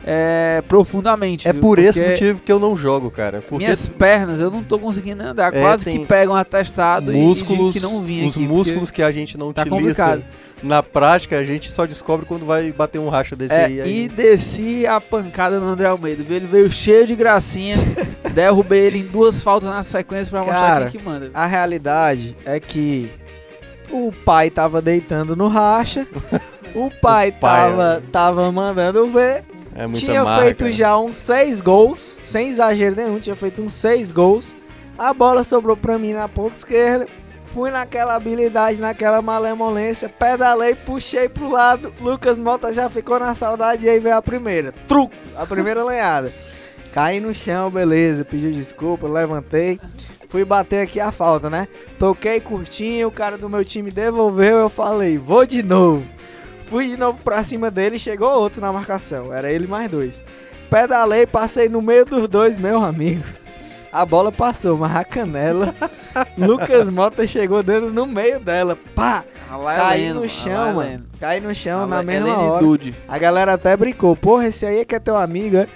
é, 0.08 0.62
profundamente. 0.68 1.48
É 1.48 1.52
viu? 1.52 1.62
por 1.62 1.80
esse 1.80 2.00
motivo 2.00 2.44
que 2.44 2.52
eu 2.52 2.60
não 2.60 2.78
jogo, 2.78 3.10
cara. 3.10 3.42
Porque 3.42 3.66
Minhas 3.66 3.90
pernas, 3.90 4.40
eu 4.40 4.52
não 4.52 4.64
tô 4.64 4.78
conseguindo 4.78 5.24
andar. 5.24 5.52
É, 5.52 5.60
Quase 5.60 5.86
que 5.86 6.06
pegam 6.06 6.36
atestado 6.36 7.12
músculos, 7.12 7.76
e 7.76 7.80
que 7.80 7.84
não 7.84 8.04
vinha 8.04 8.28
os 8.28 8.36
aqui, 8.36 8.48
músculos 8.48 8.92
que 8.92 9.02
a 9.02 9.12
gente 9.12 9.36
não 9.36 9.52
tá 9.52 9.64
utiliza 9.64 9.80
complicado. 10.06 10.24
na 10.62 10.84
prática, 10.84 11.40
a 11.40 11.44
gente 11.44 11.74
só 11.74 11.88
descobre 11.88 12.26
quando 12.28 12.46
vai 12.46 12.72
bater 12.72 13.00
um 13.00 13.10
racha 13.10 13.36
desse 13.36 13.56
É, 13.56 13.66
aí. 13.66 13.82
aí. 13.82 14.04
e 14.04 14.08
desci 14.08 14.86
a 14.86 15.02
pancada 15.02 15.60
no 15.60 15.66
André 15.66 15.88
Almeida. 15.88 16.24
Ele 16.30 16.46
veio 16.46 16.70
cheio 16.70 17.08
de 17.08 17.16
gracinha. 17.16 17.76
derrubei 18.32 18.82
ele 18.82 19.00
em 19.00 19.06
duas 19.08 19.42
faltas 19.42 19.70
na 19.70 19.82
sequência 19.82 20.30
pra 20.30 20.42
mostrar 20.44 20.92
quem 20.92 21.00
que 21.00 21.04
manda. 21.04 21.32
A 21.34 21.48
realidade 21.48 22.36
é 22.46 22.60
que 22.60 23.10
o 23.90 24.12
pai 24.12 24.52
tava 24.52 24.82
deitando 24.82 25.36
no 25.36 25.48
racha, 25.48 26.06
o 26.76 26.92
pai, 27.02 27.32
pai, 27.32 27.70
tava, 27.70 28.04
tava 28.12 28.52
mandando 28.52 29.08
ver, 29.08 29.44
É 29.76 29.86
muita 29.86 30.00
tinha 30.00 30.24
marca. 30.24 30.44
feito 30.46 30.72
já 30.72 30.98
uns 30.98 31.18
seis 31.18 31.60
gols, 31.60 32.18
sem 32.24 32.48
exagero 32.48 32.96
nenhum, 32.96 33.20
tinha 33.20 33.36
feito 33.36 33.62
uns 33.62 33.74
seis 33.74 34.12
gols. 34.12 34.56
A 34.98 35.14
bola 35.14 35.44
sobrou 35.44 35.76
pra 35.76 36.00
mim 36.00 36.14
na 36.14 36.30
ponta 36.30 36.56
esquerda. 36.56 37.06
Fui 37.48 37.70
naquela 37.70 38.16
habilidade, 38.16 38.80
naquela 38.82 39.22
malemolência, 39.22 40.10
pedalei, 40.10 40.76
puxei 40.76 41.28
pro 41.28 41.52
lado. 41.52 41.94
Lucas 42.02 42.40
Mota 42.40 42.74
já 42.74 42.90
ficou 42.90 43.20
na 43.20 43.36
saudade 43.36 43.86
e 43.86 43.90
aí 43.90 44.00
veio 44.00 44.16
a 44.16 44.22
primeira. 44.22 44.72
Truco! 44.88 45.14
A 45.38 45.46
primeira 45.46 45.84
lenhada. 45.86 46.34
Caí 46.94 47.20
no 47.20 47.34
chão, 47.34 47.70
beleza, 47.70 48.24
pediu 48.24 48.52
desculpa, 48.52 49.08
levantei. 49.08 49.80
Fui 50.30 50.44
bater 50.44 50.82
aqui 50.82 51.00
a 51.00 51.12
falta, 51.12 51.50
né? 51.50 51.68
Toquei 52.00 52.40
curtinho, 52.40 53.10
o 53.10 53.12
cara 53.12 53.38
do 53.38 53.50
meu 53.50 53.64
time 53.64 53.92
devolveu, 53.92 54.58
eu 54.58 54.70
falei, 54.70 55.18
vou 55.18 55.46
de 55.46 55.62
novo. 55.62 56.06
Fui 56.68 56.90
de 56.90 56.98
novo 56.98 57.20
pra 57.24 57.44
cima 57.44 57.70
dele 57.70 57.96
e 57.98 58.00
chegou 58.00 58.30
outro 58.40 58.60
na 58.60 58.72
marcação. 58.72 59.34
Era 59.34 59.52
ele 59.52 59.68
mais 59.68 59.90
dois. 59.90 60.24
Pedalei, 60.70 61.26
passei 61.26 61.70
no 61.70 61.82
meio 61.82 62.06
dos 62.06 62.28
dois, 62.28 62.58
meu 62.58 62.82
amigo. 62.84 63.24
A 63.92 64.06
bola 64.06 64.30
passou, 64.30 64.78
mas 64.78 64.94
a 64.94 65.06
canela. 65.06 65.74
Lucas 66.38 66.90
Mota 66.90 67.26
chegou 67.26 67.64
dentro 67.64 67.94
no 67.94 68.06
meio 68.06 68.42
dela. 68.42 68.78
Pá! 68.94 69.24
Caí 69.78 70.12
no 70.12 70.28
chão, 70.28 70.74
mano. 70.74 71.06
Caí 71.18 71.40
no 71.40 71.56
chão 71.56 71.88
na 71.88 72.04
mesma 72.04 72.38
hora. 72.38 72.60
Dude. 72.60 72.94
A 73.08 73.18
galera 73.18 73.54
até 73.54 73.78
brincou. 73.78 74.14
Porra, 74.16 74.48
esse 74.48 74.66
aí 74.66 74.80
é 74.80 74.86
que 74.86 74.96
é 74.96 75.00
teu 75.00 75.16
amigo, 75.16 75.56
é? 75.56 75.68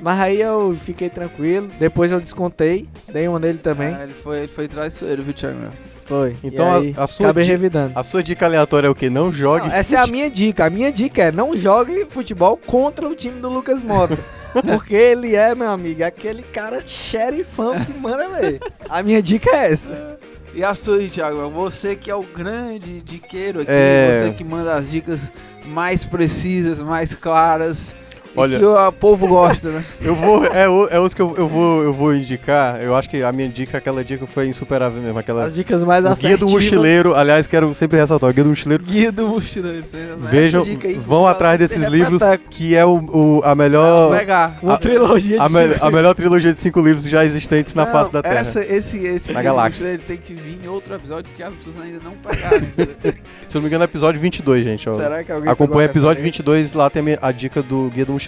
Mas 0.00 0.20
aí 0.20 0.40
eu 0.40 0.76
fiquei 0.78 1.08
tranquilo. 1.08 1.68
Depois 1.78 2.12
eu 2.12 2.20
descontei. 2.20 2.88
Dei 3.12 3.26
uma 3.26 3.40
nele 3.40 3.58
também. 3.58 3.92
Ah, 3.92 4.04
ele 4.04 4.14
foi, 4.14 4.38
ele 4.38 4.48
foi 4.48 4.68
traiçoeiro, 4.68 5.22
viu, 5.24 5.34
Thiago? 5.34 5.72
Foi. 6.06 6.36
Então, 6.44 6.66
E 6.66 6.86
aí, 6.88 6.94
a- 6.96 7.04
a 7.04 7.06
sua 7.06 7.26
acabei 7.26 7.44
di- 7.44 7.50
revidando. 7.50 7.92
A 7.94 8.02
sua 8.02 8.22
dica 8.22 8.44
aleatória 8.46 8.86
é 8.86 8.90
o 8.90 8.94
que? 8.94 9.08
Não 9.08 9.32
jogue. 9.32 9.68
Não, 9.68 9.74
essa 9.74 9.96
é 9.96 9.98
a 9.98 10.06
minha 10.06 10.28
dica. 10.30 10.66
A 10.66 10.70
minha 10.70 10.92
dica 10.92 11.22
é 11.24 11.32
não 11.32 11.56
jogue 11.56 12.06
futebol 12.08 12.56
contra 12.56 13.08
o 13.08 13.14
time 13.14 13.40
do 13.40 13.48
Lucas 13.48 13.82
Mota. 13.82 14.18
Porque 14.66 14.94
ele 14.94 15.34
é, 15.34 15.54
meu 15.54 15.68
amigo, 15.70 16.04
aquele 16.04 16.42
cara 16.42 16.78
xerifão 16.86 17.74
que 17.84 17.92
manda 17.94 18.28
ver. 18.28 18.60
A 18.88 19.02
minha 19.02 19.20
dica 19.22 19.50
é 19.50 19.72
essa. 19.72 20.18
E 20.54 20.62
a 20.62 20.72
sua 20.74 20.98
aí, 20.98 21.08
Thiago? 21.08 21.36
Meu? 21.38 21.50
Você 21.50 21.96
que 21.96 22.08
é 22.10 22.14
o 22.14 22.22
grande 22.22 23.00
diqueiro 23.00 23.62
aqui, 23.62 23.70
É. 23.72 24.12
você 24.12 24.30
que 24.30 24.44
manda 24.44 24.72
as 24.74 24.88
dicas 24.88 25.32
mais 25.66 26.04
precisas, 26.04 26.78
mais 26.78 27.14
claras. 27.16 27.96
Olha- 28.36 28.58
que 28.58 28.64
o 28.64 28.92
povo 28.92 29.26
gosta, 29.28 29.68
né? 29.70 29.84
Eu 30.02 30.14
vou. 30.14 30.44
É, 30.46 30.64
é 30.96 31.00
os 31.00 31.14
que 31.14 31.22
eu, 31.22 31.34
eu 31.36 31.48
vou, 31.48 31.82
eu 31.82 31.94
vou 31.94 32.14
indicar. 32.14 32.82
Eu 32.82 32.94
acho 32.94 33.08
que 33.08 33.22
a 33.22 33.30
minha 33.32 33.48
dica, 33.48 33.78
aquela 33.78 34.04
dica 34.04 34.26
foi 34.26 34.46
insuperável 34.48 35.00
mesmo. 35.02 35.18
Aquela. 35.18 35.44
As 35.44 35.54
dicas 35.54 35.82
mais 35.82 36.04
O 36.04 36.14
Guia 36.16 36.36
do 36.36 36.48
Mochileiro, 36.48 37.14
aliás, 37.14 37.46
quero 37.46 37.72
sempre 37.74 37.98
ressaltar, 37.98 38.28
o 38.30 38.32
Guia 38.32 38.44
do 38.44 38.50
Mochileiro. 38.50 38.82
Guia 38.84 39.12
do 39.12 39.28
mochileiro. 39.28 39.84
Vejam, 40.18 40.62
aí, 40.62 40.94
vão 40.94 41.00
vou 41.24 41.26
atrás 41.28 41.58
desses 41.58 41.84
livros, 41.84 42.22
que 42.50 42.74
é 42.76 42.84
o, 42.84 42.96
o- 42.96 43.40
a 43.44 43.48
Vou 43.48 43.56
melhor. 43.56 44.18
pegar. 44.18 44.58
Uma 44.62 44.74
A- 44.74 44.78
trilogia 44.78 45.36
de 45.38 45.42
A, 45.42 45.48
me- 45.48 45.76
a 45.80 45.90
melhor 45.90 46.14
trilogia 46.14 46.52
de 46.52 46.60
cinco 46.60 46.80
livros 46.80 47.04
já 47.04 47.24
existentes 47.24 47.74
na 47.74 47.84
Não, 47.86 47.92
face 47.92 48.12
da 48.12 48.20
Terra. 48.22 48.40
Essa, 48.40 48.60
esse, 48.64 48.98
esse 48.98 49.32
Na 49.32 49.42
galáxia. 49.42 49.84
Mochileiro, 49.86 50.02
ele 50.02 50.08
tem 50.08 50.16
que 50.16 50.34
vir 50.34 50.60
em 50.64 50.68
outro 50.68 50.94
episódio, 50.94 51.24
porque 51.30 51.42
as 51.42 51.54
pessoas 51.54 51.78
ainda 51.80 52.00
não 52.02 52.12
pegaram. 52.12 52.66
Se 53.48 53.56
eu 53.56 53.60
não 53.60 53.62
me 53.62 53.66
engano, 53.68 53.84
é 53.84 53.86
episódio 53.86 54.20
22, 54.20 54.64
gente. 54.64 54.88
ó. 54.88 54.94
Será 54.94 55.22
que 55.22 55.30
alguém 55.30 55.50
Acompanha 55.50 55.88
o 55.88 55.90
episódio 55.90 56.22
referência? 56.22 56.42
22, 56.44 56.72
lá 56.72 56.90
tem 56.90 57.04
a 57.20 57.32
dica 57.32 57.62
do 57.62 57.90
Guia 57.90 58.04
do 58.04 58.12
Mochileiro. 58.12 58.23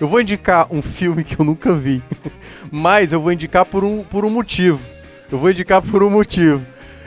Eu 0.00 0.08
vou 0.08 0.20
indicar 0.20 0.66
um 0.70 0.82
filme 0.82 1.24
que 1.24 1.38
eu 1.40 1.44
nunca 1.44 1.74
vi, 1.76 2.02
mas 2.70 3.12
eu 3.12 3.20
vou 3.20 3.32
indicar 3.32 3.64
por 3.64 3.84
um, 3.84 4.02
por 4.02 4.24
um 4.24 4.30
motivo. 4.30 4.80
Eu 5.30 5.38
vou 5.38 5.50
indicar 5.50 5.82
por 5.82 6.02
um 6.02 6.10
motivo. 6.10 6.64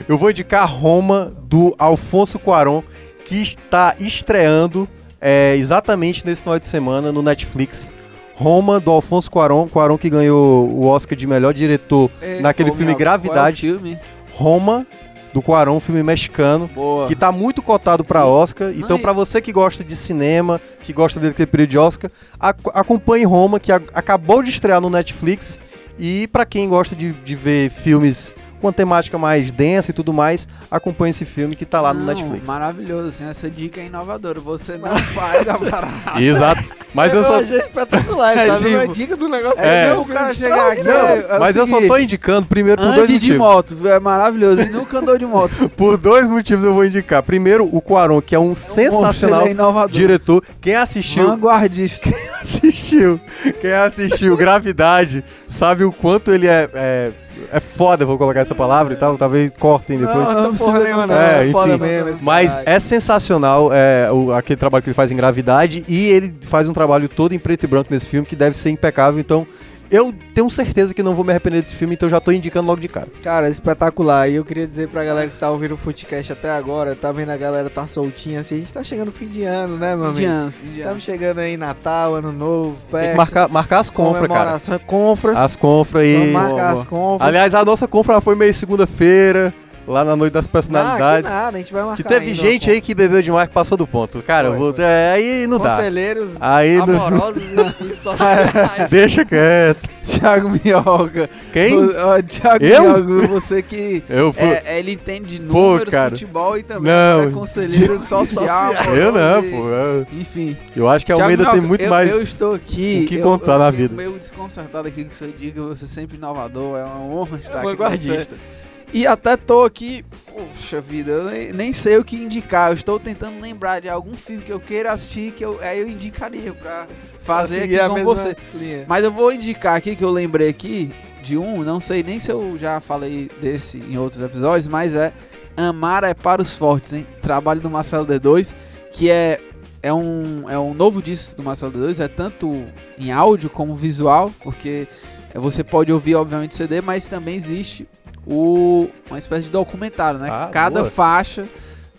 Eu 0.08 0.16
vou 0.16 0.30
indicar 0.30 0.68
Roma, 0.70 1.32
do 1.42 1.74
Alfonso 1.78 2.38
Cuarón, 2.38 2.82
que 3.24 3.36
está 3.36 3.96
estreando 3.98 4.88
é, 5.20 5.54
exatamente 5.56 6.24
nesse 6.24 6.42
final 6.42 6.58
de 6.58 6.66
semana 6.66 7.12
no 7.12 7.22
Netflix. 7.22 7.92
Roma, 8.34 8.78
do 8.78 8.92
Alfonso 8.92 9.28
Cuarón, 9.30 9.66
Cuarón 9.66 9.98
que 9.98 10.08
ganhou 10.08 10.68
o 10.70 10.86
Oscar 10.86 11.18
de 11.18 11.26
melhor 11.26 11.52
diretor 11.52 12.08
É, 12.22 12.40
naquele 12.40 12.70
filme 12.70 12.86
meu, 12.86 12.96
Gravidade. 12.96 13.62
Qual 13.62 13.72
é 13.72 13.76
o 13.76 13.78
filme? 13.80 13.98
Roma, 14.36 14.86
do 15.32 15.42
Cuarón, 15.42 15.76
um 15.76 15.80
filme 15.80 16.02
mexicano 16.02 16.68
Boa. 16.74 17.06
que 17.06 17.14
tá 17.16 17.30
muito 17.32 17.62
cotado 17.62 18.04
pra 18.04 18.24
Oscar. 18.24 18.70
Então, 18.74 18.96
e- 18.96 19.00
pra 19.00 19.12
você 19.12 19.40
que 19.40 19.52
gosta 19.52 19.84
de 19.84 19.94
cinema, 19.94 20.60
que 20.82 20.92
gosta 20.92 21.20
daquele 21.20 21.46
período 21.46 21.70
de 21.70 21.78
Oscar, 21.78 22.10
ac- 22.40 22.70
acompanhe 22.74 23.24
Roma, 23.24 23.60
que 23.60 23.70
a- 23.72 23.80
acabou 23.94 24.42
de 24.42 24.50
estrear 24.50 24.80
no 24.80 24.88
Netflix. 24.90 25.60
E 26.00 26.28
pra 26.28 26.46
quem 26.46 26.68
gosta 26.68 26.94
de, 26.94 27.12
de 27.12 27.34
ver 27.34 27.70
filmes 27.70 28.32
com 28.60 28.68
uma 28.68 28.72
temática 28.72 29.18
mais 29.18 29.50
densa 29.50 29.90
e 29.90 29.94
tudo 29.94 30.12
mais, 30.12 30.46
acompanhe 30.70 31.10
esse 31.10 31.24
filme 31.24 31.56
que 31.56 31.64
tá 31.66 31.80
lá 31.80 31.92
no 31.92 32.00
Não, 32.00 32.06
Netflix. 32.06 32.46
Maravilhoso, 32.46 33.08
assim, 33.08 33.28
essa 33.28 33.50
dica 33.50 33.80
é 33.80 33.86
inovadora. 33.86 34.38
Você 34.38 34.78
não 34.78 34.96
faz 34.96 35.48
a 35.48 35.58
parada. 35.70 36.20
Exato. 36.22 36.62
Mas 36.94 37.14
eu 37.14 37.22
só. 37.22 37.40
achei 37.40 37.58
espetacular. 37.58 38.36
É, 38.38 38.46
tá 38.46 38.56
tipo, 38.58 38.92
dica 38.92 39.16
do 39.16 39.28
negócio. 39.28 39.60
É. 39.60 39.86
que 39.86 39.92
o 39.92 40.00
eu- 40.00 40.04
cara 40.06 40.34
chegar 40.34 40.72
aqui. 40.72 40.82
Não, 40.82 40.92
é- 40.92 41.26
é 41.28 41.36
o 41.36 41.40
mas 41.40 41.56
eu 41.56 41.66
só 41.66 41.80
tô 41.80 41.96
indicando 41.98 42.46
primeiro 42.46 42.80
por 42.82 42.88
dois 42.92 43.02
Ande 43.10 43.18
de 43.18 43.32
motivos. 43.32 43.38
moto, 43.38 43.88
é 43.88 44.00
maravilhoso. 44.00 44.62
E 44.62 44.68
nunca 44.70 44.98
andou 44.98 45.18
de 45.18 45.26
moto. 45.26 45.68
Por 45.76 45.96
dois 45.96 46.28
motivos 46.28 46.64
eu 46.64 46.74
vou 46.74 46.84
indicar. 46.84 47.22
Primeiro, 47.22 47.68
o 47.70 47.80
Cuarón, 47.80 48.20
que 48.20 48.34
é 48.34 48.38
um 48.38 48.54
sensacional 48.54 49.42
Ele 49.42 49.50
é 49.50 49.52
inovador. 49.52 49.90
diretor. 49.90 50.42
Quem 50.60 50.74
assistiu 50.76 51.26
Vanguardista. 51.28 52.10
assistiu, 52.42 53.20
quem 53.60 53.72
assistiu 53.72 54.36
Gravidade, 54.36 55.24
sabe 55.46 55.84
o 55.84 55.92
quanto 55.92 56.32
ele 56.32 56.46
é, 56.46 57.12
é, 57.52 57.56
é 57.56 57.60
foda, 57.60 58.04
vou 58.06 58.16
colocar 58.18 58.40
essa 58.40 58.54
palavra 58.54 58.92
e 58.94 58.96
tal, 58.96 59.16
talvez 59.16 59.50
cortem 59.58 59.98
depois. 59.98 60.16
Não, 60.18 60.42
não 60.42 60.50
precisa 60.50 60.78
nenhuma, 60.78 61.06
não. 61.06 61.14
É, 61.14 61.48
É, 61.48 61.50
foda 61.52 61.74
enfim. 61.74 61.82
mesmo. 61.84 62.08
esse 62.10 62.24
Mas 62.24 62.58
é 62.64 62.78
sensacional 62.80 63.70
é, 63.72 64.10
o- 64.12 64.32
aquele 64.32 64.56
trabalho 64.58 64.82
que 64.82 64.88
ele 64.88 64.94
faz 64.94 65.10
em 65.10 65.16
Gravidade 65.16 65.84
e 65.88 66.08
ele 66.10 66.34
faz 66.42 66.68
um 66.68 66.72
trabalho 66.72 67.08
todo 67.08 67.32
em 67.34 67.38
preto 67.38 67.64
e 67.64 67.66
branco 67.66 67.88
nesse 67.90 68.06
filme 68.06 68.26
que 68.26 68.36
deve 68.36 68.56
ser 68.56 68.70
impecável. 68.70 69.20
Então, 69.20 69.46
eu 69.90 70.12
tenho 70.34 70.48
certeza 70.50 70.92
que 70.92 71.02
não 71.02 71.14
vou 71.14 71.24
me 71.24 71.30
arrepender 71.30 71.62
desse 71.62 71.74
filme, 71.74 71.94
então 71.94 72.06
eu 72.06 72.10
já 72.10 72.20
tô 72.20 72.30
indicando 72.30 72.66
logo 72.68 72.80
de 72.80 72.88
cara. 72.88 73.08
Cara, 73.22 73.48
espetacular. 73.48 74.28
E 74.28 74.34
eu 74.36 74.44
queria 74.44 74.66
dizer 74.66 74.88
pra 74.88 75.04
galera 75.04 75.28
que 75.28 75.36
tá 75.36 75.50
ouvindo 75.50 75.74
o 75.74 75.76
Footcast 75.76 76.32
até 76.32 76.50
agora, 76.50 76.94
tá 76.94 77.10
vendo 77.12 77.30
a 77.30 77.36
galera 77.36 77.68
tá 77.70 77.86
soltinha 77.86 78.40
assim. 78.40 78.56
A 78.56 78.58
gente 78.58 78.72
tá 78.72 78.84
chegando 78.84 79.06
no 79.06 79.12
fim 79.12 79.28
de 79.28 79.44
ano, 79.44 79.76
né, 79.76 79.96
meu 79.96 80.06
amigo? 80.06 80.26
ano, 80.26 80.52
de 80.62 80.68
ano. 80.70 80.78
Estamos 80.78 81.02
chegando 81.02 81.38
aí 81.38 81.56
Natal, 81.56 82.14
Ano 82.14 82.32
Novo, 82.32 82.76
Tem 82.90 83.00
festa. 83.00 83.10
que 83.10 83.16
marcar, 83.16 83.48
marcar 83.48 83.78
as 83.78 83.90
confras, 83.90 84.28
cara. 84.28 84.58
confras. 84.86 85.38
As 85.38 85.56
confras 85.56 86.06
Vamos 86.08 86.26
aí. 86.26 86.32
marcar 86.32 86.50
boa, 86.50 86.70
as 86.70 86.84
confras. 86.84 87.28
Aliás, 87.28 87.54
a 87.54 87.64
nossa 87.64 87.88
confra 87.88 88.20
foi 88.20 88.34
meio 88.34 88.52
segunda-feira, 88.54 89.54
lá 89.88 90.04
na 90.04 90.14
noite 90.14 90.32
das 90.32 90.44
Ah, 90.44 90.48
que 90.48 90.52
personalidades. 90.52 91.30
nada, 91.30 91.56
a 91.56 91.58
gente 91.58 91.72
vai 91.72 91.82
marcar 91.82 91.96
Que 91.96 92.08
teve 92.08 92.34
gente 92.34 92.70
aí 92.70 92.80
que 92.80 92.94
bebeu 92.94 93.22
demais 93.22 93.48
que 93.48 93.54
passou 93.54 93.76
do 93.76 93.86
ponto. 93.86 94.22
Cara, 94.22 94.48
eu 94.48 94.52
Foi, 94.52 94.58
vou. 94.60 94.74
foi. 94.74 94.84
é, 94.84 95.12
aí 95.14 95.46
não 95.46 95.58
dá. 95.58 95.70
Conselheiros 95.70 96.32
Aí 96.40 96.78
amorosos 96.78 97.42
e 97.80 97.96
sociais. 98.02 98.50
Deixa 98.90 99.24
quieto. 99.24 99.88
Thiago 100.08 100.48
Minhoca. 100.64 101.28
Quem? 101.52 101.76
O- 101.76 101.94
ó, 102.06 102.22
Thiago 102.22 102.64
Eu? 102.64 103.04
Minhoca, 103.04 103.28
você 103.28 103.62
que. 103.62 104.02
Eu 104.08 104.32
fui. 104.32 104.42
É, 104.42 104.62
é, 104.64 104.78
ele 104.78 104.92
entende 104.92 105.38
de 105.38 105.40
Pô, 105.42 105.72
números, 105.72 105.90
cara. 105.90 106.10
futebol 106.10 106.56
e 106.56 106.62
também 106.62 106.90
Não. 106.92 107.20
é 107.22 107.26
conselheiro 107.30 107.98
social. 108.00 108.72
eu 108.94 109.12
não, 109.12 109.44
e- 109.44 109.50
pô. 109.50 109.68
Eu, 109.68 110.06
Enfim. 110.12 110.56
eu 110.74 110.88
acho 110.88 111.04
que 111.04 111.12
a 111.12 111.14
Almeida 111.16 111.44
tem 111.44 111.52
Minhoca, 111.54 111.68
muito 111.68 111.84
eu, 111.84 111.90
mais. 111.90 112.10
Eu 112.10 112.22
estou 112.22 112.54
aqui. 112.54 113.02
o 113.04 113.08
que 113.08 113.16
eu- 113.16 113.22
contar 113.22 113.54
eu 113.54 113.58
na 113.58 113.70
vida. 113.70 113.94
meio 113.94 114.12
desconcertado 114.18 114.88
aqui 114.88 115.04
que 115.04 115.14
você 115.14 115.28
diga, 115.36 115.60
você 115.62 115.84
é 115.84 115.88
sempre 115.88 116.16
inovador, 116.16 116.78
é 116.78 116.84
uma 116.84 117.00
honra 117.00 117.36
estar 117.38 117.54
aqui. 117.58 117.62
com 117.62 117.68
Vanguardista. 117.70 118.34
você. 118.34 118.67
E 118.92 119.06
até 119.06 119.36
tô 119.36 119.64
aqui, 119.64 120.04
poxa 120.32 120.80
vida, 120.80 121.10
eu 121.10 121.24
nem, 121.24 121.52
nem 121.52 121.72
sei 121.72 121.98
o 121.98 122.04
que 122.04 122.16
indicar. 122.16 122.70
Eu 122.70 122.74
estou 122.74 122.98
tentando 122.98 123.40
lembrar 123.40 123.80
de 123.80 123.88
algum 123.88 124.14
filme 124.14 124.42
que 124.42 124.52
eu 124.52 124.58
queira 124.58 124.92
assistir 124.92 125.32
que 125.32 125.44
eu, 125.44 125.58
aí 125.60 125.80
eu 125.80 125.88
indicaria 125.88 126.54
pra 126.54 126.86
fazer 127.20 127.64
aqui 127.64 127.88
com 127.88 128.04
você. 128.04 128.36
linha. 128.54 128.84
Mas 128.88 129.04
eu 129.04 129.12
vou 129.12 129.32
indicar 129.32 129.76
aqui 129.76 129.94
que 129.94 130.02
eu 130.02 130.10
lembrei 130.10 130.48
aqui 130.48 130.92
de 131.22 131.36
um, 131.36 131.62
não 131.62 131.80
sei 131.80 132.02
nem 132.02 132.18
se 132.18 132.30
eu 132.30 132.56
já 132.56 132.80
falei 132.80 133.30
desse 133.40 133.78
em 133.78 133.98
outros 133.98 134.22
episódios, 134.22 134.66
mas 134.66 134.94
é 134.94 135.12
Amar 135.56 136.04
é 136.04 136.14
para 136.14 136.40
os 136.40 136.54
Fortes, 136.54 136.92
hein? 136.92 137.06
Trabalho 137.20 137.60
do 137.60 137.68
Marcelo 137.68 138.06
D2, 138.06 138.54
que 138.92 139.10
é, 139.10 139.40
é, 139.82 139.92
um, 139.92 140.48
é 140.48 140.58
um 140.58 140.72
novo 140.72 141.02
disco 141.02 141.36
do 141.36 141.42
Marcelo 141.42 141.72
D2, 141.72 142.02
é 142.02 142.08
tanto 142.08 142.64
em 142.96 143.10
áudio 143.10 143.50
como 143.50 143.74
visual, 143.74 144.32
porque 144.40 144.86
você 145.34 145.64
pode 145.64 145.92
ouvir, 145.92 146.14
obviamente, 146.14 146.54
CD, 146.54 146.80
mas 146.80 147.06
também 147.08 147.34
existe 147.34 147.88
o, 148.28 148.88
uma 149.08 149.18
espécie 149.18 149.44
de 149.44 149.50
documentário, 149.50 150.20
né? 150.20 150.28
Ah, 150.30 150.50
Cada 150.52 150.80
boa. 150.80 150.90
faixa 150.90 151.48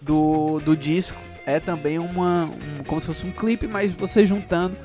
do, 0.01 0.59
do 0.59 0.75
disco 0.77 1.17
é 1.45 1.59
também 1.59 1.97
uma, 1.97 2.45
um- 2.45 2.83
como 2.85 2.99
se 3.01 3.07
fosse 3.07 3.25
um 3.25 3.31
clipe, 3.31 3.67
mas 3.67 3.91
você 3.91 4.25
juntando 4.25 4.77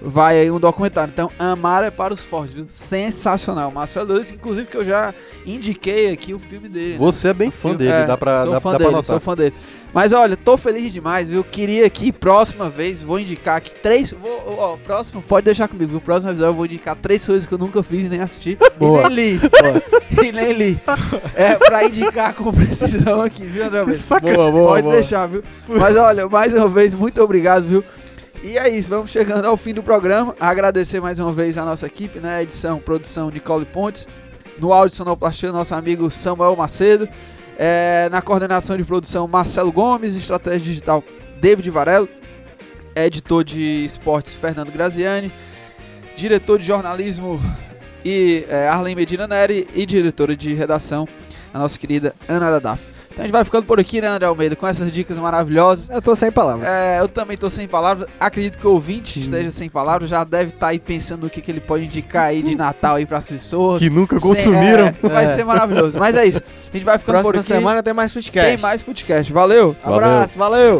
vai 0.00 0.38
aí 0.40 0.50
um 0.50 0.60
documentário. 0.60 1.10
Então, 1.12 1.30
Amar 1.38 1.84
é 1.84 1.90
para 1.90 2.14
os 2.14 2.24
Fortes, 2.24 2.54
viu? 2.54 2.66
Sensacional. 2.68 3.70
Marcelo 3.70 4.12
Lewis, 4.12 4.30
inclusive 4.30 4.66
que 4.68 4.76
eu 4.76 4.84
já 4.84 5.14
indiquei 5.46 6.10
aqui 6.12 6.32
o 6.34 6.38
filme 6.38 6.68
dele. 6.68 6.92
né? 6.92 6.98
Você 6.98 7.28
é 7.28 7.34
bem 7.34 7.48
O 7.48 7.52
fã 7.52 7.58
filme- 7.70 7.76
dele, 7.78 7.90
é, 7.92 8.06
dá 8.06 8.16
pra, 8.16 8.42
sou 8.42 8.52
dá, 8.52 8.60
fã 8.60 8.72
dá 8.72 8.78
dele, 8.78 8.90
pra 8.90 9.02
sou 9.02 9.14
notar. 9.14 9.20
fã 9.20 9.36
dele. 9.36 9.54
Mas 9.92 10.12
olha, 10.12 10.36
tô 10.36 10.56
feliz 10.58 10.92
demais, 10.92 11.28
viu? 11.28 11.42
Queria 11.42 11.88
que 11.88 12.12
próxima 12.12 12.68
vez, 12.68 13.00
vou 13.02 13.18
indicar 13.18 13.56
aqui 13.56 13.74
três. 13.74 14.12
Vou, 14.12 14.56
ó, 14.58 14.76
próximo, 14.76 15.22
pode 15.22 15.46
deixar 15.46 15.66
comigo, 15.66 15.90
viu? 15.92 16.00
Próximo 16.00 16.30
episódio 16.30 16.50
eu 16.50 16.54
vou 16.54 16.66
indicar 16.66 16.94
três 16.94 17.24
coisas 17.24 17.46
que 17.46 17.54
eu 17.54 17.58
nunca 17.58 17.82
fiz 17.82 18.08
nem 18.10 18.20
assisti. 18.20 18.58
Boa. 18.78 19.06
E 19.06 19.08
nem 19.08 19.14
li. 19.34 19.40
e 20.28 20.32
nem 20.32 20.52
li. 20.52 20.80
É, 21.34 21.54
pra 21.54 21.84
indicar 21.84 22.34
com 22.34 22.52
precisão 22.52 23.22
aqui, 23.22 23.46
viu, 23.46 23.64
André? 23.64 23.82
Boa, 24.20 24.50
boa, 24.52 24.68
Pode 24.68 24.82
boa. 24.82 24.94
deixar, 24.96 25.26
viu? 25.26 25.42
Mas 25.66 25.96
olha, 25.96 26.28
mais 26.28 26.52
uma 26.52 26.68
vez, 26.68 26.94
muito 26.94 27.22
obrigado, 27.22 27.64
viu? 27.66 27.82
E 28.42 28.56
é 28.56 28.68
isso, 28.68 28.88
vamos 28.88 29.10
chegando 29.10 29.46
ao 29.46 29.56
fim 29.56 29.74
do 29.74 29.82
programa. 29.82 30.34
Agradecer 30.38 31.00
mais 31.00 31.18
uma 31.18 31.32
vez 31.32 31.58
a 31.58 31.64
nossa 31.64 31.86
equipe, 31.86 32.20
né? 32.20 32.42
Edição, 32.42 32.78
produção 32.78 33.30
Nicole 33.30 33.66
Pontes. 33.66 34.06
No 34.60 34.72
áudio 34.72 34.96
sonoplastia, 34.96 35.50
nosso 35.50 35.74
amigo 35.74 36.08
Samuel 36.08 36.54
Macedo. 36.54 37.08
É, 37.58 38.08
na 38.10 38.22
coordenação 38.22 38.76
de 38.76 38.84
produção, 38.84 39.26
Marcelo 39.26 39.72
Gomes. 39.72 40.16
Estratégia 40.16 40.60
digital, 40.60 41.02
David 41.40 41.68
Varelo. 41.70 42.08
Editor 42.94 43.42
de 43.42 43.84
esportes, 43.84 44.34
Fernando 44.34 44.70
Graziani. 44.70 45.32
Diretor 46.14 46.60
de 46.60 46.66
jornalismo 46.66 47.40
e 48.04 48.44
é, 48.48 48.68
Arlen 48.68 48.94
Medina 48.94 49.26
Neri. 49.26 49.66
E 49.74 49.84
diretora 49.84 50.36
de 50.36 50.54
redação, 50.54 51.08
a 51.52 51.58
nossa 51.58 51.76
querida 51.76 52.14
Ana 52.28 52.52
Dadaf. 52.52 52.97
Então 53.18 53.24
a 53.24 53.26
gente 53.26 53.32
vai 53.32 53.44
ficando 53.44 53.64
por 53.66 53.80
aqui, 53.80 54.00
né, 54.00 54.06
André 54.06 54.26
Almeida, 54.26 54.54
com 54.54 54.64
essas 54.64 54.92
dicas 54.92 55.18
maravilhosas. 55.18 55.90
Eu 55.90 56.00
tô 56.00 56.14
sem 56.14 56.30
palavras. 56.30 56.68
É, 56.68 57.00
eu 57.00 57.08
também 57.08 57.36
tô 57.36 57.50
sem 57.50 57.66
palavras. 57.66 58.08
Acredito 58.20 58.56
que 58.56 58.64
o 58.64 58.70
ouvinte 58.70 59.18
esteja 59.18 59.50
sem 59.50 59.68
palavras, 59.68 60.08
já 60.08 60.22
deve 60.22 60.50
estar 60.52 60.68
aí 60.68 60.78
pensando 60.78 61.22
no 61.22 61.30
que, 61.30 61.40
que 61.40 61.50
ele 61.50 61.60
pode 61.60 61.84
indicar 61.86 62.26
aí 62.26 62.44
de 62.44 62.54
Natal 62.54 62.94
aí 62.94 63.04
pras 63.04 63.28
pessoas. 63.28 63.80
Que 63.80 63.90
nunca 63.90 64.20
Sem- 64.20 64.30
consumiram. 64.30 64.86
é, 64.86 64.92
vai 65.08 65.26
ser 65.26 65.42
maravilhoso. 65.44 65.98
Mas 65.98 66.14
é 66.14 66.26
isso. 66.26 66.40
A 66.72 66.76
gente 66.76 66.84
vai 66.84 66.96
ficando 66.96 67.14
Próxima 67.14 67.32
por 67.32 67.38
aqui. 67.40 67.48
semana 67.48 67.82
tem 67.82 67.92
mais 67.92 68.12
Footcast. 68.12 68.48
Tem 68.50 68.56
mais 68.58 68.82
podcast. 68.82 69.32
Valeu! 69.32 69.74
Abraço, 69.82 70.38
valeu. 70.38 70.78